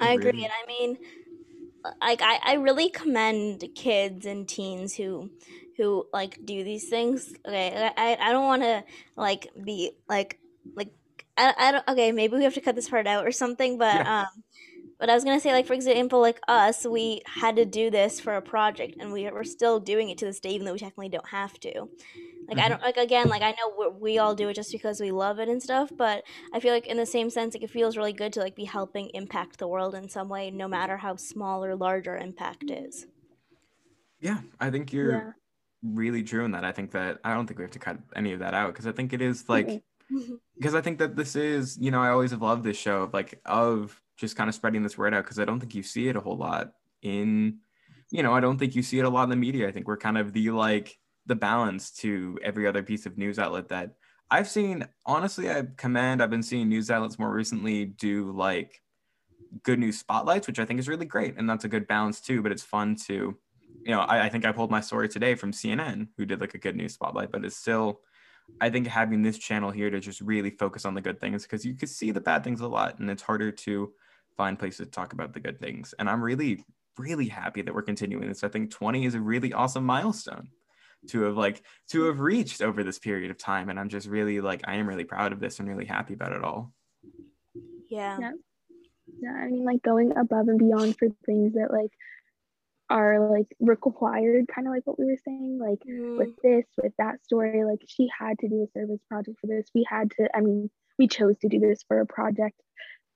I 0.00 0.12
agree, 0.12 0.44
and 0.44 0.52
I 0.52 0.66
mean, 0.66 0.98
like 2.00 2.22
I, 2.22 2.38
I 2.42 2.54
really 2.54 2.88
commend 2.88 3.64
kids 3.74 4.26
and 4.26 4.48
teens 4.48 4.94
who 4.94 5.30
who 5.76 6.06
like 6.12 6.38
do 6.44 6.64
these 6.64 6.88
things. 6.88 7.34
Okay, 7.46 7.90
I 7.96 8.16
I 8.20 8.32
don't 8.32 8.44
want 8.44 8.62
to 8.62 8.84
like 9.16 9.48
be 9.64 9.92
like 10.08 10.38
like 10.74 10.90
I, 11.36 11.54
I 11.58 11.72
don't 11.72 11.88
okay 11.88 12.12
maybe 12.12 12.36
we 12.36 12.44
have 12.44 12.54
to 12.54 12.60
cut 12.60 12.74
this 12.74 12.88
part 12.88 13.06
out 13.06 13.26
or 13.26 13.32
something, 13.32 13.78
but 13.78 13.94
yeah. 13.94 14.20
um. 14.20 14.42
But 15.00 15.10
I 15.10 15.14
was 15.14 15.24
gonna 15.24 15.40
say, 15.40 15.52
like 15.52 15.66
for 15.66 15.74
example, 15.74 16.20
like 16.20 16.40
us, 16.48 16.86
we 16.86 17.20
had 17.26 17.56
to 17.56 17.64
do 17.66 17.90
this 17.90 18.20
for 18.20 18.36
a 18.36 18.40
project, 18.40 18.96
and 19.00 19.12
we 19.12 19.28
we're 19.30 19.44
still 19.44 19.80
doing 19.80 20.08
it 20.08 20.18
to 20.18 20.24
this 20.24 20.40
day, 20.40 20.50
even 20.50 20.64
though 20.64 20.72
we 20.72 20.78
technically 20.78 21.08
don't 21.08 21.28
have 21.28 21.58
to. 21.60 21.88
Like 22.46 22.58
mm-hmm. 22.58 22.64
I 22.64 22.68
don't 22.68 22.82
like 22.82 22.96
again 22.96 23.28
like 23.28 23.42
I 23.42 23.52
know 23.52 23.96
we 23.98 24.18
all 24.18 24.34
do 24.34 24.48
it 24.48 24.54
just 24.54 24.72
because 24.72 25.00
we 25.00 25.10
love 25.10 25.38
it 25.38 25.48
and 25.48 25.62
stuff, 25.62 25.90
but 25.96 26.24
I 26.52 26.60
feel 26.60 26.72
like 26.72 26.86
in 26.86 26.96
the 26.96 27.06
same 27.06 27.30
sense 27.30 27.54
like 27.54 27.62
it 27.62 27.70
feels 27.70 27.96
really 27.96 28.12
good 28.12 28.32
to 28.34 28.40
like 28.40 28.54
be 28.54 28.64
helping 28.64 29.10
impact 29.14 29.58
the 29.58 29.68
world 29.68 29.94
in 29.94 30.08
some 30.08 30.28
way, 30.28 30.50
no 30.50 30.68
matter 30.68 30.96
how 30.96 31.16
small 31.16 31.64
or 31.64 31.74
large 31.74 32.06
our 32.06 32.18
impact 32.18 32.70
is. 32.70 33.06
Yeah, 34.20 34.40
I 34.60 34.70
think 34.70 34.92
you're 34.92 35.12
yeah. 35.12 35.32
really 35.82 36.22
true 36.22 36.44
in 36.44 36.52
that. 36.52 36.64
I 36.64 36.72
think 36.72 36.92
that 36.92 37.18
I 37.24 37.34
don't 37.34 37.46
think 37.46 37.58
we 37.58 37.64
have 37.64 37.72
to 37.72 37.78
cut 37.78 37.98
any 38.14 38.32
of 38.32 38.40
that 38.40 38.54
out 38.54 38.72
because 38.72 38.86
I 38.86 38.92
think 38.92 39.12
it 39.12 39.22
is 39.22 39.48
like 39.48 39.82
because 40.56 40.74
I 40.74 40.80
think 40.80 40.98
that 40.98 41.16
this 41.16 41.36
is 41.36 41.78
you 41.78 41.90
know 41.90 42.00
I 42.00 42.10
always 42.10 42.30
have 42.30 42.42
loved 42.42 42.64
this 42.64 42.76
show 42.76 43.02
of 43.02 43.14
like 43.14 43.40
of 43.46 44.00
just 44.16 44.36
kind 44.36 44.48
of 44.48 44.54
spreading 44.54 44.82
this 44.82 44.98
word 44.98 45.14
out 45.14 45.24
because 45.24 45.38
I 45.38 45.44
don't 45.44 45.60
think 45.60 45.74
you 45.74 45.82
see 45.82 46.08
it 46.08 46.16
a 46.16 46.20
whole 46.20 46.36
lot 46.36 46.72
in 47.02 47.58
you 48.10 48.22
know 48.22 48.32
I 48.32 48.40
don't 48.40 48.58
think 48.58 48.74
you 48.74 48.82
see 48.82 48.98
it 48.98 49.04
a 49.04 49.08
lot 49.08 49.24
in 49.24 49.30
the 49.30 49.36
media. 49.36 49.68
I 49.68 49.72
think 49.72 49.88
we're 49.88 49.96
kind 49.96 50.18
of 50.18 50.32
the 50.32 50.50
like 50.50 50.98
the 51.26 51.34
balance 51.34 51.90
to 51.90 52.38
every 52.42 52.66
other 52.66 52.82
piece 52.82 53.06
of 53.06 53.16
news 53.16 53.38
outlet 53.38 53.68
that 53.68 53.94
I've 54.30 54.48
seen. 54.48 54.86
Honestly, 55.06 55.50
I 55.50 55.64
commend. 55.76 56.22
I've 56.22 56.30
been 56.30 56.42
seeing 56.42 56.68
news 56.68 56.90
outlets 56.90 57.18
more 57.18 57.32
recently 57.32 57.84
do 57.84 58.32
like 58.32 58.80
good 59.62 59.78
news 59.78 59.98
spotlights, 59.98 60.46
which 60.46 60.58
I 60.58 60.64
think 60.64 60.80
is 60.80 60.88
really 60.88 61.06
great, 61.06 61.36
and 61.36 61.48
that's 61.48 61.64
a 61.64 61.68
good 61.68 61.86
balance 61.86 62.20
too. 62.20 62.42
But 62.42 62.52
it's 62.52 62.62
fun 62.62 62.96
to, 63.06 63.14
you 63.14 63.90
know, 63.90 64.00
I, 64.00 64.26
I 64.26 64.28
think 64.28 64.44
I 64.44 64.52
pulled 64.52 64.70
my 64.70 64.80
story 64.80 65.08
today 65.08 65.34
from 65.34 65.52
CNN, 65.52 66.08
who 66.16 66.26
did 66.26 66.40
like 66.40 66.54
a 66.54 66.58
good 66.58 66.76
news 66.76 66.94
spotlight, 66.94 67.30
but 67.32 67.44
it's 67.44 67.56
still. 67.56 68.00
I 68.60 68.68
think 68.68 68.86
having 68.86 69.22
this 69.22 69.38
channel 69.38 69.70
here 69.70 69.88
to 69.88 70.00
just 70.00 70.20
really 70.20 70.50
focus 70.50 70.84
on 70.84 70.92
the 70.92 71.00
good 71.00 71.18
things 71.18 71.44
because 71.44 71.64
you 71.64 71.74
can 71.74 71.88
see 71.88 72.10
the 72.10 72.20
bad 72.20 72.44
things 72.44 72.60
a 72.60 72.68
lot 72.68 72.98
and 72.98 73.10
it's 73.10 73.22
harder 73.22 73.50
to 73.50 73.90
find 74.36 74.58
places 74.58 74.86
to 74.86 74.92
talk 74.92 75.14
about 75.14 75.32
the 75.32 75.40
good 75.40 75.58
things. 75.58 75.94
And 75.98 76.10
I'm 76.10 76.22
really, 76.22 76.62
really 76.98 77.28
happy 77.28 77.62
that 77.62 77.74
we're 77.74 77.80
continuing 77.80 78.28
this. 78.28 78.44
I 78.44 78.48
think 78.48 78.70
20 78.70 79.06
is 79.06 79.14
a 79.14 79.20
really 79.20 79.54
awesome 79.54 79.84
milestone 79.84 80.50
to 81.08 81.22
have 81.22 81.36
like 81.36 81.62
to 81.90 82.04
have 82.04 82.20
reached 82.20 82.62
over 82.62 82.82
this 82.82 82.98
period 82.98 83.30
of 83.30 83.38
time. 83.38 83.68
And 83.68 83.78
I'm 83.78 83.88
just 83.88 84.06
really 84.08 84.40
like 84.40 84.62
I 84.64 84.76
am 84.76 84.88
really 84.88 85.04
proud 85.04 85.32
of 85.32 85.40
this 85.40 85.58
and 85.58 85.68
really 85.68 85.86
happy 85.86 86.14
about 86.14 86.32
it 86.32 86.44
all. 86.44 86.72
Yeah. 87.90 88.18
Yeah. 88.18 88.32
Yeah, 89.20 89.32
I 89.32 89.48
mean, 89.48 89.64
like 89.64 89.82
going 89.82 90.16
above 90.16 90.48
and 90.48 90.58
beyond 90.58 90.96
for 90.98 91.08
things 91.26 91.54
that 91.54 91.70
like 91.70 91.90
are 92.90 93.30
like 93.30 93.46
required, 93.60 94.46
kind 94.52 94.66
of 94.66 94.72
like 94.72 94.86
what 94.86 94.98
we 94.98 95.06
were 95.06 95.18
saying, 95.24 95.58
like 95.60 95.80
Mm, 95.86 96.18
with 96.18 96.36
this, 96.42 96.64
with 96.82 96.92
that 96.98 97.22
story. 97.24 97.64
Like 97.64 97.80
she 97.86 98.08
had 98.16 98.38
to 98.40 98.48
do 98.48 98.62
a 98.62 98.78
service 98.78 99.00
project 99.08 99.40
for 99.40 99.46
this. 99.46 99.68
We 99.74 99.86
had 99.88 100.10
to, 100.12 100.28
I 100.34 100.40
mean, 100.40 100.70
we 100.98 101.08
chose 101.08 101.36
to 101.38 101.48
do 101.48 101.60
this 101.60 101.82
for 101.86 102.00
a 102.00 102.06
project. 102.06 102.60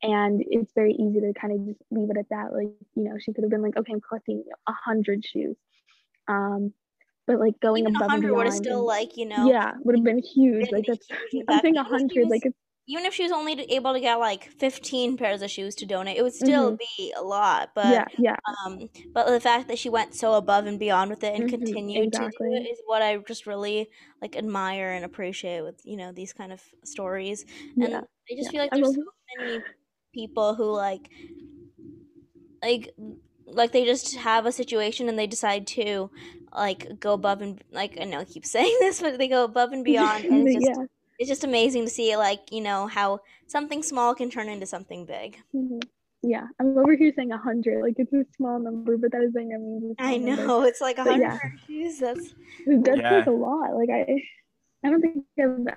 And 0.03 0.45
it's 0.47 0.73
very 0.75 0.93
easy 0.93 1.21
to 1.21 1.33
kind 1.33 1.53
of 1.53 1.67
just 1.67 1.83
leave 1.91 2.11
it 2.11 2.19
at 2.19 2.29
that. 2.31 2.53
Like, 2.53 2.71
you 2.95 3.05
know, 3.05 3.19
she 3.19 3.33
could 3.33 3.45
have 3.45 3.51
been 3.51 3.63
like, 3.63 3.77
okay, 3.77 3.93
I'm 3.93 4.01
collecting 4.01 4.45
a 4.69 4.73
hundred 4.73 5.25
shoes. 5.25 5.57
Um, 6.29 6.73
but 7.29 7.39
like 7.41 7.61
going 7.63 7.87
Even 7.87 7.95
above 7.95 8.15
and 8.15 8.25
100 8.25 8.35
would 8.35 8.47
have 8.47 8.55
still 8.55 8.85
like, 8.87 9.17
you 9.17 9.27
know, 9.27 9.55
yeah, 9.55 9.75
would 9.85 9.95
have 9.97 10.05
been 10.05 10.23
huge. 10.23 10.71
Like 10.73 10.87
that's 10.87 11.07
huge 11.07 11.43
I'm 11.49 11.59
impact. 11.59 11.65
saying 11.65 11.77
a 11.77 11.85
Even 11.85 11.95
if 11.95 12.03
she 12.13 12.19
hundred, 12.19 12.25
was- 12.25 12.31
like 12.31 12.47
it's 12.47 12.59
even 12.91 13.05
if 13.05 13.13
she 13.13 13.23
was 13.23 13.33
only 13.33 13.53
able 13.71 13.93
to 13.93 14.01
get 14.01 14.15
like 14.17 14.45
15 14.59 15.17
pairs 15.19 15.43
of 15.43 15.51
shoes 15.51 15.75
to 15.77 15.85
donate, 15.87 16.17
it 16.17 16.23
would 16.23 16.33
still 16.35 16.73
be 16.73 17.13
a 17.17 17.23
lot. 17.23 17.71
But 17.75 18.03
yeah, 18.03 18.07
yeah. 18.17 18.37
um 18.67 18.89
but 19.15 19.27
the 19.29 19.41
fact 19.41 19.69
that 19.69 19.79
she 19.79 19.91
went 19.91 20.15
so 20.15 20.35
above 20.35 20.65
and 20.67 20.79
beyond 20.79 21.11
with 21.11 21.23
it 21.25 21.35
and 21.35 21.47
Mhm, 21.47 21.49
continued 21.49 22.11
to 22.15 22.29
do 22.29 22.39
it 22.51 22.71
is 22.73 22.81
what 22.87 23.03
I 23.03 23.19
just 23.19 23.47
really 23.47 23.91
like 24.23 24.37
admire 24.37 24.91
and 24.93 25.05
appreciate 25.05 25.63
with, 25.63 25.83
you 25.85 25.97
know, 25.99 26.13
these 26.13 26.33
kind 26.33 26.53
of 26.53 26.63
stories. 26.85 27.45
And 27.81 27.91
Yeah. 27.91 28.03
I 28.31 28.37
just 28.37 28.51
yeah. 28.51 28.51
feel 28.51 28.63
like 28.63 28.73
there's 28.75 28.95
so 28.95 29.03
many 29.37 29.67
people 30.15 30.55
who 30.55 30.73
like 30.73 31.11
like 32.63 32.95
like 33.53 33.73
they 33.73 33.85
just 33.85 34.17
have 34.17 34.47
a 34.47 34.53
situation 34.53 35.09
and 35.09 35.19
they 35.19 35.27
decide 35.27 35.67
to 35.69 36.11
like 36.55 37.01
go 37.01 37.13
above 37.13 37.43
and 37.43 37.63
like 37.73 37.99
I 38.01 38.05
know 38.05 38.21
I 38.21 38.25
keep 38.25 38.45
saying 38.57 38.77
this, 38.81 39.01
but 39.01 39.19
they 39.19 39.29
go 39.29 39.45
above 39.45 39.73
and 39.73 39.85
beyond 39.85 40.25
and 40.25 40.49
it's 40.49 40.55
just 40.67 40.81
yeah. 40.81 40.87
it's 41.19 41.29
just 41.29 41.45
amazing 41.45 41.85
to 41.85 41.91
see 41.91 42.17
like, 42.17 42.53
you 42.53 42.61
know, 42.61 42.87
how 42.87 43.21
something 43.47 43.83
small 43.83 44.15
can 44.15 44.31
turn 44.31 44.49
into 44.49 44.67
something 44.67 45.05
big. 45.07 45.39
Mhm. 45.55 45.83
Yeah, 46.21 46.49
I'm 46.59 46.77
over 46.77 46.97
here 46.97 47.13
saying 47.15 47.31
a 47.31 47.39
hundred, 47.39 47.81
like 47.81 47.95
it's 47.97 48.13
a 48.13 48.25
small 48.37 48.59
number, 48.59 48.97
but 48.97 49.13
that 49.13 49.23
is 49.23 49.33
doesn't 49.33 49.49
mean 49.51 49.91
it's 49.93 50.01
a 50.01 50.05
I 50.05 50.17
small 50.17 50.27
number. 50.27 50.47
know, 50.47 50.63
it's 50.71 50.81
like 50.81 50.99
a 50.99 51.05
hundred 51.05 51.21
yeah. 51.23 51.39
pair 51.39 51.55
shoes. 51.67 51.99
That's 52.01 52.35
That's 52.67 52.99
Yeah. 53.01 53.19
like 53.19 53.27
a 53.27 53.31
lot. 53.31 53.75
Like 53.77 53.89
I, 53.89 54.21
I 54.85 54.91
don't 54.91 55.01
think 55.01 55.25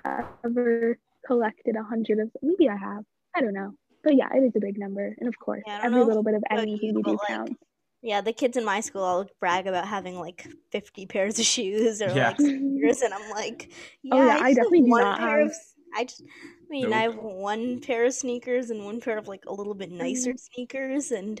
I've 0.04 0.24
ever 0.44 0.98
collected 1.26 1.76
a 1.76 1.84
hundred 1.84 2.18
of. 2.18 2.30
Maybe 2.42 2.68
I 2.68 2.76
have. 2.76 3.04
I 3.36 3.40
don't 3.40 3.54
know. 3.54 3.74
But 4.04 4.16
yeah, 4.16 4.28
it 4.34 4.40
is 4.42 4.52
a 4.56 4.60
big 4.60 4.78
number, 4.78 5.14
and 5.18 5.28
of 5.28 5.38
course, 5.38 5.62
Yeah, 5.66 5.80
every 5.82 6.02
little 6.04 6.22
bit 6.22 6.34
of 6.34 6.42
anything 6.50 6.78
you, 6.82 6.96
you 6.98 7.02
do 7.02 7.10
like, 7.12 7.28
counts. 7.28 7.54
yeah, 8.02 8.20
the 8.20 8.32
kids 8.32 8.56
in 8.56 8.64
my 8.64 8.80
school 8.80 9.02
all 9.02 9.26
brag 9.40 9.66
about 9.66 9.86
having 9.86 10.18
like 10.18 10.46
fifty 10.70 11.06
pairs 11.06 11.38
of 11.38 11.44
shoes 11.56 12.02
or 12.02 12.10
Yeah. 12.10 12.28
like 12.28 12.40
sneakers, 12.40 13.02
and 13.02 13.14
I'm 13.14 13.30
like, 13.30 13.70
oh, 13.70 13.76
yeah, 14.02 14.14
Oh, 14.14 14.26
yeah, 14.26 14.32
I, 14.32 14.34
I 14.34 14.38
just 14.38 14.42
have 14.42 14.54
definitely 14.56 14.80
do 14.82 14.90
one 14.90 15.02
not 15.02 15.18
pair 15.20 15.38
have- 15.38 15.46
of. 15.46 15.52
s- 15.52 15.74
I 15.94 16.04
just, 16.04 16.22
I 16.22 16.70
mean, 16.70 16.90
I 16.92 17.02
have 17.02 17.16
one 17.16 17.80
pair 17.80 18.06
of 18.06 18.14
sneakers 18.14 18.70
and 18.70 18.82
one 18.84 19.02
pair 19.02 19.18
of 19.18 19.28
like 19.28 19.44
a 19.46 19.52
little 19.52 19.74
bit 19.74 19.90
nicer 19.92 20.32
sneakers, 20.38 21.10
and 21.12 21.38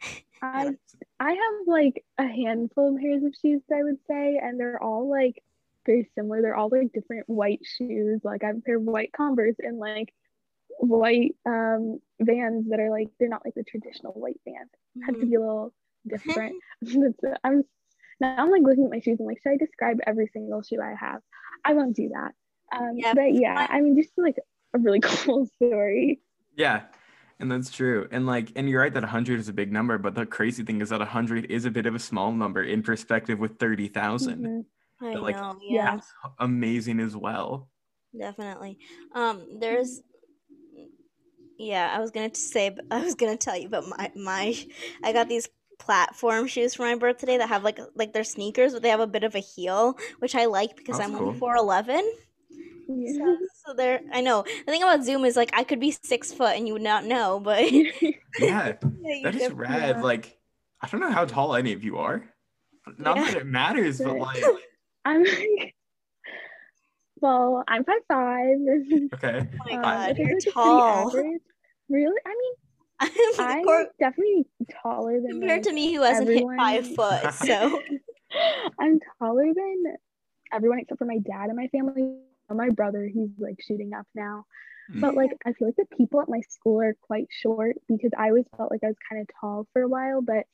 I 0.42 0.70
I 1.20 1.30
have 1.32 1.66
like 1.66 2.02
a 2.16 2.24
handful 2.26 2.94
of 2.94 3.00
pairs 3.00 3.22
of 3.22 3.34
shoes, 3.42 3.60
I 3.70 3.82
would 3.82 3.98
say, 4.08 4.40
and 4.42 4.58
they're 4.58 4.82
all 4.82 5.08
like 5.10 5.42
very 5.84 6.10
similar. 6.14 6.40
They're 6.40 6.56
all 6.56 6.70
like 6.70 6.92
different 6.94 7.28
white 7.28 7.60
shoes. 7.76 8.22
Like 8.24 8.42
I 8.42 8.48
have 8.48 8.56
a 8.56 8.60
pair 8.62 8.76
of 8.78 8.84
white 8.84 9.12
Converse 9.12 9.56
and 9.58 9.78
like 9.78 10.14
white 10.80 11.36
um 11.46 12.00
Vans 12.20 12.68
that 12.70 12.80
are 12.80 12.90
like 12.90 13.08
they're 13.18 13.28
not 13.28 13.44
like 13.44 13.54
the 13.54 13.62
traditional 13.64 14.12
white 14.14 14.40
Vans. 14.46 14.70
It 14.96 15.02
had 15.04 15.14
to 15.20 15.26
be 15.26 15.34
a 15.34 15.40
little 15.40 15.72
different. 16.06 16.56
I'm 17.44 17.64
now 18.20 18.34
I'm 18.38 18.50
like 18.50 18.62
looking 18.62 18.84
at 18.84 18.90
my 18.90 19.00
shoes 19.00 19.18
and 19.18 19.26
like, 19.26 19.40
should 19.42 19.52
I 19.52 19.56
describe 19.56 19.98
every 20.06 20.28
single 20.32 20.62
shoe 20.62 20.80
I 20.82 20.94
have? 20.98 21.20
I 21.64 21.74
won't 21.74 21.96
do 21.96 22.10
that. 22.10 22.32
Um, 22.76 22.92
Yeah, 22.96 23.14
but 23.14 23.32
yeah, 23.34 23.54
mine- 23.54 23.68
I 23.70 23.80
mean, 23.80 23.96
just 23.96 24.12
like 24.16 24.36
a 24.74 24.78
really 24.78 25.00
cool 25.02 25.46
story. 25.46 26.20
Yeah. 26.56 26.82
And 27.38 27.50
that's 27.50 27.70
true. 27.70 28.06
And 28.10 28.26
like, 28.26 28.52
and 28.54 28.68
you're 28.68 28.82
right 28.82 28.92
that 28.92 29.02
100 29.02 29.40
is 29.40 29.48
a 29.48 29.52
big 29.54 29.72
number, 29.72 29.96
but 29.96 30.14
the 30.14 30.26
crazy 30.26 30.62
thing 30.62 30.82
is 30.82 30.90
that 30.90 31.00
100 31.00 31.50
is 31.50 31.64
a 31.64 31.70
bit 31.70 31.86
of 31.86 31.94
a 31.94 31.98
small 31.98 32.32
number 32.32 32.62
in 32.62 32.82
perspective 32.82 33.38
with 33.38 33.58
30,000. 33.58 34.44
Mhm. 34.44 34.64
I 35.00 35.14
But, 35.14 35.22
like, 35.22 35.36
know, 35.36 35.58
yeah. 35.62 35.74
yeah. 35.84 35.90
That's 35.92 36.12
amazing 36.38 37.00
as 37.00 37.16
well. 37.16 37.70
Definitely. 38.18 38.78
Um, 39.14 39.58
there's 39.58 40.02
yeah, 41.60 41.92
I 41.94 42.00
was 42.00 42.10
gonna 42.10 42.34
say 42.34 42.74
I 42.90 43.00
was 43.04 43.14
gonna 43.14 43.36
tell 43.36 43.56
you 43.56 43.66
about 43.66 43.86
my 43.88 44.10
my 44.16 44.56
I 45.04 45.12
got 45.12 45.28
these 45.28 45.48
platform 45.78 46.46
shoes 46.46 46.74
for 46.74 46.82
my 46.82 46.94
birthday 46.94 47.38
that 47.38 47.48
have 47.48 47.64
like 47.64 47.78
like 47.94 48.12
they're 48.12 48.24
sneakers, 48.24 48.72
but 48.72 48.82
they 48.82 48.88
have 48.90 49.00
a 49.00 49.06
bit 49.06 49.24
of 49.24 49.34
a 49.34 49.40
heel, 49.40 49.96
which 50.18 50.34
I 50.34 50.46
like 50.46 50.76
because 50.76 50.98
That's 50.98 51.08
I'm 51.10 51.16
cool. 51.16 51.28
only 51.28 51.38
four 51.38 51.56
eleven. 51.56 52.02
Yeah. 52.88 53.12
So, 53.12 53.36
so 53.66 53.74
they're 53.74 54.00
I 54.12 54.20
know 54.20 54.42
the 54.42 54.72
thing 54.72 54.82
about 54.82 55.04
Zoom 55.04 55.24
is 55.24 55.36
like 55.36 55.50
I 55.52 55.64
could 55.64 55.80
be 55.80 55.92
six 56.02 56.32
foot 56.32 56.56
and 56.56 56.66
you 56.66 56.72
would 56.74 56.82
not 56.82 57.04
know, 57.04 57.40
but 57.40 57.70
Yeah. 57.70 57.92
Yeah, 58.38 58.72
That 59.22 59.34
you 59.34 59.40
is 59.40 59.48
def- 59.48 59.52
rad. 59.54 59.96
yeah. 59.96 60.02
Like, 60.02 60.38
I 60.80 60.88
don't 60.88 61.00
know 61.00 61.10
how 61.10 61.24
tall 61.24 61.54
any 61.54 61.72
of 61.72 61.84
you 61.84 61.98
are. 61.98 62.24
Not 62.98 63.16
Yeah. 63.16 63.24
that 63.26 63.36
it 63.36 63.46
matters, 63.46 64.00
but 64.00 64.16
like, 64.18 64.42
I'm 65.04 65.22
like, 65.24 65.74
well, 67.20 67.64
I'm 67.68 67.84
five 67.84 68.00
five. 68.08 68.56
okay. 69.14 69.48
Oh 69.60 69.64
my 69.64 69.76
Um, 69.76 69.82
god, 69.82 70.08
which 70.08 70.18
I 70.18 70.22
you're 70.22 70.28
think 70.28 70.38
is 70.38 70.44
pretty 70.44 70.50
tall. 70.52 71.08
average. 71.08 71.42
Really? 71.90 72.16
I 72.24 72.30
mean, 72.30 72.54
I'm 73.38 73.64
Cor- 73.64 73.90
definitely 73.98 74.46
taller 74.82 75.20
than 75.20 75.32
compared 75.32 75.58
like, 75.58 75.68
to 75.68 75.72
me 75.72 75.94
who 75.94 76.02
hasn't 76.02 76.28
hit 76.28 76.44
five 76.56 76.94
foot, 76.94 77.34
so 77.34 77.82
I'm 78.78 79.00
taller 79.18 79.46
than 79.54 79.96
everyone 80.52 80.78
except 80.78 80.98
for 80.98 81.04
my 81.04 81.18
dad 81.18 81.48
and 81.48 81.56
my 81.56 81.66
family. 81.68 82.16
My 82.48 82.68
brother, 82.68 83.08
he's 83.12 83.30
like 83.38 83.58
shooting 83.66 83.92
up 83.96 84.06
now. 84.14 84.44
Mm. 84.92 85.00
But 85.00 85.14
like 85.14 85.30
I 85.46 85.52
feel 85.52 85.68
like 85.68 85.76
the 85.76 85.96
people 85.96 86.20
at 86.20 86.28
my 86.28 86.40
school 86.48 86.80
are 86.80 86.96
quite 87.00 87.28
short 87.30 87.76
because 87.88 88.10
I 88.18 88.28
always 88.28 88.46
felt 88.56 88.70
like 88.70 88.82
I 88.82 88.88
was 88.88 88.96
kind 89.08 89.22
of 89.22 89.28
tall 89.40 89.66
for 89.72 89.82
a 89.82 89.88
while, 89.88 90.20
but 90.20 90.46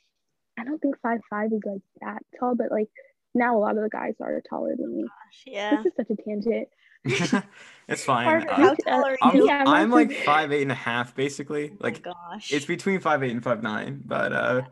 I 0.59 0.65
don't 0.65 0.79
think 0.79 0.97
five 1.01 1.21
five 1.31 1.53
is 1.53 1.63
like 1.65 1.81
that 2.03 2.23
tall. 2.39 2.55
But 2.55 2.71
like 2.71 2.89
now 3.35 3.57
a 3.57 3.61
lot 3.61 3.77
of 3.77 3.83
the 3.83 3.89
guys 3.89 4.15
are 4.21 4.43
taller 4.49 4.75
than 4.77 4.95
me. 4.95 5.05
Oh 5.05 5.09
gosh, 5.09 5.43
yeah. 5.47 5.77
This 5.77 5.87
is 5.87 5.93
such 5.97 6.11
a 6.11 6.23
tangent. 6.23 6.69
it's 7.89 8.05
fine. 8.05 8.27
Parker, 8.27 8.51
Uh, 8.51 8.57
how 8.57 8.75
tall 8.75 9.05
are 9.05 9.19
I'm, 9.23 9.37
you? 9.37 9.47
Yeah, 9.47 9.65
I'm 9.67 9.69
I'm 9.69 9.91
like 9.91 10.13
five 10.25 10.53
eight 10.53 10.63
and 10.63 10.73
a 10.73 10.77
half, 10.77 11.15
basically. 11.15 11.73
Oh 11.73 11.77
Like 11.81 12.03
gosh. 12.03 12.53
it's 12.53 12.67
between 12.67 13.01
five 13.01 13.23
eight 13.23 13.33
and 13.33 13.43
five 13.43 13.63
nine, 13.63 14.03
but 14.05 14.33
uh, 14.33 14.63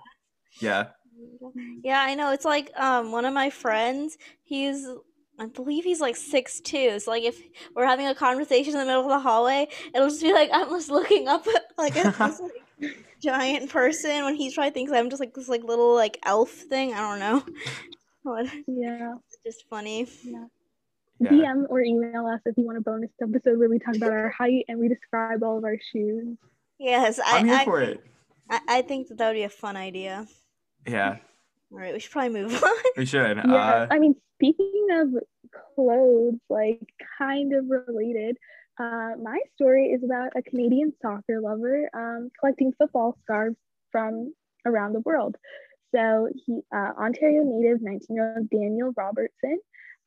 yeah. 0.61 0.89
Yeah, 1.83 2.01
I 2.01 2.15
know. 2.15 2.33
It's 2.33 2.45
like 2.45 2.71
um 2.77 3.13
one 3.13 3.25
of 3.25 3.35
my 3.35 3.51
friends, 3.51 4.17
he's 4.43 4.87
I 5.39 5.47
believe 5.47 5.85
he's 5.85 6.01
like 6.01 6.17
six 6.17 6.61
two. 6.61 6.99
So 7.01 7.11
like 7.11 7.25
if 7.25 7.41
we're 7.75 7.87
having 7.87 8.07
a 8.07 8.15
conversation 8.15 8.75
in 8.75 8.81
the 8.81 8.87
middle 8.87 9.03
of 9.03 9.09
the 9.09 9.19
hallway, 9.21 9.69
it'll 9.95 10.09
just 10.09 10.23
be 10.23 10.33
like 10.33 10.51
I'm 10.53 10.69
just 10.71 10.91
looking 10.91 11.29
up 11.29 11.47
at 11.47 11.65
like 11.77 11.97
at 11.97 12.17
this 12.19 12.41
like 12.81 12.97
giant 13.23 13.71
person 13.71 14.25
when 14.25 14.35
he 14.35 14.53
probably 14.55 14.71
thinks 14.73 14.93
I'm 14.93 15.11
just 15.11 15.21
like 15.21 15.35
this 15.35 15.49
like 15.49 15.65
little 15.65 15.95
like 15.95 16.19
elf 16.25 16.51
thing. 16.51 16.95
I 16.95 17.01
don't 17.01 17.21
know. 17.21 17.45
But 18.25 18.47
Yeah. 18.67 19.17
it's 19.29 19.39
just 19.45 19.69
funny. 19.69 20.07
Yeah. 20.23 20.47
Yeah. 21.21 21.31
DM 21.31 21.67
or 21.69 21.81
email 21.81 22.27
us 22.27 22.41
if 22.45 22.57
you 22.57 22.65
want 22.65 22.79
a 22.79 22.81
bonus 22.81 23.11
episode 23.23 23.59
where 23.59 23.69
we 23.69 23.79
talk 23.79 23.97
about 23.97 24.13
our 24.13 24.31
height 24.31 24.65
and 24.69 24.79
we 24.79 24.89
describe 24.89 25.43
all 25.43 25.59
of 25.59 25.65
our 25.65 25.77
shoes. 25.93 26.37
Yes, 26.79 27.21
I 27.25 27.39
I'm 27.39 27.47
here 27.47 27.55
I, 27.55 27.65
for 27.65 27.85
think, 27.85 28.01
it. 28.01 28.05
I 28.51 28.61
I 28.69 28.83
think 28.83 29.09
that 29.09 29.19
that 29.19 29.29
would 29.29 29.35
be 29.35 29.45
a 29.45 29.49
fun 29.49 29.77
idea. 29.77 30.27
Yeah, 30.87 31.19
All 31.73 31.79
right, 31.79 31.95
we 31.95 32.01
should 32.01 32.11
probably 32.11 32.43
move 32.43 32.63
on. 32.63 32.75
we 32.97 33.07
should. 33.07 33.37
Yeah. 33.37 33.55
Uh, 33.55 33.87
I 33.91 33.99
mean, 33.99 34.17
speaking 34.35 34.87
of 34.93 35.09
clothes, 35.75 36.35
like 36.51 36.81
kind 37.19 37.55
of 37.55 37.67
related, 37.69 38.37
uh, 38.79 39.13
my 39.23 39.39
story 39.55 39.87
is 39.87 40.03
about 40.03 40.33
a 40.37 40.43
Canadian 40.43 40.93
soccer 41.01 41.41
lover 41.41 41.89
um, 41.95 42.31
collecting 42.39 42.73
football 42.77 43.17
scarves 43.23 43.57
from 43.93 44.35
around 44.67 44.93
the 44.93 45.01
world. 45.01 45.37
So 45.95 46.29
he, 46.35 46.61
uh, 46.75 46.93
Ontario 46.99 47.45
native 47.45 47.79
19-year-old 47.79 48.51
Daniel 48.51 48.93
Robertson, 48.97 49.61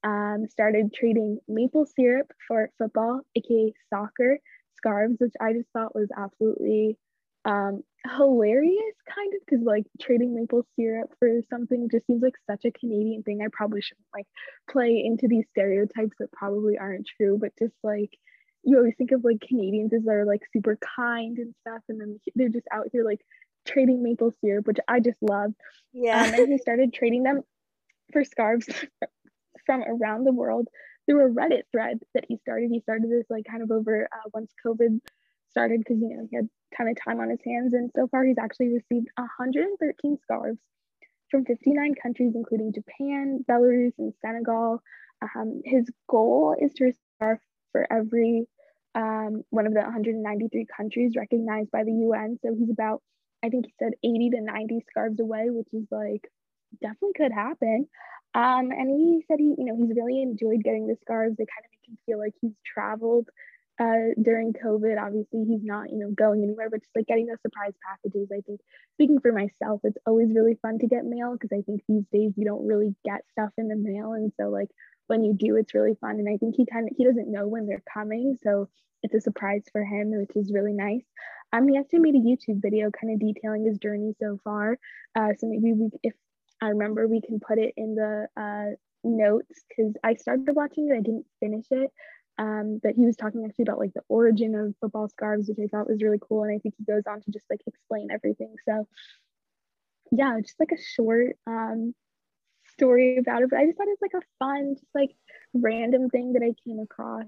um, 0.04 0.46
started 0.50 0.94
trading 0.94 1.40
maple 1.48 1.86
syrup 1.86 2.32
for 2.48 2.70
football, 2.78 3.22
aka 3.36 3.74
soccer 3.90 4.40
scarves, 4.76 5.18
which 5.20 5.34
I 5.42 5.54
just 5.54 5.70
thought 5.74 5.96
was 5.96 6.10
absolutely 6.16 6.98
um, 7.46 7.82
hilarious, 8.18 8.96
kind 9.14 9.34
of, 9.34 9.40
because 9.46 9.66
like 9.66 9.86
trading 10.02 10.36
maple 10.36 10.66
syrup 10.76 11.12
for 11.20 11.30
something 11.50 11.90
just 11.92 12.06
seems 12.06 12.22
like 12.22 12.36
such 12.50 12.66
a 12.66 12.72
Canadian 12.72 13.24
thing. 13.24 13.42
I 13.42 13.48
probably 13.52 13.82
shouldn't 13.82 14.06
like 14.14 14.28
play 14.70 15.02
into 15.04 15.28
these 15.28 15.46
stereotypes 15.52 16.18
that 16.20 16.32
probably 16.32 16.78
aren't 16.78 17.08
true, 17.18 17.38
but 17.40 17.52
just 17.58 17.76
like 17.84 18.12
you 18.64 18.78
always 18.78 18.96
think 18.98 19.12
of 19.12 19.24
like 19.24 19.40
Canadians 19.48 19.94
as 19.94 20.04
they're 20.04 20.26
like 20.26 20.42
super 20.52 20.78
kind 20.96 21.38
and 21.38 21.54
stuff, 21.62 21.82
and 21.90 22.00
then 22.00 22.20
they're 22.36 22.50
just 22.50 22.68
out 22.72 22.88
here 22.92 23.04
like 23.04 23.22
trading 23.66 24.04
maple 24.04 24.34
syrup, 24.42 24.68
which 24.68 24.80
I 24.88 25.00
just 25.00 25.22
love. 25.22 25.54
Yeah. 25.94 26.22
Um, 26.22 26.34
and 26.34 26.52
he 26.52 26.58
started 26.58 26.94
trading 26.94 27.24
them 27.24 27.44
for 28.12 28.24
scarves 28.24 28.68
from 29.68 29.84
around 29.84 30.24
the 30.24 30.34
world 30.34 30.68
through 31.06 31.26
a 31.26 31.30
Reddit 31.30 31.64
thread 31.72 32.00
that 32.16 32.26
he 32.28 32.38
started. 32.38 32.72
He 32.72 32.80
started 32.80 33.12
this 33.12 33.28
like 33.30 33.46
kind 33.50 33.62
of 33.62 33.70
over 33.70 34.10
uh, 34.12 34.30
once 34.34 34.52
COVID 34.66 35.00
started 35.52 35.80
because 35.80 36.02
you 36.02 36.18
know 36.18 36.28
he 36.30 36.36
had 36.36 36.50
ton 36.76 36.88
of 36.88 36.98
time 37.04 37.20
on 37.20 37.30
his 37.30 37.40
hands. 37.46 37.74
And 37.74 37.92
so 37.96 38.08
far, 38.08 38.26
he's 38.26 38.38
actually 38.42 38.70
received 38.70 39.08
113 39.16 40.18
scarves 40.24 40.60
from 41.30 41.46
59 41.46 41.96
countries, 42.02 42.34
including 42.36 42.74
Japan, 42.74 43.46
Belarus, 43.50 43.94
and 44.00 44.14
Senegal. 44.26 44.82
Um, 45.22 45.62
his 45.66 45.90
goal 46.10 46.56
is 46.60 46.74
to 46.74 46.92
scarf 47.16 47.40
for 47.72 47.88
every 47.92 48.48
um, 48.96 49.44
one 49.50 49.68
of 49.68 49.74
the 49.74 49.82
193 49.82 50.66
countries 50.76 51.14
recognized 51.16 51.72
by 51.72 51.84
the 51.84 51.92
UN. 51.92 52.38
So 52.44 52.56
he's 52.58 52.70
about, 52.70 53.02
I 53.44 53.50
think 53.50 53.66
he 53.66 53.74
said 53.80 53.94
80 54.04 54.32
to 54.32 54.42
90 54.42 54.86
scarves 54.90 55.20
away, 55.20 55.50
which 55.50 55.68
is 55.74 55.88
like 55.92 56.30
definitely 56.82 57.14
could 57.16 57.32
happen. 57.32 57.88
Um, 58.34 58.72
and 58.72 58.90
he 58.90 59.24
said 59.28 59.40
he, 59.40 59.56
you 59.58 59.66
know, 59.66 59.76
he's 59.76 59.96
really 59.96 60.22
enjoyed 60.22 60.64
getting 60.64 60.88
the 60.88 60.98
scarves. 61.02 61.38
They 61.38 61.46
kind 61.46 61.66
of 61.66 61.72
make 61.72 61.90
him 61.90 61.98
feel 62.06 62.20
like 62.20 62.34
he's 62.42 62.54
traveled 62.66 63.30
uh, 63.80 64.14
during 64.22 64.54
COVID. 64.54 65.02
Obviously, 65.02 65.46
he's 65.46 65.64
not, 65.64 65.90
you 65.90 65.98
know, 65.98 66.12
going 66.12 66.44
anywhere, 66.44 66.70
but 66.70 66.82
just 66.82 66.96
like 66.96 67.08
getting 67.08 67.26
those 67.26 67.42
surprise 67.42 67.74
packages. 67.88 68.30
I 68.32 68.42
think, 68.46 68.60
speaking 68.94 69.20
for 69.20 69.32
myself, 69.32 69.82
it's 69.84 69.98
always 70.06 70.30
really 70.34 70.58
fun 70.62 70.80
to 70.80 70.88
get 70.88 71.06
mail 71.06 71.34
because 71.34 71.52
I 71.58 71.62
think 71.62 71.82
these 71.88 72.06
days 72.12 72.34
you 72.36 72.46
don't 72.46 72.68
really 72.68 72.96
get 73.04 73.22
stuff 73.32 73.52
in 73.58 73.70
the 73.70 73.76
mail. 73.76 74.14
And 74.14 74.32
so, 74.40 74.50
like, 74.50 74.70
when 75.08 75.24
you 75.24 75.34
do, 75.34 75.56
it's 75.56 75.74
really 75.74 75.96
fun. 76.02 76.20
And 76.20 76.30
I 76.30 76.38
think 76.38 76.56
he 76.56 76.66
kind 76.66 76.90
of, 76.90 76.96
he 76.98 77.06
doesn't 77.06 77.32
know 77.32 77.48
when 77.48 77.66
they're 77.66 77.84
coming. 77.92 78.38
So 78.44 78.68
it's 79.04 79.16
a 79.16 79.22
surprise 79.22 79.64
for 79.72 79.84
him, 79.84 80.12
which 80.12 80.36
is 80.36 80.52
really 80.54 80.74
nice. 80.74 81.06
Um, 81.54 81.68
he 81.68 81.78
actually 81.78 82.00
made 82.00 82.16
a 82.16 82.20
YouTube 82.20 82.62
video 82.62 82.92
kind 82.92 83.14
of 83.14 83.20
detailing 83.20 83.66
his 83.66 83.78
journey 83.78 84.14
so 84.20 84.38
far. 84.44 84.78
Uh, 85.16 85.30
so 85.38 85.48
maybe 85.48 85.72
we, 85.74 85.90
if 86.04 86.14
I 86.62 86.70
remember, 86.70 87.08
we 87.08 87.22
can 87.22 87.40
put 87.40 87.60
it 87.60 87.74
in 87.78 87.96
the 87.96 88.28
uh, 88.36 88.76
notes 89.04 89.64
because 89.70 89.94
I 90.04 90.16
started 90.16 90.56
watching 90.56 90.90
it, 90.90 90.94
I 90.94 91.02
didn't 91.02 91.26
finish 91.40 91.66
it. 91.72 91.92
Um, 92.40 92.80
but 92.84 92.94
he 92.94 93.06
was 93.06 93.16
talking 93.16 93.46
actually 93.46 93.64
about 93.64 93.80
like 93.80 93.94
the 93.94 94.04
origin 94.10 94.54
of 94.54 94.76
football 94.80 95.10
scarves, 95.10 95.50
which 95.50 95.58
I 95.60 95.68
thought 95.68 95.90
was 95.90 96.04
really 96.04 96.20
cool. 96.22 96.44
And 96.44 96.54
I 96.54 96.60
think 96.60 96.76
he 96.78 96.84
goes 96.84 97.04
on 97.08 97.22
to 97.22 97.32
just 97.32 97.46
like 97.50 97.62
explain 97.66 98.10
everything. 98.12 98.54
So 98.68 98.88
yeah, 100.12 100.40
just 100.42 100.60
like 100.60 100.72
a 100.72 100.82
short 100.82 101.36
um, 101.48 101.96
story 102.74 103.18
about 103.18 103.42
it. 103.42 103.50
But 103.50 103.60
I 103.60 103.66
just 103.66 103.78
thought 103.78 103.88
it 103.88 103.98
was 104.00 104.12
like 104.14 104.24
a 104.24 104.26
fun, 104.40 104.76
just 104.76 104.94
like 104.94 105.16
random 105.54 106.10
thing 106.10 106.34
that 106.34 106.44
I 106.44 106.54
came 106.66 106.80
across 106.80 107.26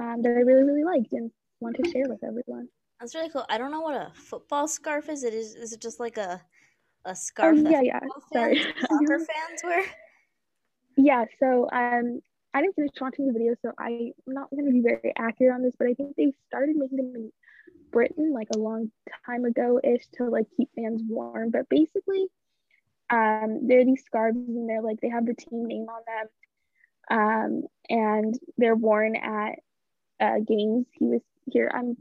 um, 0.00 0.22
that 0.22 0.30
I 0.30 0.40
really, 0.40 0.64
really 0.64 0.84
liked 0.84 1.12
and 1.12 1.30
want 1.60 1.76
to 1.76 1.90
share 1.90 2.08
with 2.08 2.24
everyone. 2.24 2.68
That's 3.00 3.14
really 3.14 3.30
cool. 3.30 3.46
I 3.48 3.58
don't 3.58 3.70
know 3.70 3.80
what 3.80 3.96
a 3.96 4.10
football 4.14 4.66
scarf 4.66 5.08
is. 5.08 5.24
It 5.24 5.34
is 5.34 5.54
is 5.54 5.72
it 5.72 5.80
just 5.80 6.00
like 6.00 6.16
a 6.16 6.40
a 7.04 7.14
scarf? 7.14 7.58
Oh, 7.58 7.70
yeah, 7.70 7.82
yeah. 7.82 8.00
Sorry. 8.32 8.58
soccer 8.88 9.18
fans 9.18 9.60
wear. 9.62 9.84
Yeah. 10.96 11.24
So 11.40 11.68
um, 11.72 12.20
I 12.52 12.60
didn't 12.60 12.76
finish 12.76 12.90
watching 13.00 13.26
the 13.26 13.32
video, 13.32 13.54
so 13.62 13.72
I'm 13.78 14.12
not 14.26 14.50
going 14.50 14.66
to 14.66 14.72
be 14.72 14.80
very 14.80 15.12
accurate 15.18 15.54
on 15.54 15.62
this, 15.62 15.74
but 15.78 15.88
I 15.88 15.94
think 15.94 16.16
they 16.16 16.32
started 16.48 16.76
making 16.76 16.98
them 16.98 17.12
in 17.14 17.32
Britain 17.90 18.32
like 18.32 18.48
a 18.54 18.58
long 18.58 18.90
time 19.26 19.44
ago 19.44 19.80
ish 19.82 20.06
to 20.14 20.28
like 20.28 20.46
keep 20.56 20.68
fans 20.76 21.02
warm. 21.06 21.50
But 21.50 21.68
basically, 21.68 22.26
um, 23.10 23.60
they're 23.66 23.84
these 23.84 24.04
scarves 24.04 24.36
and 24.36 24.68
they're 24.68 24.82
like 24.82 25.00
they 25.00 25.08
have 25.08 25.26
the 25.26 25.34
team 25.34 25.66
name 25.66 25.86
on 25.88 26.02
them, 27.10 27.18
um, 27.18 27.62
and 27.88 28.38
they're 28.56 28.76
worn 28.76 29.16
at 29.16 29.58
uh, 30.20 30.38
games. 30.46 30.86
He 30.92 31.06
was 31.06 31.22
here. 31.50 31.70
I'm 31.74 31.96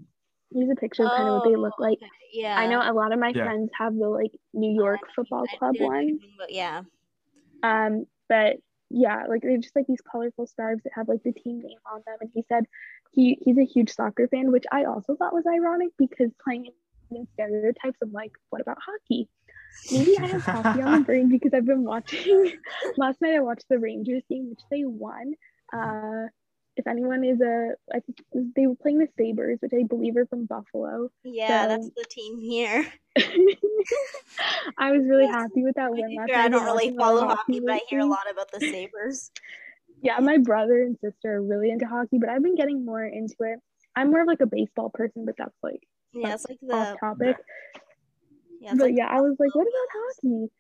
here's 0.54 0.70
a 0.70 0.76
picture 0.76 1.04
of 1.04 1.12
kind 1.12 1.28
of 1.28 1.36
what 1.36 1.44
they 1.50 1.56
look 1.56 1.80
like. 1.80 1.98
Okay. 1.98 2.08
Yeah, 2.32 2.58
I 2.58 2.68
know 2.68 2.82
a 2.82 2.94
lot 2.94 3.12
of 3.14 3.20
my 3.20 3.30
Yeah. 3.30 3.44
friends 3.46 3.72
have 3.78 3.96
the 3.96 4.10
like 4.10 4.32
New 4.54 4.72
York 4.74 5.00
Football 5.16 5.46
I 5.52 5.58
Club 5.58 5.74
didn't 5.74 5.88
one. 5.88 6.20
yeah. 6.50 6.82
Um, 7.62 8.06
but 8.30 8.58
yeah, 8.90 9.26
like 9.28 9.42
they're 9.42 9.58
just 9.58 9.76
like 9.76 9.88
these 9.88 10.02
colorful 10.02 10.48
scarves 10.48 10.84
that 10.84 10.94
have 10.96 11.08
like 11.08 11.24
the 11.24 11.32
team 11.32 11.60
name 11.62 11.78
on 11.92 12.02
them. 12.06 12.18
And 12.22 12.30
he 12.34 12.44
said 12.50 12.66
he 13.12 13.38
he's 13.42 13.58
a 13.58 13.66
huge 13.66 13.92
soccer 13.92 14.28
fan, 14.28 14.52
which 14.52 14.66
I 14.72 14.86
also 14.86 15.16
thought 15.16 15.34
was 15.34 15.46
ironic 15.48 15.90
because 15.98 16.32
playing 16.44 16.68
in 17.12 17.28
stereotypes, 17.34 17.98
I'm 18.02 18.12
like, 18.12 18.32
what 18.50 18.62
about 18.62 18.78
hockey? 18.86 19.30
Maybe 19.92 20.18
I 20.18 20.28
have 20.28 20.44
hockey 20.44 20.82
on 20.82 21.00
the 21.00 21.00
brain 21.06 21.30
because 21.30 21.54
I've 21.54 21.66
been 21.66 21.84
watching. 21.84 22.52
last 22.98 23.22
night 23.22 23.36
I 23.36 23.40
watched 23.42 23.66
the 23.70 23.80
Rangers 23.80 24.24
game, 24.30 24.50
which 24.50 24.62
they 24.72 24.84
won. 24.86 25.34
Uh, 25.72 26.28
if 26.76 26.88
anyone 26.88 27.24
is 27.24 27.40
a, 27.42 27.74
I 27.94 28.00
think 28.00 28.54
they 28.56 28.66
were 28.68 28.76
playing 28.76 28.98
the 29.00 29.08
Sabres, 29.18 29.60
which 29.62 29.74
I 29.74 29.84
believe 29.84 30.16
are 30.18 30.26
from 30.26 30.46
Buffalo. 30.46 31.10
Yeah, 31.24 31.64
So- 31.64 31.68
that's 31.70 31.90
the 31.96 32.06
team 32.10 32.40
here. 32.40 32.86
I 34.78 34.92
was 34.92 35.06
really 35.06 35.28
happy 35.28 35.64
with 35.64 35.76
that 35.76 35.92
win. 35.92 36.16
last. 36.16 36.32
I 36.32 36.50
don't 36.50 36.64
really 36.64 36.92
watching 36.92 37.00
a 37.00 37.02
lot 37.04 37.14
of 37.14 37.20
follow 37.22 37.28
hockey, 37.36 37.60
but 37.60 37.74
I 37.74 37.82
hear 37.90 38.00
a 38.00 38.06
lot 38.06 38.30
about 38.32 38.52
the 38.52 38.60
Sabres. 38.72 39.32
Yeah, 40.02 40.20
my 40.20 40.38
brother 40.38 40.82
and 40.84 40.98
sister 41.00 41.36
are 41.36 41.42
really 41.42 41.70
into 41.72 41.86
hockey, 41.86 42.18
but 42.18 42.30
I've 42.30 42.44
been 42.44 42.56
getting 42.56 42.84
more 42.86 43.04
into 43.06 43.36
it. 43.42 43.60
I'm 43.96 44.10
more 44.12 44.22
of 44.22 44.28
like 44.28 44.42
a 44.42 44.46
baseball 44.48 44.90
person, 44.90 45.26
but 45.26 45.36
that's 45.38 45.56
like 45.62 45.82
Yeah, 46.14 46.34
it's 46.34 46.46
like 46.50 46.58
off 46.74 46.94
the 46.94 46.98
topic. 47.00 47.38
yeah, 48.60 48.72
but 48.76 48.80
like 48.88 48.96
yeah, 48.98 49.08
I 49.08 49.22
was 49.22 49.36
like, 49.40 49.54
what 49.56 49.64
about 49.68 49.90
hockey? 49.94 50.52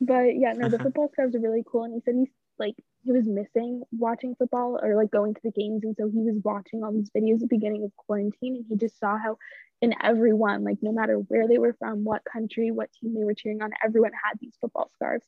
But 0.00 0.36
yeah, 0.36 0.52
no, 0.54 0.68
the 0.68 0.78
football 0.82 1.08
scarves 1.12 1.34
are 1.36 1.40
really 1.40 1.64
cool. 1.70 1.84
And 1.84 1.94
he 1.94 2.00
said 2.04 2.14
he's 2.16 2.28
like 2.58 2.74
he 3.08 3.12
was 3.12 3.26
missing 3.26 3.82
watching 3.90 4.34
football 4.34 4.78
or 4.82 4.94
like 4.94 5.10
going 5.10 5.32
to 5.32 5.40
the 5.42 5.50
games, 5.50 5.82
and 5.82 5.96
so 5.98 6.08
he 6.08 6.18
was 6.18 6.36
watching 6.44 6.84
all 6.84 6.92
these 6.92 7.10
videos 7.10 7.36
at 7.36 7.40
the 7.40 7.46
beginning 7.48 7.84
of 7.84 7.96
quarantine, 7.96 8.56
and 8.56 8.64
he 8.68 8.76
just 8.76 8.98
saw 8.98 9.16
how 9.16 9.38
in 9.80 9.94
everyone, 10.02 10.62
like 10.62 10.78
no 10.82 10.92
matter 10.92 11.14
where 11.14 11.48
they 11.48 11.56
were 11.58 11.74
from, 11.78 12.04
what 12.04 12.22
country, 12.30 12.70
what 12.70 12.92
team 12.92 13.14
they 13.14 13.24
were 13.24 13.34
cheering 13.34 13.62
on, 13.62 13.70
everyone 13.82 14.12
had 14.12 14.38
these 14.40 14.54
football 14.60 14.90
scarves. 14.94 15.24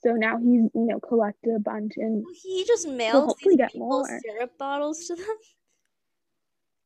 So 0.00 0.12
now 0.12 0.38
he's 0.38 0.70
you 0.74 0.86
know 0.86 1.00
collected 1.00 1.54
a 1.54 1.58
bunch 1.58 1.94
and 1.96 2.24
he 2.42 2.64
just 2.64 2.88
mailed 2.88 3.28
hopefully 3.28 3.56
these 3.56 3.58
get 3.58 3.72
people 3.72 3.88
more. 3.88 4.20
syrup 4.24 4.56
bottles 4.56 5.06
to 5.08 5.16
them. 5.16 5.26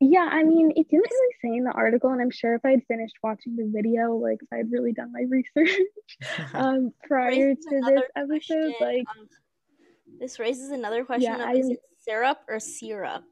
Yeah, 0.00 0.28
I 0.28 0.42
mean, 0.42 0.72
it 0.74 0.88
didn't 0.88 1.07
really 1.09 1.35
say 1.40 1.57
in 1.57 1.62
the 1.62 1.70
article, 1.70 2.11
and 2.11 2.20
I'm 2.20 2.33
sure 2.33 2.57
if 2.57 2.64
I 2.64 2.70
had 2.70 2.83
finished 2.88 3.14
watching 3.22 3.55
the 3.55 3.70
video, 3.72 4.16
like 4.16 4.38
if 4.42 4.48
I 4.52 4.57
had 4.57 4.72
really 4.72 4.92
done 4.92 5.12
my 5.12 5.22
research 5.28 5.78
um, 6.55 6.92
prior 7.07 7.55
to 7.55 7.81
this 7.87 8.02
episode, 8.16 8.26
question 8.26 8.74
like 8.81 9.07
of- 9.20 9.28
this 10.22 10.38
raises 10.38 10.70
another 10.70 11.04
question 11.04 11.32
Yeah, 11.37 11.50
of 11.50 11.56
is 11.56 11.66
I'm- 11.66 11.72
it 11.72 11.80
syrup 11.98 12.38
or 12.48 12.61
syrup? 12.61 13.24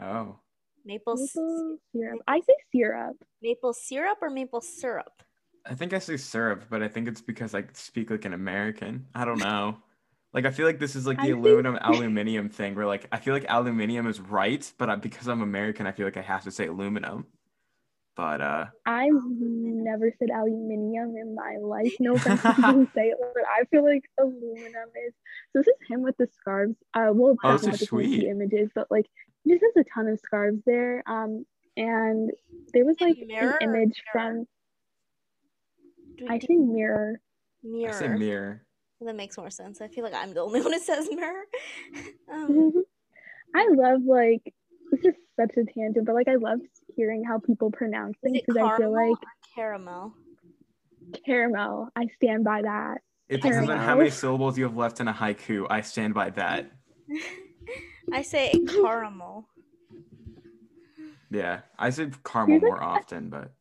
oh, 0.00 0.36
Maple 0.84 1.14
s- 1.20 1.34
maple 1.34 1.78
syrup. 1.92 2.20
I 2.28 2.40
say 2.40 2.54
syrup. 2.72 3.16
maple 3.42 3.72
syrup 3.72 4.18
or 4.22 4.30
maple 4.30 4.60
syrup? 4.60 5.22
I 5.66 5.74
think 5.74 5.92
I 5.92 5.98
say 5.98 6.16
syrup, 6.18 6.64
but 6.70 6.82
I 6.82 6.88
think 6.88 7.08
it's 7.08 7.20
because 7.22 7.54
I 7.54 7.64
speak 7.72 8.10
like 8.10 8.24
an 8.26 8.34
American. 8.34 9.06
I 9.14 9.24
don't 9.24 9.38
know. 9.40 9.78
Like 10.34 10.44
I 10.46 10.50
feel 10.50 10.66
like 10.66 10.78
this 10.78 10.94
is 10.94 11.06
like 11.06 11.18
I 11.18 11.26
the 11.26 11.32
think- 11.32 11.44
aluminum 11.46 11.78
aluminium 11.80 12.48
thing, 12.48 12.74
where 12.76 12.86
like 12.86 13.06
I 13.10 13.18
feel 13.18 13.34
like 13.34 13.46
aluminium 13.48 14.06
is 14.06 14.20
right, 14.20 14.70
but 14.78 14.88
I, 14.90 14.96
because 14.96 15.26
I'm 15.26 15.42
American, 15.42 15.86
I 15.86 15.92
feel 15.92 16.06
like 16.06 16.16
I 16.16 16.22
have 16.22 16.44
to 16.44 16.50
say 16.52 16.66
aluminum. 16.66 17.26
But 18.16 18.40
uh, 18.40 18.66
I've 18.86 19.10
never 19.40 20.12
said 20.18 20.30
aluminium 20.30 21.16
in 21.16 21.34
my 21.34 21.56
life. 21.60 21.92
No 21.98 22.14
offense 22.16 22.42
to 22.42 22.88
say 22.94 23.08
it, 23.08 23.18
but 23.20 23.42
I 23.44 23.64
feel 23.72 23.84
like 23.84 24.04
aluminum 24.20 24.88
is. 25.06 25.12
So 25.52 25.58
this 25.60 25.66
is 25.66 25.74
him 25.88 26.02
with 26.02 26.16
the 26.16 26.28
scarves. 26.38 26.76
Uh, 26.94 27.08
we'll 27.10 27.36
Oh, 27.42 27.52
those 27.52 27.62
probably 27.62 27.68
are 27.68 27.70
have 27.72 27.78
to 27.80 27.86
post 27.86 27.88
sweet. 27.88 28.20
the 28.20 28.28
images, 28.28 28.70
but 28.74 28.88
like 28.90 29.06
he 29.42 29.50
just 29.52 29.64
has 29.64 29.84
a 29.84 29.88
ton 29.92 30.06
of 30.08 30.20
scarves 30.20 30.62
there. 30.64 31.02
Um, 31.08 31.44
and 31.76 32.30
there 32.72 32.84
was 32.84 32.96
like 33.00 33.18
mirror 33.26 33.56
an 33.60 33.68
image 33.70 34.02
mirror? 34.14 34.46
from 36.16 36.28
I 36.30 36.38
do- 36.38 36.46
say 36.46 36.54
mirror. 36.56 37.20
mirror. 37.64 37.88
I 37.88 37.98
say 37.98 38.08
mirror. 38.08 38.64
That 39.00 39.16
makes 39.16 39.36
more 39.36 39.50
sense. 39.50 39.80
I 39.80 39.88
feel 39.88 40.04
like 40.04 40.14
I'm 40.14 40.32
the 40.34 40.40
only 40.40 40.60
one 40.62 40.72
who 40.72 40.78
says 40.78 41.08
mirror. 41.10 41.42
um. 42.32 42.84
I 43.56 43.68
love 43.72 44.02
like 44.04 44.54
this 44.92 45.04
is 45.04 45.14
such 45.38 45.56
a 45.56 45.64
tangent, 45.64 46.06
but 46.06 46.14
like 46.14 46.28
I 46.28 46.36
love 46.36 46.60
hearing 46.96 47.24
how 47.24 47.38
people 47.38 47.70
pronounce 47.70 48.16
things 48.22 48.38
it 48.38 48.44
because 48.46 48.60
I 48.62 48.76
feel 48.76 48.92
like 48.92 49.16
caramel? 49.54 50.14
caramel. 51.26 51.88
I 51.96 52.06
stand 52.16 52.44
by 52.44 52.62
that. 52.62 52.98
It 53.28 53.42
depends 53.42 53.68
on 53.68 53.78
how 53.78 53.96
many 53.96 54.10
syllables 54.10 54.58
you 54.58 54.64
have 54.64 54.76
left 54.76 55.00
in 55.00 55.08
a 55.08 55.12
haiku. 55.12 55.66
I 55.70 55.80
stand 55.80 56.14
by 56.14 56.30
that. 56.30 56.70
I 58.12 58.22
say 58.22 58.52
caramel. 58.68 59.48
Yeah, 61.30 61.60
I 61.78 61.90
say 61.90 62.10
caramel 62.24 62.60
Here's 62.60 62.62
a- 62.62 62.66
more 62.66 62.82
often, 62.82 63.28
but 63.30 63.52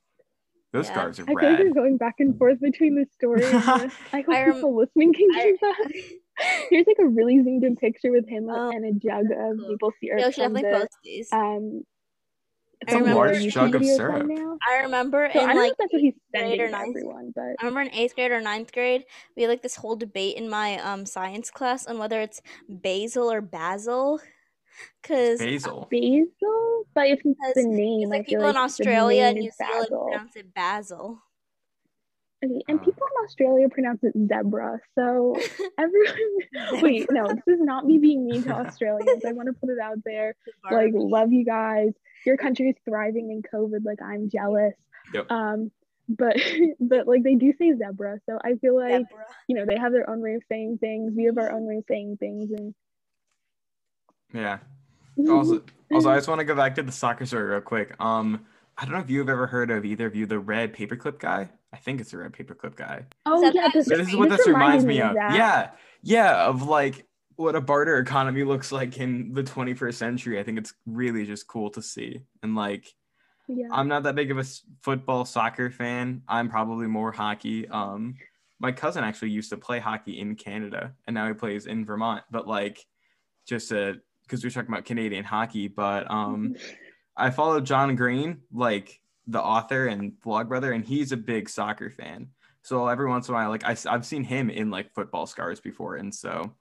those 0.73 0.85
Yeah. 0.87 0.91
scarves 0.93 1.19
are 1.19 1.23
I 1.23 1.25
feel 1.27 1.35
like 1.35 1.59
we're 1.59 1.73
going 1.73 1.97
back 1.97 2.15
and 2.19 2.37
forth 2.37 2.59
between 2.59 2.95
the 2.95 3.05
story 3.13 3.43
and 3.45 3.53
the, 3.53 3.91
I 4.11 4.21
hope 4.21 4.29
I 4.35 4.43
rem- 4.43 4.53
people 4.55 4.75
listening 4.75 5.13
can 5.13 5.27
I- 5.33 5.43
keep 5.43 5.59
that. 5.61 5.91
Here's 6.71 6.87
like 6.87 6.97
a 6.99 7.05
really 7.07 7.41
zoomed 7.43 7.63
in 7.63 7.75
picture 7.75 8.11
with 8.11 8.27
him 8.27 8.49
Oh, 8.49 8.69
and 8.71 8.83
a 8.85 8.91
jug 8.91 9.25
of 9.25 9.57
cool. 9.59 9.69
maple 9.69 9.93
syrup. 10.01 10.19
Yeah, 10.19 10.25
we 10.27 10.31
should 10.33 10.43
from 10.43 10.53
definitely 10.53 10.71
the, 10.71 10.79
post 10.79 10.97
these. 11.03 11.29
um 11.31 11.83
It's 12.83 12.93
I 12.93 12.95
a 12.95 12.99
remember- 12.99 13.15
large 13.19 13.37
YouTube 13.37 13.51
jug 13.51 13.75
of 13.75 13.85
syrup. 13.85 14.27
now. 14.27 14.57
I 14.69 14.81
remember 14.81 15.29
So 15.33 15.39
I 15.39 15.41
in 15.43 15.47
don't 15.47 15.55
know 15.55 15.61
like 15.63 15.71
if 15.71 15.77
that's 15.77 15.93
what 15.93 16.01
he's 16.01 16.13
grade 16.33 16.59
or 16.61 16.65
to 16.67 16.71
ninth- 16.71 16.89
everyone, 16.97 17.31
but 17.35 17.43
I 17.59 17.65
remember 17.65 17.81
in 17.81 17.91
eighth 17.93 18.15
grade 18.15 18.31
or 18.31 18.41
ninth 18.41 18.71
grade, 18.73 19.05
we 19.35 19.43
had 19.43 19.49
like 19.49 19.61
this 19.61 19.75
whole 19.75 19.95
debate 19.95 20.35
in 20.37 20.49
my 20.49 20.77
um 20.79 21.05
science 21.05 21.49
class 21.49 21.87
on 21.87 21.97
whether 21.97 22.19
it's 22.21 22.41
basil 22.69 23.31
or 23.31 23.41
basil, 23.41 24.19
because 25.01 25.39
Basil. 25.39 25.87
basil. 25.89 26.87
But 26.93 27.07
if 27.07 27.19
it's 27.23 27.37
Because 27.39 27.53
the 27.55 27.63
name, 27.69 28.09
like 28.09 28.21
I 28.21 28.23
feel 28.25 28.39
people 28.39 28.49
in 28.49 28.57
Australia 28.57 29.23
and 29.23 29.35
name 29.35 29.43
New 29.43 29.49
is 29.49 29.55
Zealand 29.57 29.87
pronounce 30.11 30.35
it 30.35 30.53
basil. 30.53 31.21
Okay, 32.43 32.61
and 32.67 32.79
Uh. 32.79 32.83
people 32.83 33.07
in 33.07 33.23
Australia 33.25 33.69
pronounce 33.69 34.03
it 34.03 34.13
zebra. 34.27 34.79
So 34.95 35.35
everyone, 35.77 36.17
wait, 36.83 37.07
no, 37.11 37.27
this 37.27 37.47
is 37.47 37.61
not 37.61 37.85
me 37.85 37.97
being 37.99 38.25
mean 38.25 38.43
to 38.43 38.51
Australians. 38.65 39.23
I 39.25 39.31
want 39.31 39.47
to 39.47 39.53
put 39.53 39.69
it 39.69 39.79
out 39.79 39.99
there. 40.05 40.35
Like, 40.69 40.91
love 40.93 41.31
you 41.31 41.45
guys. 41.45 41.93
Your 42.25 42.37
country 42.37 42.69
is 42.69 42.75
thriving 42.85 43.31
in 43.31 43.41
COVID. 43.41 43.85
Like, 43.85 44.01
I'm 44.01 44.29
jealous. 44.29 44.73
Yep. 45.13 45.31
Um, 45.31 45.71
but 46.09 46.35
but 46.79 47.07
like 47.07 47.23
they 47.23 47.35
do 47.35 47.53
say 47.57 47.73
zebra. 47.77 48.19
So 48.29 48.37
I 48.43 48.55
feel 48.55 48.75
like 48.77 49.07
Deborah. 49.07 49.25
you 49.47 49.55
know 49.55 49.65
they 49.65 49.77
have 49.77 49.93
their 49.93 50.09
own 50.09 50.21
way 50.21 50.33
of 50.35 50.43
saying 50.49 50.79
things. 50.79 51.13
We 51.15 51.23
have 51.25 51.37
our 51.37 51.51
own 51.51 51.65
way 51.65 51.77
of 51.77 51.85
saying 51.87 52.17
things, 52.17 52.51
and 52.51 52.75
Yeah. 54.33 54.59
Also, 55.29 55.63
also, 55.91 56.09
I 56.09 56.15
just 56.17 56.27
want 56.27 56.39
to 56.39 56.45
go 56.45 56.55
back 56.55 56.75
to 56.75 56.83
the 56.83 56.91
soccer 56.91 57.25
story 57.25 57.43
real 57.43 57.61
quick. 57.61 57.95
Um, 58.01 58.45
I 58.77 58.85
don't 58.85 58.93
know 58.93 58.99
if 58.99 59.09
you've 59.09 59.29
ever 59.29 59.47
heard 59.47 59.69
of 59.71 59.85
either 59.85 60.07
of 60.07 60.15
you 60.15 60.25
the 60.25 60.39
red 60.39 60.73
paperclip 60.73 61.19
guy. 61.19 61.49
I 61.71 61.77
think 61.77 62.01
it's 62.01 62.11
the 62.11 62.17
red 62.17 62.33
paperclip 62.33 62.75
guy. 62.75 63.05
oh 63.25 63.41
that 63.41 63.55
yeah, 63.55 63.69
this, 63.73 63.87
this 63.87 64.09
is 64.09 64.15
what 64.15 64.29
this 64.29 64.39
this 64.39 64.47
reminds 64.47 64.85
me 64.85 65.01
of. 65.01 65.15
that. 65.15 65.35
Yeah, 65.35 65.69
yeah, 66.01 66.45
of 66.45 66.63
like 66.63 67.05
what 67.35 67.55
a 67.55 67.61
barter 67.61 67.97
economy 67.97 68.43
looks 68.43 68.71
like 68.71 68.97
in 68.97 69.33
the 69.33 69.43
21st 69.43 69.93
century. 69.93 70.39
I 70.39 70.43
think 70.43 70.57
it's 70.57 70.73
really 70.85 71.25
just 71.25 71.47
cool 71.47 71.69
to 71.71 71.81
see. 71.81 72.21
And 72.43 72.55
like, 72.55 72.93
yeah. 73.47 73.67
I'm 73.71 73.87
not 73.87 74.03
that 74.03 74.15
big 74.15 74.31
of 74.31 74.37
a 74.37 74.45
football 74.81 75.25
soccer 75.25 75.69
fan. 75.71 76.21
I'm 76.27 76.49
probably 76.49 76.87
more 76.87 77.11
hockey. 77.11 77.67
Um, 77.67 78.15
my 78.59 78.71
cousin 78.71 79.03
actually 79.03 79.31
used 79.31 79.49
to 79.49 79.57
play 79.57 79.79
hockey 79.79 80.19
in 80.19 80.35
Canada, 80.35 80.93
and 81.07 81.13
now 81.13 81.27
he 81.27 81.33
plays 81.33 81.65
in 81.65 81.85
Vermont. 81.85 82.23
But 82.31 82.47
like, 82.47 82.85
just 83.45 83.69
because 83.69 84.43
we 84.43 84.47
are 84.47 84.51
talking 84.51 84.71
about 84.71 84.85
Canadian 84.85 85.25
hockey, 85.25 85.67
but 85.67 86.09
um, 86.09 86.55
I 87.15 87.29
follow 87.29 87.59
John 87.61 87.95
Green, 87.95 88.41
like 88.51 88.99
the 89.27 89.41
author 89.41 89.87
and 89.87 90.13
vlog 90.23 90.47
brother, 90.47 90.71
and 90.71 90.85
he's 90.85 91.11
a 91.11 91.17
big 91.17 91.49
soccer 91.49 91.89
fan. 91.89 92.27
So 92.61 92.87
every 92.87 93.07
once 93.07 93.27
in 93.27 93.33
a 93.33 93.37
while, 93.37 93.49
like 93.49 93.65
I, 93.65 93.75
have 93.89 94.05
seen 94.05 94.23
him 94.23 94.49
in 94.49 94.69
like 94.69 94.93
football 94.93 95.25
scars 95.25 95.59
before, 95.59 95.95
and 95.95 96.13
so 96.13 96.53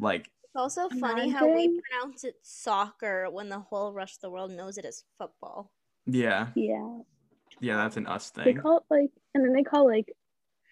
like 0.00 0.22
It's 0.22 0.56
also 0.56 0.88
funny 1.00 1.30
how 1.30 1.46
we 1.46 1.80
pronounce 1.80 2.24
it 2.24 2.34
soccer 2.42 3.28
when 3.30 3.48
the 3.48 3.60
whole 3.60 3.92
rest 3.92 4.16
of 4.16 4.22
the 4.22 4.30
world 4.30 4.50
knows 4.50 4.78
it 4.78 4.84
as 4.84 5.04
football. 5.18 5.70
yeah, 6.06 6.48
yeah. 6.54 6.98
yeah, 7.60 7.76
that's 7.76 7.96
an 7.96 8.06
us 8.06 8.30
thing. 8.30 8.44
They 8.44 8.54
call 8.54 8.78
it 8.78 8.84
like, 8.90 9.10
and 9.34 9.44
then 9.44 9.52
they 9.52 9.62
call 9.62 9.86
like 9.86 10.12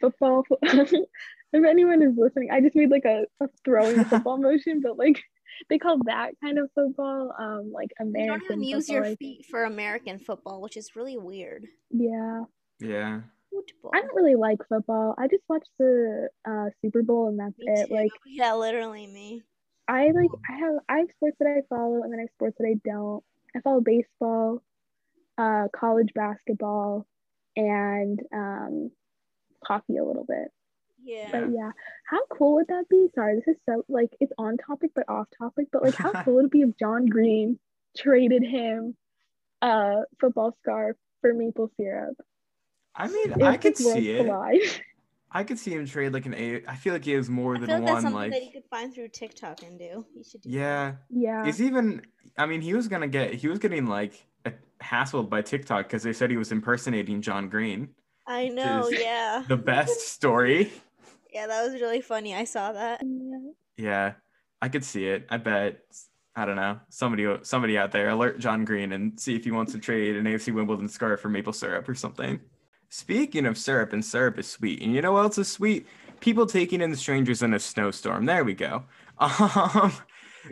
football. 0.01 0.45
if 0.62 1.64
anyone 1.64 2.03
is 2.03 2.16
listening, 2.16 2.51
I 2.51 2.61
just 2.61 2.77
made 2.77 2.90
like 2.90 3.05
a, 3.05 3.25
a 3.40 3.49
throwing 3.64 4.05
football 4.07 4.38
motion, 4.38 4.81
but 4.81 4.99
like 4.99 5.23
they 5.68 5.78
call 5.78 5.98
that 6.04 6.32
kind 6.42 6.58
of 6.58 6.70
football, 6.74 7.32
um, 7.38 7.72
like 7.72 7.90
American. 8.00 8.14
You 8.20 8.24
American. 8.24 8.48
don't 8.48 8.64
even 8.64 8.78
use 8.78 8.88
your 8.88 9.16
feet 9.16 9.46
for 9.46 9.64
American 9.64 10.18
football, 10.18 10.60
which 10.60 10.76
is 10.76 10.96
really 10.96 11.16
weird. 11.16 11.66
Yeah, 11.90 12.44
Yeah, 12.80 13.20
Football. 13.50 13.90
I 13.94 14.00
don't 14.00 14.14
really 14.14 14.34
like 14.34 14.58
football. 14.68 15.14
I 15.18 15.28
just 15.28 15.42
watch 15.48 15.66
the 15.78 16.28
uh, 16.48 16.70
Super 16.80 17.02
Bowl 17.02 17.28
and 17.28 17.38
that's 17.38 17.58
Me 17.58 17.66
it. 17.68 17.88
too. 17.88 17.94
Like 17.94 18.10
yeah, 18.26 18.54
literally 18.54 19.06
me. 19.06 19.42
I 19.88 20.06
like 20.12 20.30
I 20.48 20.52
have 20.58 20.74
I 20.88 20.98
have 21.00 21.08
sports 21.16 21.36
that 21.40 21.48
I 21.48 21.60
follow 21.68 22.02
and 22.02 22.12
then 22.12 22.18
I 22.20 22.22
have 22.22 22.30
sports 22.34 22.56
that 22.58 22.66
I 22.66 22.74
don't. 22.84 23.22
I 23.54 23.60
follow 23.60 23.80
baseball, 23.82 24.62
uh, 25.36 25.68
college 25.76 26.08
basketball, 26.14 27.06
and 27.56 28.18
um, 28.32 28.90
hockey 29.66 29.98
a 29.98 30.04
little 30.04 30.24
bit. 30.26 30.48
Yeah. 31.04 31.28
But 31.32 31.50
yeah, 31.52 31.70
how 32.06 32.20
cool 32.30 32.54
would 32.56 32.68
that 32.68 32.84
be? 32.88 33.08
Sorry, 33.14 33.36
this 33.36 33.54
is 33.56 33.60
so 33.68 33.84
like 33.88 34.10
it's 34.20 34.32
on 34.38 34.56
topic 34.56 34.90
but 34.94 35.08
off 35.08 35.26
topic. 35.36 35.66
But 35.72 35.82
like, 35.84 35.94
how 35.94 36.12
cool 36.24 36.34
would 36.36 36.46
it 36.46 36.50
be 36.50 36.60
if 36.62 36.76
John 36.78 37.06
Green 37.06 37.58
traded 37.96 38.42
him 38.42 38.96
a 39.60 40.02
football 40.20 40.56
scarf 40.62 40.96
for 41.20 41.32
maple 41.34 41.70
syrup? 41.76 42.16
I 42.94 43.08
mean, 43.08 43.32
If 43.32 43.42
I 43.42 43.56
could 43.56 43.76
see 43.76 44.10
it. 44.10 44.24
collide. 44.26 44.60
I 45.34 45.44
could 45.44 45.58
see 45.58 45.72
him 45.72 45.86
trade 45.86 46.12
like 46.12 46.26
an 46.26 46.34
A. 46.34 46.62
I 46.68 46.76
feel 46.76 46.92
like 46.92 47.06
he 47.06 47.12
has 47.12 47.30
more 47.30 47.56
I 47.56 47.60
than 47.60 47.68
feel 47.68 47.76
like 47.78 47.84
that's 47.86 47.92
one. 47.94 48.02
something 48.02 48.20
Like, 48.20 48.32
that 48.32 48.44
you 48.44 48.52
could 48.52 48.66
find 48.68 48.94
through 48.94 49.08
TikTok 49.08 49.62
and 49.62 49.78
do. 49.78 50.04
You 50.14 50.22
should 50.22 50.42
do 50.42 50.50
that. 50.50 50.54
yeah, 50.58 50.92
yeah, 51.08 51.44
He's 51.46 51.62
even. 51.62 52.02
I 52.36 52.44
mean, 52.46 52.60
he 52.60 52.74
was 52.74 52.86
gonna 52.88 53.08
get. 53.08 53.32
He 53.34 53.48
was 53.48 53.58
getting 53.58 53.86
like 53.86 54.12
a, 54.44 54.52
hassled 54.82 55.30
by 55.30 55.40
TikTok 55.40 55.86
because 55.86 56.02
they 56.02 56.12
said 56.12 56.30
he 56.30 56.36
was 56.36 56.52
impersonating 56.52 57.22
John 57.22 57.48
Green. 57.48 57.88
I 58.26 58.48
know, 58.48 58.88
yeah. 58.90 59.42
The 59.48 59.56
best 59.56 60.00
story. 60.12 60.70
Yeah, 61.33 61.47
that 61.47 61.64
was 61.64 61.81
really 61.81 62.01
funny. 62.01 62.35
I 62.35 62.45
saw 62.45 62.73
that. 62.73 63.01
Yeah. 63.03 63.38
Yeah, 63.77 64.12
I 64.61 64.68
could 64.68 64.85
see 64.85 65.07
it. 65.07 65.27
I 65.31 65.38
bet. 65.38 65.81
I 66.35 66.45
don't 66.47 66.57
know. 66.57 66.81
Somebody, 66.88 67.27
somebody 67.42 67.77
out 67.77 67.92
there, 67.92 68.09
alert 68.09 68.38
John 68.38 68.64
Green 68.64 68.92
and 68.92 69.18
see 69.21 69.35
if 69.35 69.45
he 69.45 69.51
wants 69.51 69.73
to 69.73 69.79
trade 69.79 70.16
an 70.16 70.25
AFC 70.25 70.55
Wimbledon 70.55 70.88
scarf 70.88 71.21
for 71.21 71.29
maple 71.29 71.53
syrup 71.53 71.88
or 71.88 71.95
something. 71.95 72.40
Speaking 72.88 73.47
of 73.47 73.57
syrup, 73.57 73.92
and 73.92 74.05
syrup 74.05 74.38
is 74.38 74.47
sweet, 74.47 74.83
and 74.83 74.95
you 74.95 75.01
know 75.01 75.12
what 75.12 75.25
else 75.25 75.38
is 75.38 75.51
sweet? 75.51 75.87
People 76.21 76.47
taking 76.47 76.83
in 76.83 76.95
strangers 76.95 77.42
in 77.42 77.55
a 77.55 77.59
snowstorm. 77.59 78.27
There 78.27 78.45
we 78.45 78.55
go. 78.55 78.85
Um, 79.21 79.92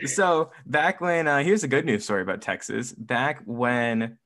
so 0.05 0.53
back 0.67 1.01
when 1.01 1.27
uh, 1.27 1.43
here's 1.43 1.65
a 1.65 1.69
good 1.69 1.85
news 1.85 2.05
story 2.05 2.23
about 2.23 2.41
Texas. 2.41 2.93
Back 2.93 3.43
when 3.45 4.19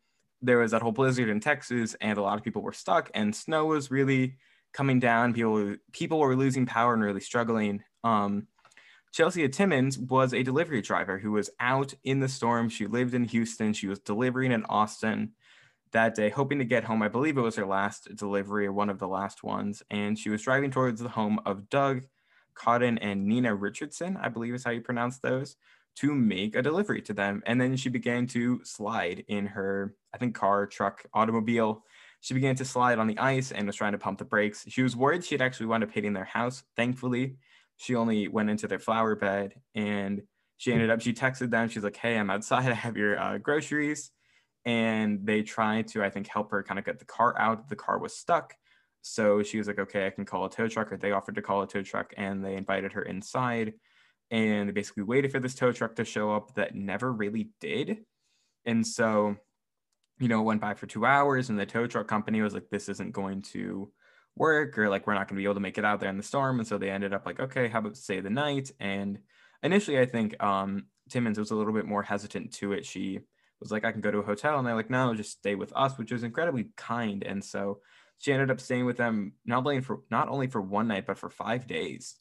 there 0.42 0.58
was 0.58 0.72
that 0.72 0.82
whole 0.82 0.92
blizzard 0.92 1.28
in 1.28 1.40
Texas, 1.40 1.96
and 2.00 2.18
a 2.18 2.22
lot 2.22 2.36
of 2.36 2.44
people 2.44 2.62
were 2.62 2.72
stuck, 2.72 3.10
and 3.14 3.34
snow 3.34 3.66
was 3.66 3.90
really 3.90 4.36
coming 4.74 5.00
down. 5.00 5.32
People 5.32 5.76
people 5.92 6.18
were 6.18 6.36
losing 6.36 6.66
power 6.66 6.92
and 6.92 7.02
really 7.02 7.20
struggling. 7.20 7.82
Um, 8.02 8.48
Chelsea 9.12 9.48
Timmons 9.48 9.96
was 9.96 10.34
a 10.34 10.42
delivery 10.42 10.82
driver 10.82 11.18
who 11.18 11.30
was 11.30 11.48
out 11.60 11.94
in 12.02 12.18
the 12.18 12.28
storm. 12.28 12.68
She 12.68 12.86
lived 12.86 13.14
in 13.14 13.24
Houston. 13.24 13.72
She 13.72 13.86
was 13.86 14.00
delivering 14.00 14.50
in 14.50 14.64
Austin 14.64 15.32
that 15.92 16.16
day, 16.16 16.28
hoping 16.28 16.58
to 16.58 16.64
get 16.64 16.82
home. 16.82 17.00
I 17.00 17.08
believe 17.08 17.38
it 17.38 17.42
was 17.42 17.54
her 17.54 17.64
last 17.64 18.08
delivery 18.16 18.66
or 18.66 18.72
one 18.72 18.90
of 18.90 18.98
the 18.98 19.06
last 19.06 19.44
ones. 19.44 19.84
And 19.88 20.18
she 20.18 20.30
was 20.30 20.42
driving 20.42 20.72
towards 20.72 21.00
the 21.00 21.08
home 21.08 21.38
of 21.46 21.70
Doug 21.70 22.02
Cotton 22.54 22.98
and 22.98 23.26
Nina 23.26 23.54
Richardson, 23.54 24.16
I 24.20 24.28
believe 24.28 24.54
is 24.54 24.64
how 24.64 24.72
you 24.72 24.80
pronounce 24.80 25.18
those, 25.18 25.56
to 25.96 26.12
make 26.12 26.56
a 26.56 26.62
delivery 26.62 27.00
to 27.02 27.12
them. 27.12 27.42
And 27.46 27.60
then 27.60 27.76
she 27.76 27.88
began 27.88 28.26
to 28.28 28.60
slide 28.64 29.24
in 29.28 29.46
her, 29.46 29.94
I 30.12 30.18
think, 30.18 30.34
car, 30.34 30.66
truck, 30.66 31.04
automobile. 31.14 31.84
She 32.24 32.32
began 32.32 32.56
to 32.56 32.64
slide 32.64 32.98
on 32.98 33.06
the 33.06 33.18
ice 33.18 33.52
and 33.52 33.66
was 33.66 33.76
trying 33.76 33.92
to 33.92 33.98
pump 33.98 34.18
the 34.18 34.24
brakes. 34.24 34.64
She 34.66 34.82
was 34.82 34.96
worried 34.96 35.22
she'd 35.22 35.42
actually 35.42 35.66
wound 35.66 35.84
up 35.84 35.90
hitting 35.90 36.14
their 36.14 36.24
house. 36.24 36.62
Thankfully, 36.74 37.36
she 37.76 37.94
only 37.94 38.28
went 38.28 38.48
into 38.48 38.66
their 38.66 38.78
flower 38.78 39.14
bed 39.14 39.60
and 39.74 40.22
she 40.56 40.72
ended 40.72 40.88
up, 40.88 41.02
she 41.02 41.12
texted 41.12 41.50
them. 41.50 41.68
She's 41.68 41.84
like, 41.84 41.98
Hey, 41.98 42.16
I'm 42.16 42.30
outside. 42.30 42.64
I 42.70 42.72
have 42.72 42.96
your 42.96 43.20
uh, 43.20 43.36
groceries. 43.36 44.10
And 44.64 45.26
they 45.26 45.42
tried 45.42 45.88
to, 45.88 46.02
I 46.02 46.08
think, 46.08 46.26
help 46.26 46.50
her 46.52 46.62
kind 46.62 46.78
of 46.78 46.86
get 46.86 46.98
the 46.98 47.04
car 47.04 47.38
out. 47.38 47.68
The 47.68 47.76
car 47.76 47.98
was 47.98 48.16
stuck. 48.16 48.54
So 49.02 49.42
she 49.42 49.58
was 49.58 49.66
like, 49.66 49.78
Okay, 49.78 50.06
I 50.06 50.10
can 50.10 50.24
call 50.24 50.46
a 50.46 50.50
tow 50.50 50.66
truck. 50.66 50.92
Or 50.92 50.96
they 50.96 51.12
offered 51.12 51.34
to 51.34 51.42
call 51.42 51.60
a 51.60 51.66
tow 51.66 51.82
truck 51.82 52.14
and 52.16 52.42
they 52.42 52.56
invited 52.56 52.92
her 52.92 53.02
inside. 53.02 53.74
And 54.30 54.66
they 54.66 54.72
basically 54.72 55.02
waited 55.02 55.30
for 55.30 55.40
this 55.40 55.54
tow 55.54 55.72
truck 55.72 55.96
to 55.96 56.06
show 56.06 56.32
up 56.32 56.54
that 56.54 56.74
never 56.74 57.12
really 57.12 57.50
did. 57.60 57.98
And 58.64 58.86
so, 58.86 59.36
you 60.18 60.28
know, 60.28 60.42
went 60.42 60.60
by 60.60 60.74
for 60.74 60.86
two 60.86 61.06
hours 61.06 61.50
and 61.50 61.58
the 61.58 61.66
tow 61.66 61.86
truck 61.86 62.08
company 62.08 62.40
was 62.40 62.54
like, 62.54 62.68
This 62.70 62.88
isn't 62.88 63.12
going 63.12 63.42
to 63.52 63.90
work 64.36 64.78
or 64.78 64.88
like 64.88 65.06
we're 65.06 65.14
not 65.14 65.28
going 65.28 65.36
to 65.36 65.40
be 65.40 65.44
able 65.44 65.54
to 65.54 65.60
make 65.60 65.78
it 65.78 65.84
out 65.84 66.00
there 66.00 66.10
in 66.10 66.16
the 66.16 66.22
storm 66.22 66.58
and 66.58 66.66
so 66.66 66.76
they 66.76 66.90
ended 66.90 67.14
up 67.14 67.24
like 67.24 67.38
okay 67.38 67.68
how 67.68 67.78
about 67.78 67.96
stay 67.96 68.20
the 68.20 68.30
night? 68.30 68.70
And 68.80 69.18
initially 69.62 69.98
i 69.98 70.06
think 70.06 70.42
um 70.42 70.86
timmons 71.08 71.38
was 71.38 71.50
a 71.50 71.54
little 71.54 71.72
bit 71.72 71.86
more 71.86 72.02
hesitant 72.02 72.52
to 72.54 72.72
it. 72.72 72.84
She 72.84 73.20
was 73.60 73.70
like 73.70 73.84
i 73.84 73.92
can 73.92 74.00
go 74.00 74.10
to 74.10 74.18
a 74.18 74.24
hotel 74.24 74.58
and 74.58 74.66
they're 74.66 74.74
like 74.74 74.90
no 74.90 75.14
just 75.14 75.38
stay 75.38 75.54
with 75.54 75.72
us 75.74 75.96
which 75.96 76.12
was 76.12 76.22
incredibly 76.22 76.68
kind 76.76 77.22
and 77.22 77.42
so 77.42 77.80
she 78.18 78.32
ended 78.32 78.50
up 78.50 78.60
staying 78.60 78.84
with 78.84 78.96
them 78.96 79.32
not 79.46 79.58
only 79.58 79.80
for 79.80 80.00
not 80.10 80.28
only 80.28 80.48
for 80.48 80.60
one 80.60 80.88
night 80.88 81.06
but 81.06 81.18
for 81.18 81.30
five 81.30 81.66
days 81.66 82.16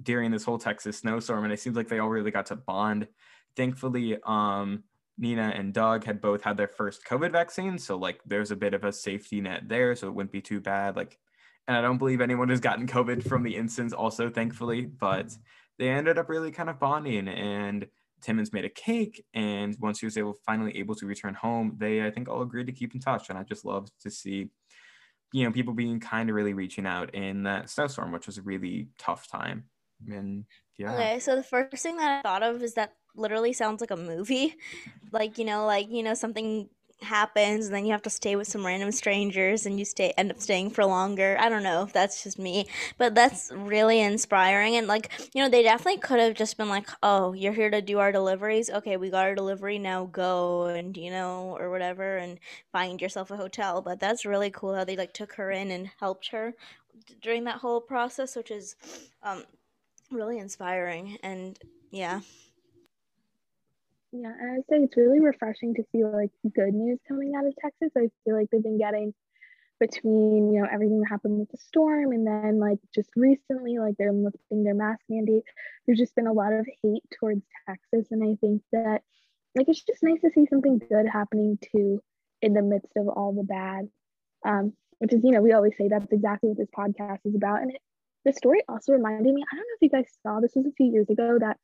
during 0.00 0.30
this 0.30 0.44
whole 0.44 0.58
texas 0.58 0.98
snowstorm 0.98 1.44
and 1.44 1.52
it 1.52 1.58
seems 1.58 1.76
like 1.76 1.88
they 1.88 1.98
all 1.98 2.08
really 2.08 2.30
got 2.30 2.46
to 2.46 2.56
bond. 2.56 3.08
Thankfully 3.56 4.18
um 4.24 4.84
Nina 5.18 5.52
and 5.54 5.72
Doug 5.72 6.04
had 6.04 6.20
both 6.20 6.42
had 6.42 6.56
their 6.56 6.68
first 6.68 7.04
COVID 7.04 7.32
vaccine. 7.32 7.78
So, 7.78 7.96
like, 7.96 8.20
there's 8.26 8.50
a 8.50 8.56
bit 8.56 8.74
of 8.74 8.84
a 8.84 8.92
safety 8.92 9.40
net 9.40 9.68
there. 9.68 9.94
So, 9.96 10.08
it 10.08 10.14
wouldn't 10.14 10.32
be 10.32 10.42
too 10.42 10.60
bad. 10.60 10.96
Like, 10.96 11.18
and 11.66 11.76
I 11.76 11.80
don't 11.80 11.98
believe 11.98 12.20
anyone 12.20 12.48
has 12.50 12.60
gotten 12.60 12.86
COVID 12.86 13.26
from 13.26 13.42
the 13.42 13.56
instance, 13.56 13.92
also, 13.92 14.30
thankfully. 14.30 14.82
But 14.82 15.34
they 15.78 15.88
ended 15.88 16.18
up 16.18 16.28
really 16.28 16.50
kind 16.50 16.70
of 16.70 16.78
bonding. 16.78 17.28
And 17.28 17.86
Timmons 18.20 18.52
made 18.52 18.64
a 18.64 18.70
cake. 18.70 19.24
And 19.34 19.76
once 19.80 19.98
she 19.98 20.06
was 20.06 20.16
able, 20.16 20.34
finally 20.44 20.76
able 20.78 20.94
to 20.96 21.06
return 21.06 21.34
home, 21.34 21.76
they, 21.78 22.04
I 22.04 22.10
think, 22.10 22.28
all 22.28 22.42
agreed 22.42 22.66
to 22.66 22.72
keep 22.72 22.94
in 22.94 23.00
touch. 23.00 23.30
And 23.30 23.38
I 23.38 23.42
just 23.42 23.64
love 23.64 23.88
to 24.00 24.10
see, 24.10 24.50
you 25.32 25.44
know, 25.44 25.52
people 25.52 25.74
being 25.74 26.00
kind 26.00 26.28
of 26.30 26.36
really 26.36 26.54
reaching 26.54 26.86
out 26.86 27.14
in 27.14 27.42
that 27.44 27.68
snowstorm, 27.68 28.12
which 28.12 28.26
was 28.26 28.38
a 28.38 28.42
really 28.42 28.88
tough 28.98 29.28
time. 29.28 29.64
And 30.08 30.44
yeah. 30.78 31.08
Okay, 31.08 31.18
so 31.18 31.34
the 31.34 31.42
first 31.42 31.82
thing 31.82 31.96
that 31.96 32.18
I 32.18 32.22
thought 32.22 32.42
of 32.42 32.62
is 32.62 32.74
that 32.74 32.94
literally 33.14 33.52
sounds 33.52 33.80
like 33.80 33.90
a 33.90 33.96
movie. 33.96 34.54
Like, 35.12 35.38
you 35.38 35.44
know, 35.44 35.64
like, 35.66 35.88
you 35.88 36.02
know, 36.02 36.14
something 36.14 36.68
happens 37.00 37.66
and 37.66 37.74
then 37.74 37.86
you 37.86 37.92
have 37.92 38.02
to 38.02 38.10
stay 38.10 38.34
with 38.34 38.48
some 38.48 38.66
random 38.66 38.90
strangers 38.90 39.64
and 39.64 39.78
you 39.78 39.84
stay 39.84 40.12
end 40.18 40.32
up 40.32 40.40
staying 40.40 40.70
for 40.70 40.84
longer. 40.84 41.36
I 41.38 41.48
don't 41.48 41.62
know 41.62 41.84
if 41.84 41.92
that's 41.92 42.24
just 42.24 42.38
me, 42.40 42.66
but 42.98 43.14
that's 43.14 43.52
really 43.54 44.00
inspiring 44.00 44.74
and 44.74 44.88
like, 44.88 45.12
you 45.32 45.40
know, 45.42 45.48
they 45.48 45.62
definitely 45.62 46.00
could 46.00 46.18
have 46.18 46.34
just 46.34 46.56
been 46.58 46.68
like, 46.68 46.88
"Oh, 47.04 47.32
you're 47.34 47.52
here 47.52 47.70
to 47.70 47.80
do 47.80 48.00
our 48.00 48.10
deliveries. 48.10 48.68
Okay, 48.68 48.96
we 48.96 49.10
got 49.10 49.24
our 49.26 49.34
delivery. 49.36 49.78
Now 49.78 50.06
go 50.06 50.64
and, 50.66 50.96
you 50.96 51.10
know, 51.10 51.56
or 51.56 51.70
whatever 51.70 52.16
and 52.16 52.38
find 52.72 53.00
yourself 53.00 53.30
a 53.30 53.36
hotel." 53.36 53.80
But 53.80 54.00
that's 54.00 54.26
really 54.26 54.50
cool 54.50 54.74
how 54.74 54.84
they 54.84 54.96
like 54.96 55.12
took 55.14 55.34
her 55.34 55.50
in 55.52 55.70
and 55.70 55.90
helped 56.00 56.28
her 56.32 56.54
during 57.20 57.44
that 57.44 57.58
whole 57.58 57.80
process, 57.80 58.36
which 58.36 58.50
is 58.50 58.76
um, 59.22 59.44
really 60.10 60.38
inspiring. 60.38 61.18
And 61.22 61.58
yeah. 61.90 62.20
Yeah, 64.12 64.32
and 64.40 64.52
I'd 64.52 64.66
say 64.70 64.82
it's 64.82 64.96
really 64.96 65.20
refreshing 65.20 65.74
to 65.74 65.84
see 65.92 66.04
like 66.04 66.30
good 66.54 66.74
news 66.74 66.98
coming 67.06 67.34
out 67.36 67.46
of 67.46 67.54
Texas. 67.60 67.90
I 67.96 68.08
feel 68.24 68.36
like 68.36 68.48
they've 68.50 68.62
been 68.62 68.78
getting 68.78 69.12
between 69.78 70.52
you 70.52 70.60
know 70.60 70.68
everything 70.72 71.00
that 71.00 71.08
happened 71.08 71.38
with 71.38 71.50
the 71.50 71.58
storm 71.58 72.12
and 72.12 72.26
then 72.26 72.58
like 72.58 72.78
just 72.94 73.10
recently 73.14 73.78
like 73.78 73.94
they're 73.98 74.12
lifting 74.12 74.64
their 74.64 74.74
mask 74.74 75.00
mandate 75.08 75.42
there's 75.86 75.98
just 75.98 76.14
been 76.14 76.26
a 76.26 76.32
lot 76.32 76.52
of 76.52 76.66
hate 76.82 77.02
towards 77.18 77.42
texas 77.68 78.10
and 78.10 78.22
i 78.22 78.34
think 78.40 78.62
that 78.72 79.02
like 79.54 79.68
it's 79.68 79.82
just 79.82 80.02
nice 80.02 80.20
to 80.22 80.30
see 80.34 80.46
something 80.48 80.80
good 80.88 81.06
happening 81.06 81.58
too 81.72 82.00
in 82.40 82.54
the 82.54 82.62
midst 82.62 82.92
of 82.96 83.08
all 83.08 83.34
the 83.34 83.42
bad 83.42 83.86
um, 84.46 84.72
which 84.98 85.12
is 85.12 85.22
you 85.22 85.32
know 85.32 85.42
we 85.42 85.52
always 85.52 85.76
say 85.76 85.88
that's 85.88 86.10
exactly 86.10 86.48
what 86.48 86.58
this 86.58 86.68
podcast 86.76 87.18
is 87.26 87.34
about 87.34 87.60
and 87.60 87.72
it, 87.72 87.80
the 88.26 88.32
story 88.32 88.60
also 88.68 88.92
reminded 88.92 89.32
me 89.32 89.42
i 89.50 89.56
don't 89.56 89.60
know 89.60 89.76
if 89.80 89.82
you 89.82 89.88
guys 89.88 90.10
saw 90.22 90.40
this 90.40 90.52
was 90.54 90.66
a 90.66 90.72
few 90.72 90.92
years 90.92 91.08
ago 91.08 91.38
that 91.38 91.56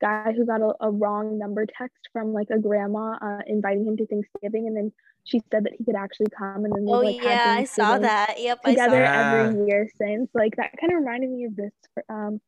guy 0.00 0.32
who 0.32 0.44
got 0.44 0.60
a, 0.60 0.74
a 0.80 0.90
wrong 0.90 1.38
number 1.38 1.66
text 1.66 2.08
from 2.12 2.32
like 2.32 2.48
a 2.50 2.58
grandma 2.58 3.16
uh, 3.20 3.42
inviting 3.46 3.86
him 3.86 3.96
to 3.96 4.06
thanksgiving 4.06 4.66
and 4.66 4.76
then 4.76 4.92
she 5.24 5.42
said 5.50 5.64
that 5.64 5.72
he 5.76 5.84
could 5.84 5.96
actually 5.96 6.26
come 6.36 6.64
and 6.64 6.72
then 6.72 6.84
oh 6.88 7.00
like, 7.00 7.16
yeah 7.22 7.54
i 7.58 7.64
saw 7.64 7.98
that. 7.98 8.36
Yep 8.38 8.62
together 8.62 9.04
I 9.04 9.06
saw 9.06 9.36
every 9.36 9.66
year 9.66 9.88
since. 9.96 10.30
Like 10.34 10.56
that 10.56 10.72
kind 10.80 10.92
of 10.92 10.98
reminded 10.98 11.30
me 11.30 11.44
of 11.44 11.56
this 11.56 11.72
um 12.08 12.40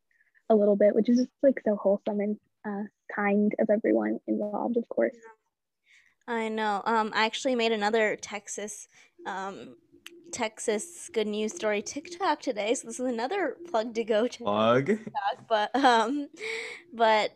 a 0.50 0.54
little 0.54 0.76
bit 0.76 0.94
which 0.94 1.08
is 1.08 1.18
just 1.18 1.30
like 1.42 1.60
so 1.64 1.76
wholesome 1.76 2.20
and 2.20 2.36
uh, 2.66 2.84
kind 3.14 3.54
of 3.58 3.68
everyone 3.70 4.18
involved 4.26 4.76
of 4.76 4.88
course. 4.88 5.16
I 6.26 6.48
know. 6.48 6.82
Um 6.84 7.12
i 7.14 7.24
actually 7.24 7.54
made 7.54 7.72
another 7.72 8.16
texas 8.16 8.88
um 9.26 9.76
Texas 10.32 11.10
good 11.12 11.26
news 11.26 11.54
story 11.54 11.82
TikTok 11.82 12.40
today. 12.40 12.74
So 12.74 12.88
this 12.88 13.00
is 13.00 13.06
another 13.06 13.56
plug 13.70 13.94
to 13.94 14.04
go 14.04 14.26
to 14.26 14.44
plug. 14.44 14.86
TikTok, 14.86 15.48
but 15.48 15.74
um, 15.74 16.28
but 16.92 17.32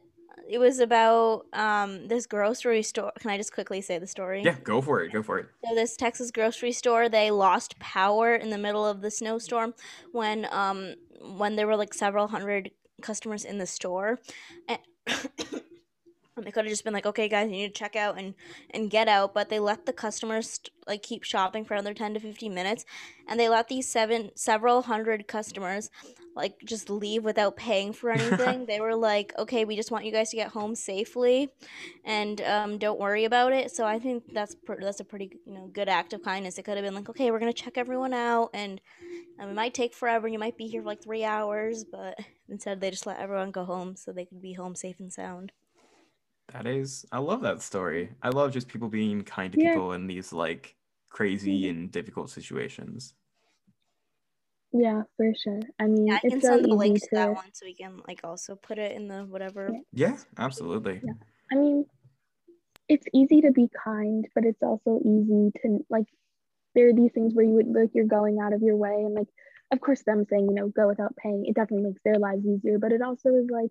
it 0.49 0.59
was 0.59 0.81
about 0.81 1.47
um 1.53 2.09
this 2.09 2.27
grocery 2.27 2.83
store. 2.83 3.13
Can 3.19 3.31
I 3.31 3.37
just 3.37 3.53
quickly 3.53 3.81
say 3.81 3.99
the 3.99 4.07
story? 4.07 4.43
Yeah, 4.43 4.57
go 4.63 4.81
for 4.81 5.03
it. 5.03 5.13
Go 5.13 5.23
for 5.23 5.39
it. 5.39 5.47
So 5.65 5.75
this 5.75 5.97
Texas 5.97 6.31
grocery 6.31 6.73
store, 6.73 7.09
they 7.09 7.31
lost 7.31 7.79
power 7.79 8.35
in 8.35 8.51
the 8.51 8.59
middle 8.59 8.87
of 8.87 9.01
the 9.01 9.11
snowstorm 9.11 9.75
when 10.13 10.47
um 10.51 10.95
when 11.21 11.57
there 11.57 11.67
were 11.67 11.77
like 11.77 11.95
several 11.95 12.29
hundred 12.29 12.71
customers 13.01 13.45
in 13.45 13.59
the 13.59 13.67
store. 13.67 14.21
And 14.69 14.79
they 16.37 16.51
could 16.51 16.65
have 16.65 16.73
just 16.73 16.85
been 16.85 16.95
like, 16.95 17.07
okay, 17.07 17.29
guys, 17.29 17.51
you 17.51 17.57
need 17.57 17.75
to 17.75 17.79
check 17.79 17.95
out 17.95 18.19
and 18.19 18.35
and 18.71 18.91
get 18.91 19.09
out, 19.09 19.35
but 19.35 19.51
they 19.51 19.59
let 19.59 19.85
the 19.85 19.93
customers 19.93 20.61
like 20.87 21.03
keep 21.03 21.25
shopping 21.25 21.65
for 21.65 21.75
another 21.75 21.93
ten 21.93 22.15
to 22.15 22.21
fifteen 22.21 22.55
minutes, 22.55 22.85
and 23.29 23.39
they 23.39 23.49
let 23.49 23.69
these 23.69 23.89
seven 23.89 24.31
several 24.35 24.83
hundred 24.83 25.29
customers 25.29 25.91
like 26.35 26.59
just 26.65 26.89
leave 26.89 27.23
without 27.25 27.57
paying 27.57 27.93
for 27.93 28.11
anything. 28.19 28.65
they 28.65 28.81
were 28.81 28.97
like, 28.97 29.35
okay, 29.39 29.67
we 29.67 29.77
just 29.77 29.91
want 29.91 30.07
you 30.07 30.13
guys 30.13 30.31
to 30.31 30.37
get 30.37 30.49
home 30.49 30.75
safely, 30.75 31.51
and 32.05 32.41
um, 32.41 32.79
don't 32.79 32.99
worry 32.99 33.25
about 33.25 33.53
it. 33.53 33.71
So 33.71 33.85
I 33.85 33.99
think 33.99 34.25
that's 34.33 34.55
pr- 34.55 34.81
that's 34.81 35.01
a 35.01 35.05
pretty 35.05 35.39
you 35.45 35.53
know 35.53 35.67
good 35.67 35.89
act 35.89 36.15
of 36.15 36.23
kindness. 36.23 36.57
It 36.57 36.63
could 36.63 36.77
have 36.77 36.85
been 36.85 36.95
like, 36.95 37.11
okay, 37.11 37.31
we're 37.31 37.41
gonna 37.41 37.53
check 37.53 37.77
everyone 37.77 38.15
out, 38.15 38.51
and 38.55 38.81
um, 39.39 39.51
it 39.51 39.55
might 39.55 39.75
take 39.75 39.95
forever. 39.95 40.29
You 40.29 40.39
might 40.39 40.57
be 40.57 40.67
here 40.67 40.81
for 40.81 40.87
like 40.87 41.03
three 41.03 41.25
hours, 41.25 41.85
but 41.85 42.19
instead 42.49 42.81
they 42.81 42.91
just 42.91 43.07
let 43.07 43.19
everyone 43.19 43.51
go 43.51 43.65
home 43.65 43.97
so 43.97 44.13
they 44.13 44.25
could 44.25 44.41
be 44.41 44.55
home 44.55 44.75
safe 44.75 44.99
and 44.99 45.13
sound. 45.13 45.53
That 46.49 46.67
is, 46.67 47.07
I 47.13 47.19
love 47.19 47.43
that 47.43 47.63
story. 47.63 48.11
I 48.23 48.29
love 48.29 48.53
just 48.53 48.69
people 48.69 48.89
being 48.89 49.23
kind 49.23 49.53
to 49.53 49.61
yeah. 49.61 49.71
people 49.71 49.93
in 49.93 50.07
these 50.07 50.33
like 50.33 50.77
crazy 51.09 51.63
mm-hmm. 51.63 51.71
and 51.71 51.93
difficult 51.93 52.31
situations. 52.31 53.15
Yeah, 54.73 55.03
for 55.17 55.33
sure. 55.35 55.61
I 55.79 55.87
mean, 55.87 56.07
yeah, 56.07 56.17
I 56.17 56.21
can 56.21 56.41
send 56.41 56.65
so 56.65 56.69
the 56.69 56.75
link 56.75 56.99
to, 56.99 57.09
to, 57.09 57.15
that 57.17 57.35
one 57.35 57.53
so 57.53 57.67
we 57.67 57.75
can 57.75 58.01
like 58.09 58.21
also 58.25 58.57
put 58.57 58.79
it 58.79 58.93
in 58.93 59.07
the 59.07 59.25
whatever. 59.25 59.71
Yeah, 59.93 60.09
yeah 60.09 60.17
absolutely. 60.39 61.01
Yeah. 61.05 61.13
I 61.53 61.57
mean, 61.57 61.85
it's 62.89 63.07
easy 63.13 63.43
to 63.43 63.51
be 63.53 63.69
kind, 63.85 64.27
but 64.35 64.45
it's 64.45 64.63
also 64.63 64.99
easy 65.05 65.53
to 65.63 65.85
like. 65.91 66.07
There 66.75 66.89
are 66.89 66.95
these 66.95 67.13
things 67.13 67.35
where 67.35 67.45
you 67.45 67.53
would 67.53 67.69
like 67.69 67.91
you're 67.93 68.07
going 68.07 68.39
out 68.41 68.55
of 68.55 68.63
your 68.63 68.77
way, 68.77 68.95
and 68.95 69.15
like, 69.15 69.29
of 69.73 69.81
course, 69.83 70.03
them 70.05 70.25
saying 70.31 70.47
you 70.49 70.55
know 70.55 70.69
go 70.69 70.89
without 70.89 71.15
paying, 71.17 71.45
it 71.45 71.55
definitely 71.55 71.91
makes 71.91 72.01
their 72.03 72.19
lives 72.19 72.47
easier. 72.47 72.79
But 72.79 72.93
it 72.93 73.03
also 73.03 73.29
is 73.35 73.49
like 73.51 73.71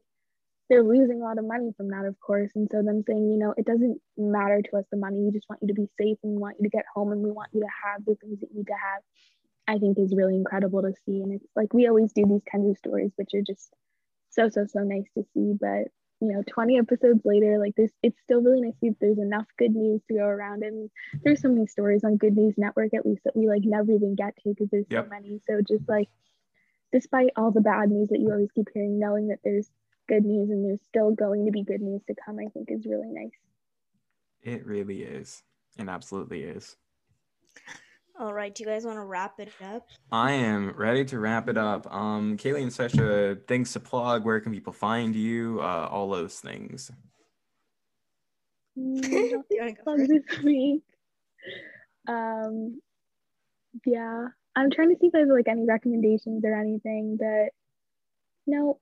they're 0.72 0.84
losing 0.84 1.22
a 1.22 1.26
lot 1.26 1.38
of 1.38 1.46
money 1.46 1.74
from 1.76 1.90
that, 1.90 2.06
of 2.06 2.18
course. 2.22 2.50
And 2.56 2.66
so 2.72 2.82
them 2.82 3.04
saying, 3.06 3.30
you 3.30 3.38
know, 3.38 3.54
it 3.58 3.66
doesn't 3.66 4.00
matter 4.16 4.62
to 4.62 4.78
us 4.78 4.86
the 4.90 4.96
money. 4.96 5.18
We 5.20 5.32
just 5.32 5.50
want 5.50 5.62
you 5.62 5.68
to 5.68 5.74
be 5.74 5.90
safe 6.00 6.18
and 6.24 6.32
we 6.32 6.38
want 6.38 6.56
you 6.60 6.64
to 6.64 6.70
get 6.70 6.86
home 6.96 7.12
and 7.12 7.22
we 7.22 7.30
want 7.30 7.50
you 7.52 7.60
to 7.60 7.68
have 7.84 8.06
the 8.06 8.16
things 8.16 8.40
that 8.40 8.48
you 8.52 8.60
need 8.60 8.68
to 8.68 8.74
have. 8.74 9.04
I 9.68 9.80
think 9.80 10.00
is 10.00 10.16
really 10.16 10.36
incredible 10.36 10.82
to 10.82 10.94
see. 11.06 11.22
And 11.22 11.34
it's 11.34 11.46
like 11.58 11.74
we 11.74 11.88
always 11.88 12.14
do 12.14 12.24
these 12.26 12.44
kinds 12.50 12.70
of 12.70 12.78
stories, 12.78 13.12
which 13.18 13.34
are 13.34 13.42
just 13.42 13.74
so, 14.30 14.48
so, 14.48 14.66
so 14.66 14.80
nice 14.80 15.08
to 15.18 15.26
see. 15.34 15.58
But 15.60 15.92
you 16.22 16.32
know, 16.32 16.42
20 16.50 16.78
episodes 16.78 17.20
later, 17.26 17.60
like 17.60 17.76
this, 17.76 17.92
it's 18.02 18.22
still 18.22 18.42
really 18.42 18.62
nice 18.62 18.74
to 18.76 18.80
see 18.80 18.90
that 18.90 18.98
there's 19.02 19.18
enough 19.18 19.48
good 19.60 19.76
news 19.76 20.02
to 20.08 20.20
go 20.20 20.24
around. 20.24 20.64
And 20.64 20.90
there's 21.22 21.42
so 21.42 21.50
many 21.50 21.68
stories 21.68 22.06
on 22.06 22.16
Good 22.16 22.38
News 22.38 22.54
Network, 22.58 22.94
at 22.94 23.06
least 23.06 23.24
that 23.26 23.36
we 23.36 23.50
like 23.50 23.64
never 23.66 23.92
even 23.92 24.16
get 24.16 24.38
to 24.38 24.50
because 24.50 24.70
there's 24.72 24.86
yep. 24.90 25.06
so 25.06 25.10
many. 25.10 25.42
So 25.50 25.60
just 25.68 25.90
like, 25.90 26.08
despite 26.94 27.32
all 27.36 27.52
the 27.52 27.60
bad 27.60 27.90
news 27.90 28.08
that 28.10 28.20
you 28.20 28.32
always 28.32 28.52
keep 28.56 28.68
hearing, 28.74 29.00
knowing 29.00 29.28
that 29.30 29.40
there's 29.44 29.70
good 30.12 30.26
news 30.26 30.50
and 30.50 30.66
there's 30.66 30.82
still 30.90 31.12
going 31.12 31.46
to 31.46 31.52
be 31.52 31.64
good 31.64 31.82
news 31.82 32.02
to 32.08 32.16
come, 32.26 32.38
I 32.38 32.50
think 32.54 32.70
is 32.70 32.86
really 32.86 33.08
nice. 33.08 33.32
It 34.44 34.66
really 34.66 35.04
is. 35.04 35.42
It 35.80 35.88
absolutely 35.88 36.44
is. 36.44 36.76
All 38.20 38.34
right, 38.34 38.54
do 38.54 38.64
you 38.64 38.70
guys 38.70 38.86
want 38.86 38.98
to 38.98 39.06
wrap 39.06 39.40
it 39.40 39.52
up? 39.64 39.88
I 40.12 40.34
am 40.34 40.72
ready 40.72 41.06
to 41.06 41.18
wrap 41.18 41.48
it 41.48 41.58
up. 41.58 41.92
Um, 41.92 42.38
Kaylee 42.38 42.62
and 42.62 42.72
Saisha, 42.72 43.48
things 43.48 43.72
to 43.74 43.80
plug. 43.80 44.26
Where 44.26 44.42
can 44.42 44.52
people 44.52 44.74
find 44.74 45.16
you? 45.16 45.60
Uh, 45.62 45.88
all 45.90 46.10
those 46.10 46.40
things. 46.40 46.92
Mm, 48.78 49.44
plug 49.84 50.00
this 50.00 50.44
week. 50.44 50.84
Um, 52.08 52.82
yeah, 53.86 54.28
I'm 54.56 54.70
trying 54.72 54.90
to 54.90 55.00
see 55.00 55.08
if 55.08 55.14
there's 55.14 55.30
like 55.30 55.48
any 55.48 55.66
recommendations 55.66 56.44
or 56.44 56.54
anything, 56.54 57.18
but 57.18 57.54
no, 58.46 58.80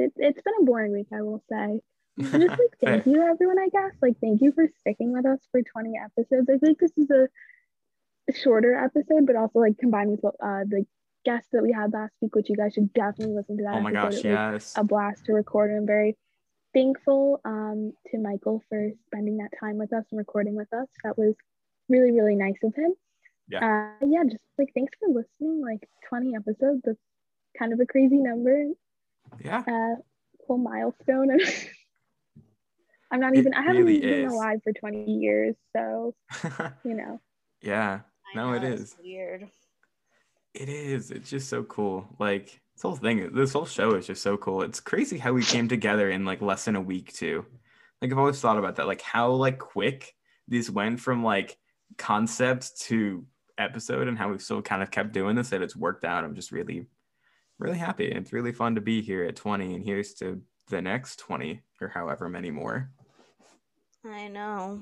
it, 0.00 0.12
it's 0.16 0.42
been 0.42 0.54
a 0.60 0.64
boring 0.64 0.92
week, 0.92 1.08
I 1.12 1.22
will 1.22 1.42
say. 1.48 1.80
Just 2.20 2.34
like 2.34 2.76
thank 2.82 3.06
you 3.06 3.22
everyone, 3.22 3.58
I 3.58 3.68
guess. 3.68 3.92
Like 4.02 4.16
thank 4.20 4.42
you 4.42 4.52
for 4.52 4.66
sticking 4.80 5.12
with 5.12 5.24
us 5.26 5.38
for 5.52 5.62
20 5.62 5.92
episodes. 6.04 6.48
I 6.52 6.58
think 6.58 6.78
this 6.78 6.92
is 6.96 7.10
a 7.10 7.28
shorter 8.32 8.74
episode, 8.74 9.26
but 9.26 9.36
also 9.36 9.60
like 9.60 9.78
combined 9.78 10.10
with 10.10 10.24
uh 10.24 10.64
the 10.66 10.84
guests 11.24 11.48
that 11.52 11.62
we 11.62 11.72
had 11.72 11.92
last 11.92 12.12
week, 12.20 12.34
which 12.34 12.48
you 12.48 12.56
guys 12.56 12.74
should 12.74 12.92
definitely 12.92 13.34
listen 13.34 13.56
to 13.58 13.64
that. 13.64 13.74
Oh 13.74 13.80
my 13.80 13.90
episode. 13.90 14.22
gosh, 14.22 14.24
yes. 14.24 14.74
A 14.76 14.84
blast 14.84 15.24
to 15.26 15.32
record. 15.32 15.70
And 15.70 15.80
I'm 15.80 15.86
very 15.86 16.16
thankful 16.74 17.40
um 17.44 17.92
to 18.10 18.18
Michael 18.18 18.62
for 18.68 18.90
spending 19.06 19.38
that 19.38 19.50
time 19.58 19.78
with 19.78 19.92
us 19.92 20.04
and 20.10 20.18
recording 20.18 20.56
with 20.56 20.72
us. 20.72 20.88
That 21.04 21.16
was 21.16 21.34
really, 21.88 22.12
really 22.12 22.34
nice 22.34 22.58
of 22.62 22.74
him. 22.74 22.94
Yeah. 23.48 23.92
Uh, 24.02 24.06
yeah, 24.06 24.24
just 24.24 24.42
like 24.58 24.70
thanks 24.74 24.92
for 24.98 25.08
listening. 25.08 25.62
Like 25.62 25.88
20 26.08 26.34
episodes. 26.36 26.82
That's 26.84 26.98
kind 27.58 27.72
of 27.72 27.80
a 27.80 27.86
crazy 27.86 28.18
number. 28.18 28.66
Yeah. 29.42 29.62
Uh, 29.66 30.00
cool 30.46 30.58
milestone. 30.58 31.38
I'm 33.10 33.20
not 33.20 33.36
even. 33.36 33.54
I 33.54 33.62
haven't 33.62 33.84
really 33.84 34.00
been 34.00 34.26
is. 34.26 34.32
alive 34.32 34.60
for 34.62 34.72
20 34.72 35.04
years, 35.04 35.56
so 35.74 36.14
you 36.84 36.94
know. 36.94 37.20
Yeah. 37.60 38.00
no, 38.34 38.52
it 38.52 38.62
is 38.62 38.96
weird. 39.02 39.48
It 40.54 40.68
is. 40.68 41.10
It's 41.10 41.28
just 41.28 41.48
so 41.48 41.64
cool. 41.64 42.06
Like 42.18 42.60
this 42.74 42.82
whole 42.82 42.96
thing, 42.96 43.32
this 43.34 43.52
whole 43.52 43.66
show 43.66 43.94
is 43.94 44.06
just 44.06 44.22
so 44.22 44.36
cool. 44.36 44.62
It's 44.62 44.80
crazy 44.80 45.18
how 45.18 45.32
we 45.32 45.42
came 45.42 45.68
together 45.68 46.10
in 46.10 46.24
like 46.24 46.40
less 46.40 46.64
than 46.64 46.76
a 46.76 46.80
week 46.80 47.12
too. 47.12 47.44
Like 48.00 48.12
I've 48.12 48.18
always 48.18 48.40
thought 48.40 48.58
about 48.58 48.76
that. 48.76 48.86
Like 48.86 49.02
how 49.02 49.32
like 49.32 49.58
quick 49.58 50.14
this 50.48 50.70
went 50.70 51.00
from 51.00 51.22
like 51.22 51.56
concept 51.98 52.80
to 52.82 53.24
episode 53.58 54.08
and 54.08 54.16
how 54.18 54.30
we've 54.30 54.42
still 54.42 54.62
kind 54.62 54.82
of 54.82 54.90
kept 54.90 55.12
doing 55.12 55.36
this 55.36 55.50
that 55.50 55.62
it's 55.62 55.76
worked 55.76 56.04
out. 56.04 56.24
I'm 56.24 56.34
just 56.34 56.52
really 56.52 56.86
really 57.60 57.78
happy. 57.78 58.06
It's 58.06 58.32
really 58.32 58.52
fun 58.52 58.74
to 58.74 58.80
be 58.80 59.02
here 59.02 59.24
at 59.24 59.36
20 59.36 59.74
and 59.74 59.84
here's 59.84 60.14
to 60.14 60.40
the 60.68 60.80
next 60.80 61.18
20 61.18 61.60
or 61.80 61.88
however 61.88 62.28
many 62.28 62.50
more. 62.50 62.90
I 64.04 64.28
know. 64.28 64.80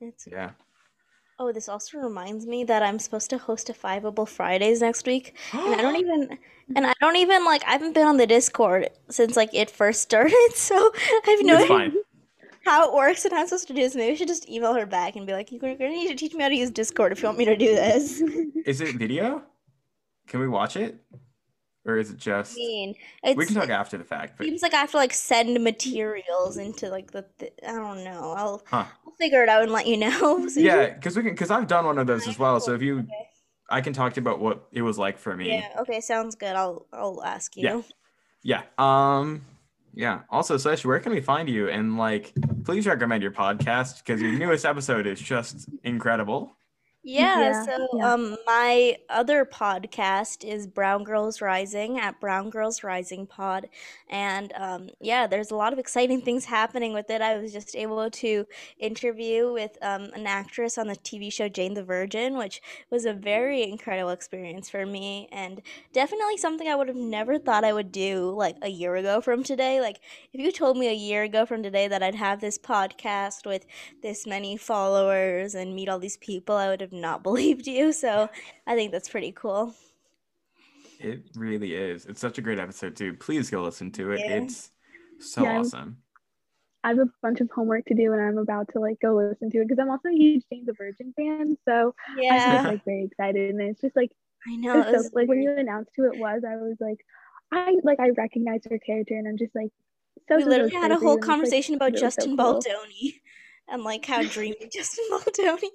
It's 0.00 0.26
yeah. 0.30 0.50
Oh, 1.38 1.52
this 1.52 1.68
also 1.68 1.98
reminds 1.98 2.46
me 2.46 2.64
that 2.64 2.82
I'm 2.82 2.98
supposed 2.98 3.30
to 3.30 3.38
host 3.38 3.70
a 3.70 3.72
Fiveable 3.72 4.28
Fridays 4.28 4.82
next 4.82 5.06
week, 5.06 5.36
and 5.52 5.74
I 5.74 5.80
don't 5.80 5.96
even, 6.04 6.38
and 6.76 6.86
I 6.86 6.92
don't 7.00 7.16
even 7.16 7.46
like. 7.46 7.64
I 7.66 7.72
haven't 7.72 7.94
been 7.94 8.06
on 8.06 8.18
the 8.18 8.26
Discord 8.26 8.90
since 9.08 9.36
like 9.36 9.48
it 9.54 9.70
first 9.70 10.02
started, 10.08 10.50
so 10.54 10.76
I 10.76 11.30
have 11.30 11.46
no 11.46 11.56
idea 11.64 11.92
how 12.66 12.86
it 12.86 12.94
works 12.94 13.24
and 13.24 13.32
how 13.32 13.40
I'm 13.40 13.46
supposed 13.46 13.68
to 13.68 13.74
do 13.74 13.80
this. 13.80 13.94
Maybe 13.94 14.12
I 14.12 14.14
should 14.16 14.28
just 14.28 14.48
email 14.50 14.74
her 14.74 14.86
back 14.86 15.16
and 15.16 15.26
be 15.26 15.32
like, 15.32 15.50
"You're 15.50 15.60
gonna 15.60 15.88
need 15.88 16.08
to 16.08 16.14
teach 16.14 16.34
me 16.34 16.42
how 16.42 16.50
to 16.50 16.54
use 16.54 16.70
Discord 16.70 17.10
if 17.10 17.22
you 17.22 17.28
want 17.28 17.38
me 17.38 17.46
to 17.46 17.56
do 17.56 17.74
this." 17.74 18.20
Is 18.66 18.82
it 18.82 18.96
video? 18.96 19.42
Can 20.26 20.40
we 20.40 20.48
watch 20.48 20.76
it? 20.76 21.00
Or 21.90 21.98
is 21.98 22.10
it 22.10 22.16
just? 22.16 22.52
I 22.52 22.56
mean, 22.56 22.94
we 23.36 23.46
can 23.46 23.54
talk 23.54 23.68
after 23.68 23.98
the 23.98 24.04
fact. 24.04 24.34
But... 24.36 24.46
Seems 24.46 24.62
like 24.62 24.74
I 24.74 24.78
have 24.78 24.90
to 24.92 24.96
like 24.96 25.12
send 25.12 25.62
materials 25.62 26.56
into 26.56 26.88
like 26.88 27.10
the. 27.10 27.24
the 27.38 27.50
I 27.68 27.72
don't 27.72 28.04
know. 28.04 28.34
I'll 28.36 28.62
huh. 28.66 28.84
I'll 29.06 29.12
figure 29.18 29.42
it 29.42 29.48
out 29.48 29.62
and 29.62 29.72
let 29.72 29.86
you 29.86 29.96
know. 29.98 30.48
so 30.48 30.60
yeah, 30.60 30.90
because 30.90 31.16
we 31.16 31.22
can. 31.22 31.32
Because 31.32 31.50
I've 31.50 31.66
done 31.66 31.84
one 31.86 31.98
of 31.98 32.06
those 32.06 32.26
as 32.26 32.38
well. 32.38 32.60
So 32.60 32.74
if 32.74 32.82
you, 32.82 33.06
I 33.68 33.80
can 33.80 33.92
talk 33.92 34.14
to 34.14 34.20
you 34.20 34.26
about 34.26 34.40
what 34.40 34.68
it 34.72 34.82
was 34.82 34.98
like 34.98 35.18
for 35.18 35.36
me. 35.36 35.48
Yeah. 35.48 35.68
Okay. 35.80 36.00
Sounds 36.00 36.34
good. 36.34 36.54
I'll 36.56 36.86
I'll 36.92 37.22
ask 37.24 37.56
you. 37.56 37.82
Yeah. 38.42 38.62
Yeah. 38.78 39.18
Um. 39.18 39.42
Yeah. 39.94 40.20
Also, 40.30 40.56
Sesh, 40.56 40.84
where 40.84 41.00
can 41.00 41.12
we 41.12 41.20
find 41.20 41.48
you? 41.48 41.68
And 41.68 41.98
like, 41.98 42.32
please 42.64 42.86
recommend 42.86 43.22
your 43.22 43.32
podcast 43.32 43.98
because 43.98 44.22
your 44.22 44.32
newest 44.32 44.64
episode 44.64 45.06
is 45.06 45.20
just 45.20 45.68
incredible. 45.82 46.56
Yeah, 47.02 47.52
Yeah, 47.52 47.52
so 47.52 47.86
yeah. 47.92 48.10
um 48.12 48.36
my 48.46 48.96
other 49.08 49.46
podcast 49.46 50.44
is 50.44 50.66
Brown 50.66 51.02
Girls 51.02 51.40
Rising 51.40 51.98
at 51.98 52.20
Brown 52.20 52.50
Girls 52.50 52.84
Rising 52.84 53.26
Pod 53.26 53.68
and 54.10 54.52
um 54.54 54.90
yeah, 55.00 55.26
there's 55.26 55.50
a 55.50 55.56
lot 55.56 55.72
of 55.72 55.78
exciting 55.78 56.20
things 56.20 56.44
happening 56.44 56.92
with 56.92 57.08
it. 57.08 57.22
I 57.22 57.38
was 57.38 57.52
just 57.54 57.74
able 57.74 58.10
to 58.10 58.46
interview 58.78 59.50
with 59.50 59.78
um 59.82 60.10
an 60.14 60.26
actress 60.26 60.76
on 60.76 60.88
the 60.88 60.96
TV 60.96 61.30
show 61.30 61.48
Jane 61.48 61.72
the 61.72 61.82
Virgin, 61.84 62.36
which 62.36 62.60
was 62.90 63.06
a 63.06 63.14
very 63.14 63.62
incredible 63.62 64.10
experience 64.10 64.68
for 64.68 64.84
me 64.84 65.26
and 65.32 65.62
definitely 65.94 66.36
something 66.36 66.68
I 66.68 66.74
would 66.76 66.88
have 66.88 66.96
never 66.96 67.38
thought 67.38 67.64
I 67.64 67.72
would 67.72 67.92
do 67.92 68.30
like 68.36 68.56
a 68.60 68.68
year 68.68 68.94
ago 68.96 69.22
from 69.22 69.42
today. 69.42 69.80
Like 69.80 70.00
if 70.34 70.40
you 70.40 70.52
told 70.52 70.76
me 70.76 70.88
a 70.88 70.92
year 70.92 71.22
ago 71.22 71.46
from 71.46 71.62
today 71.62 71.88
that 71.88 72.02
I'd 72.02 72.14
have 72.14 72.40
this 72.42 72.58
podcast 72.58 73.46
with 73.46 73.64
this 74.02 74.26
many 74.26 74.56
followers 74.56 75.54
and 75.54 75.74
meet 75.74 75.88
all 75.88 75.98
these 75.98 76.16
people, 76.16 76.56
I 76.56 76.68
would 76.68 76.80
have 76.80 76.89
not 76.92 77.22
believed 77.24 77.66
you. 77.66 77.92
So 77.92 78.28
I 78.66 78.74
think 78.74 78.92
that's 78.92 79.08
pretty 79.08 79.32
cool. 79.32 79.74
It 80.98 81.22
really 81.34 81.74
is. 81.74 82.04
It's 82.06 82.20
such 82.20 82.38
a 82.38 82.42
great 82.42 82.58
episode 82.58 82.96
too. 82.96 83.14
Please 83.14 83.48
go 83.50 83.62
listen 83.62 83.90
to 83.92 84.12
it. 84.12 84.20
Yeah. 84.20 84.32
It's 84.36 84.70
so 85.18 85.42
Yeah, 85.44 85.50
I'm- 85.52 85.60
awesome. 85.60 86.02
I 86.82 86.88
have 86.88 86.98
a 86.98 87.10
bunch 87.22 87.40
of 87.42 87.50
homework 87.50 87.84
to 87.86 87.94
do 87.94 88.10
and 88.14 88.22
I'm 88.22 88.38
about 88.38 88.68
to 88.72 88.80
like 88.80 89.00
go 89.02 89.14
listen 89.14 89.50
to 89.50 89.58
it 89.60 89.68
because 89.68 89.78
I'm 89.78 89.90
also 89.90 90.08
a 90.08 90.12
huge 90.12 90.44
Jane 90.50 90.64
the 90.64 90.72
Virgin 90.72 91.12
fan. 91.14 91.58
So 91.68 91.94
yeah, 92.16 92.32
I'm 92.32 92.52
just 92.54 92.64
like 92.64 92.84
very 92.86 93.04
excited 93.04 93.50
and 93.50 93.60
it's 93.60 93.82
just 93.82 93.94
like 93.96 94.10
I 94.48 94.56
know. 94.56 94.80
it's 94.80 94.88
It 94.88 94.92
so, 94.92 94.96
was 94.96 95.10
like 95.12 95.28
when 95.28 95.42
you 95.42 95.50
announced 95.54 95.90
who 95.94 96.06
it 96.10 96.16
was, 96.16 96.42
I 96.42 96.56
was 96.56 96.76
like 96.80 96.98
I 97.52 97.76
like 97.82 98.00
I 98.00 98.10
recognized 98.10 98.66
her 98.70 98.78
character 98.78 99.14
and 99.14 99.28
I'm 99.28 99.36
just 99.36 99.54
like 99.54 99.70
so 100.28 100.36
we 100.36 100.44
so, 100.44 100.50
so 100.50 100.50
literally 100.50 100.72
had 100.72 100.90
a 100.90 100.96
whole 100.98 101.16
and 101.16 101.18
it's, 101.18 101.28
like, 101.28 101.36
conversation 101.36 101.74
about 101.74 101.92
really 101.92 101.98
so 102.06 102.06
Justin 102.06 102.36
cool. 102.38 102.62
Baldoni 102.62 103.20
and 103.68 103.82
like 103.84 104.06
how 104.06 104.22
dreamy 104.22 104.56
Justin 104.72 105.04
Baldoni. 105.10 105.70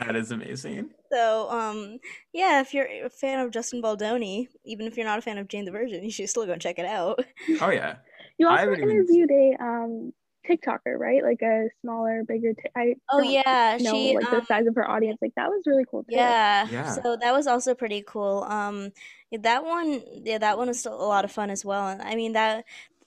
That 0.00 0.16
is 0.16 0.30
amazing. 0.30 0.90
So, 1.12 1.50
um, 1.50 1.98
yeah, 2.32 2.60
if 2.60 2.72
you're 2.74 2.86
a 3.04 3.10
fan 3.10 3.40
of 3.40 3.50
Justin 3.50 3.80
Baldoni, 3.82 4.48
even 4.64 4.86
if 4.86 4.96
you're 4.96 5.06
not 5.06 5.18
a 5.18 5.22
fan 5.22 5.38
of 5.38 5.48
Jane 5.48 5.64
the 5.64 5.70
Virgin, 5.70 6.02
you 6.02 6.10
should 6.10 6.28
still 6.28 6.46
go 6.46 6.52
and 6.52 6.62
check 6.62 6.78
it 6.78 6.86
out. 6.86 7.24
Oh 7.60 7.70
yeah. 7.70 7.96
You 8.38 8.48
also 8.48 8.60
haven't 8.60 8.78
even- 8.80 8.90
interviewed 8.90 9.30
a 9.30 9.62
um 9.62 10.12
TikToker, 10.48 10.98
right? 10.98 11.22
Like 11.22 11.40
a 11.42 11.68
smaller, 11.82 12.24
bigger. 12.26 12.52
T- 12.52 12.68
I 12.76 12.96
Oh 13.12 13.20
yeah, 13.22 13.78
know 13.80 13.92
she 13.92 14.16
like 14.16 14.32
um, 14.32 14.40
the 14.40 14.46
size 14.46 14.66
of 14.66 14.74
her 14.74 14.90
audience. 14.90 15.18
Like 15.22 15.34
that 15.36 15.48
was 15.48 15.62
really 15.66 15.84
cool 15.88 16.02
too. 16.02 16.16
Yeah. 16.16 16.66
Yeah. 16.68 16.90
So 16.90 17.16
that 17.16 17.32
was 17.32 17.46
also 17.46 17.74
pretty 17.76 18.02
cool. 18.04 18.44
Um, 18.48 18.90
that 19.30 19.64
one, 19.64 20.02
yeah, 20.24 20.38
that 20.38 20.58
one 20.58 20.66
was 20.66 20.80
still 20.80 20.94
a 21.00 21.06
lot 21.06 21.24
of 21.24 21.30
fun 21.30 21.48
as 21.50 21.64
well. 21.64 21.86
And 21.86 22.02
I 22.02 22.16
mean 22.16 22.32
that 22.32 22.64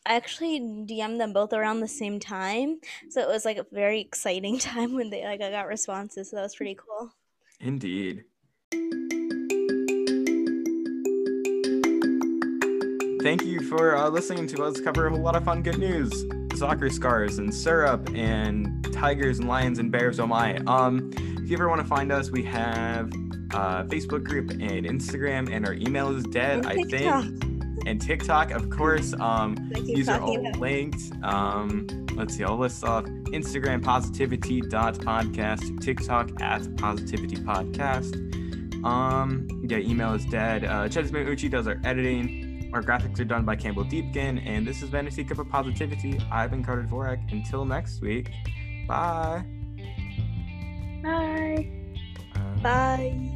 I 0.08 0.16
actually 0.16 0.60
DM'd 0.60 1.20
them 1.20 1.34
both 1.34 1.52
around 1.52 1.80
the 1.80 1.88
same 1.88 2.20
time, 2.20 2.80
so 3.10 3.22
it 3.22 3.28
was 3.28 3.44
like 3.44 3.58
a 3.58 3.66
very 3.72 4.00
exciting 4.02 4.60
time 4.60 4.94
when 4.94 5.10
they 5.10 5.24
like 5.24 5.42
I 5.42 5.50
got 5.50 5.68
responses. 5.68 6.30
So 6.30 6.36
that 6.36 6.44
was 6.44 6.56
pretty 6.56 6.76
cool. 6.76 7.12
Indeed. 7.60 8.26
Thank 13.24 13.44
you 13.44 13.62
for 13.62 13.96
uh, 13.96 14.08
listening 14.10 14.46
to 14.48 14.64
us 14.64 14.80
cover 14.80 15.08
a 15.08 15.10
whole 15.10 15.20
lot 15.20 15.36
of 15.36 15.44
fun, 15.44 15.64
good 15.64 15.80
news. 15.80 16.26
Soccer 16.56 16.92
scars 16.92 17.40
and 17.40 17.52
syrup 17.52 18.08
and 18.14 18.88
tigers 18.94 19.40
and 19.40 19.48
lions 19.48 19.80
and 19.80 19.92
bears. 19.92 20.20
Oh 20.20 20.28
my! 20.28 20.58
Um, 20.68 21.10
if 21.42 21.50
you 21.50 21.58
ever 21.58 21.68
want 21.68 21.82
to 21.82 21.88
find 21.88 22.12
us, 22.12 22.30
we 22.30 22.44
have 22.44 23.08
a 23.52 23.84
Facebook 23.86 24.24
group 24.24 24.52
and 24.52 24.86
Instagram, 24.86 25.52
and 25.52 25.66
our 25.66 25.74
email 25.74 26.16
is 26.16 26.24
dead. 26.26 26.68
I 26.68 26.76
think, 26.84 27.55
and 27.86 28.02
TikTok, 28.02 28.52
of 28.52 28.70
course. 28.70 29.14
Um, 29.14 29.56
these 29.74 30.10
are 30.10 30.20
all 30.20 30.40
about. 30.40 30.60
linked. 30.60 31.12
Um, 31.24 31.88
let's 32.16 32.36
see, 32.36 32.44
I'll 32.44 32.58
list 32.58 32.84
off 32.84 33.06
Instagram 33.06 33.84
positivity.podcast, 33.84 35.82
TikTok 35.82 36.42
at 36.42 36.76
positivity 36.78 37.38
podcast. 37.38 38.16
Um, 38.86 39.48
yeah, 39.68 39.78
email 39.78 40.14
is 40.14 40.26
dead. 40.26 40.64
Uh, 40.64 40.88
Chesme 40.88 41.28
Uchi 41.28 41.50
does 41.50 41.68
our 41.68 41.80
editing. 41.84 42.70
Our 42.74 42.84
graphics 42.84 43.20
are 43.20 43.26
done 43.26 43.46
by 43.46 43.56
Campbell 43.56 43.86
Deepkin, 43.86 44.46
and 44.46 44.68
this 44.68 44.82
has 44.82 44.90
been 44.90 45.08
a 45.08 45.24
Cup 45.24 45.40
of 45.40 45.50
Positivity. 45.50 46.20
I've 46.32 46.52
been 46.52 46.64
Carter 46.64 46.84
Dvorak. 46.84 47.32
Until 47.32 47.66
next 47.66 48.02
week, 48.02 48.30
bye. 48.88 49.44
Bye. 51.02 51.72
Uh, 52.36 52.62
Bye. 52.62 53.32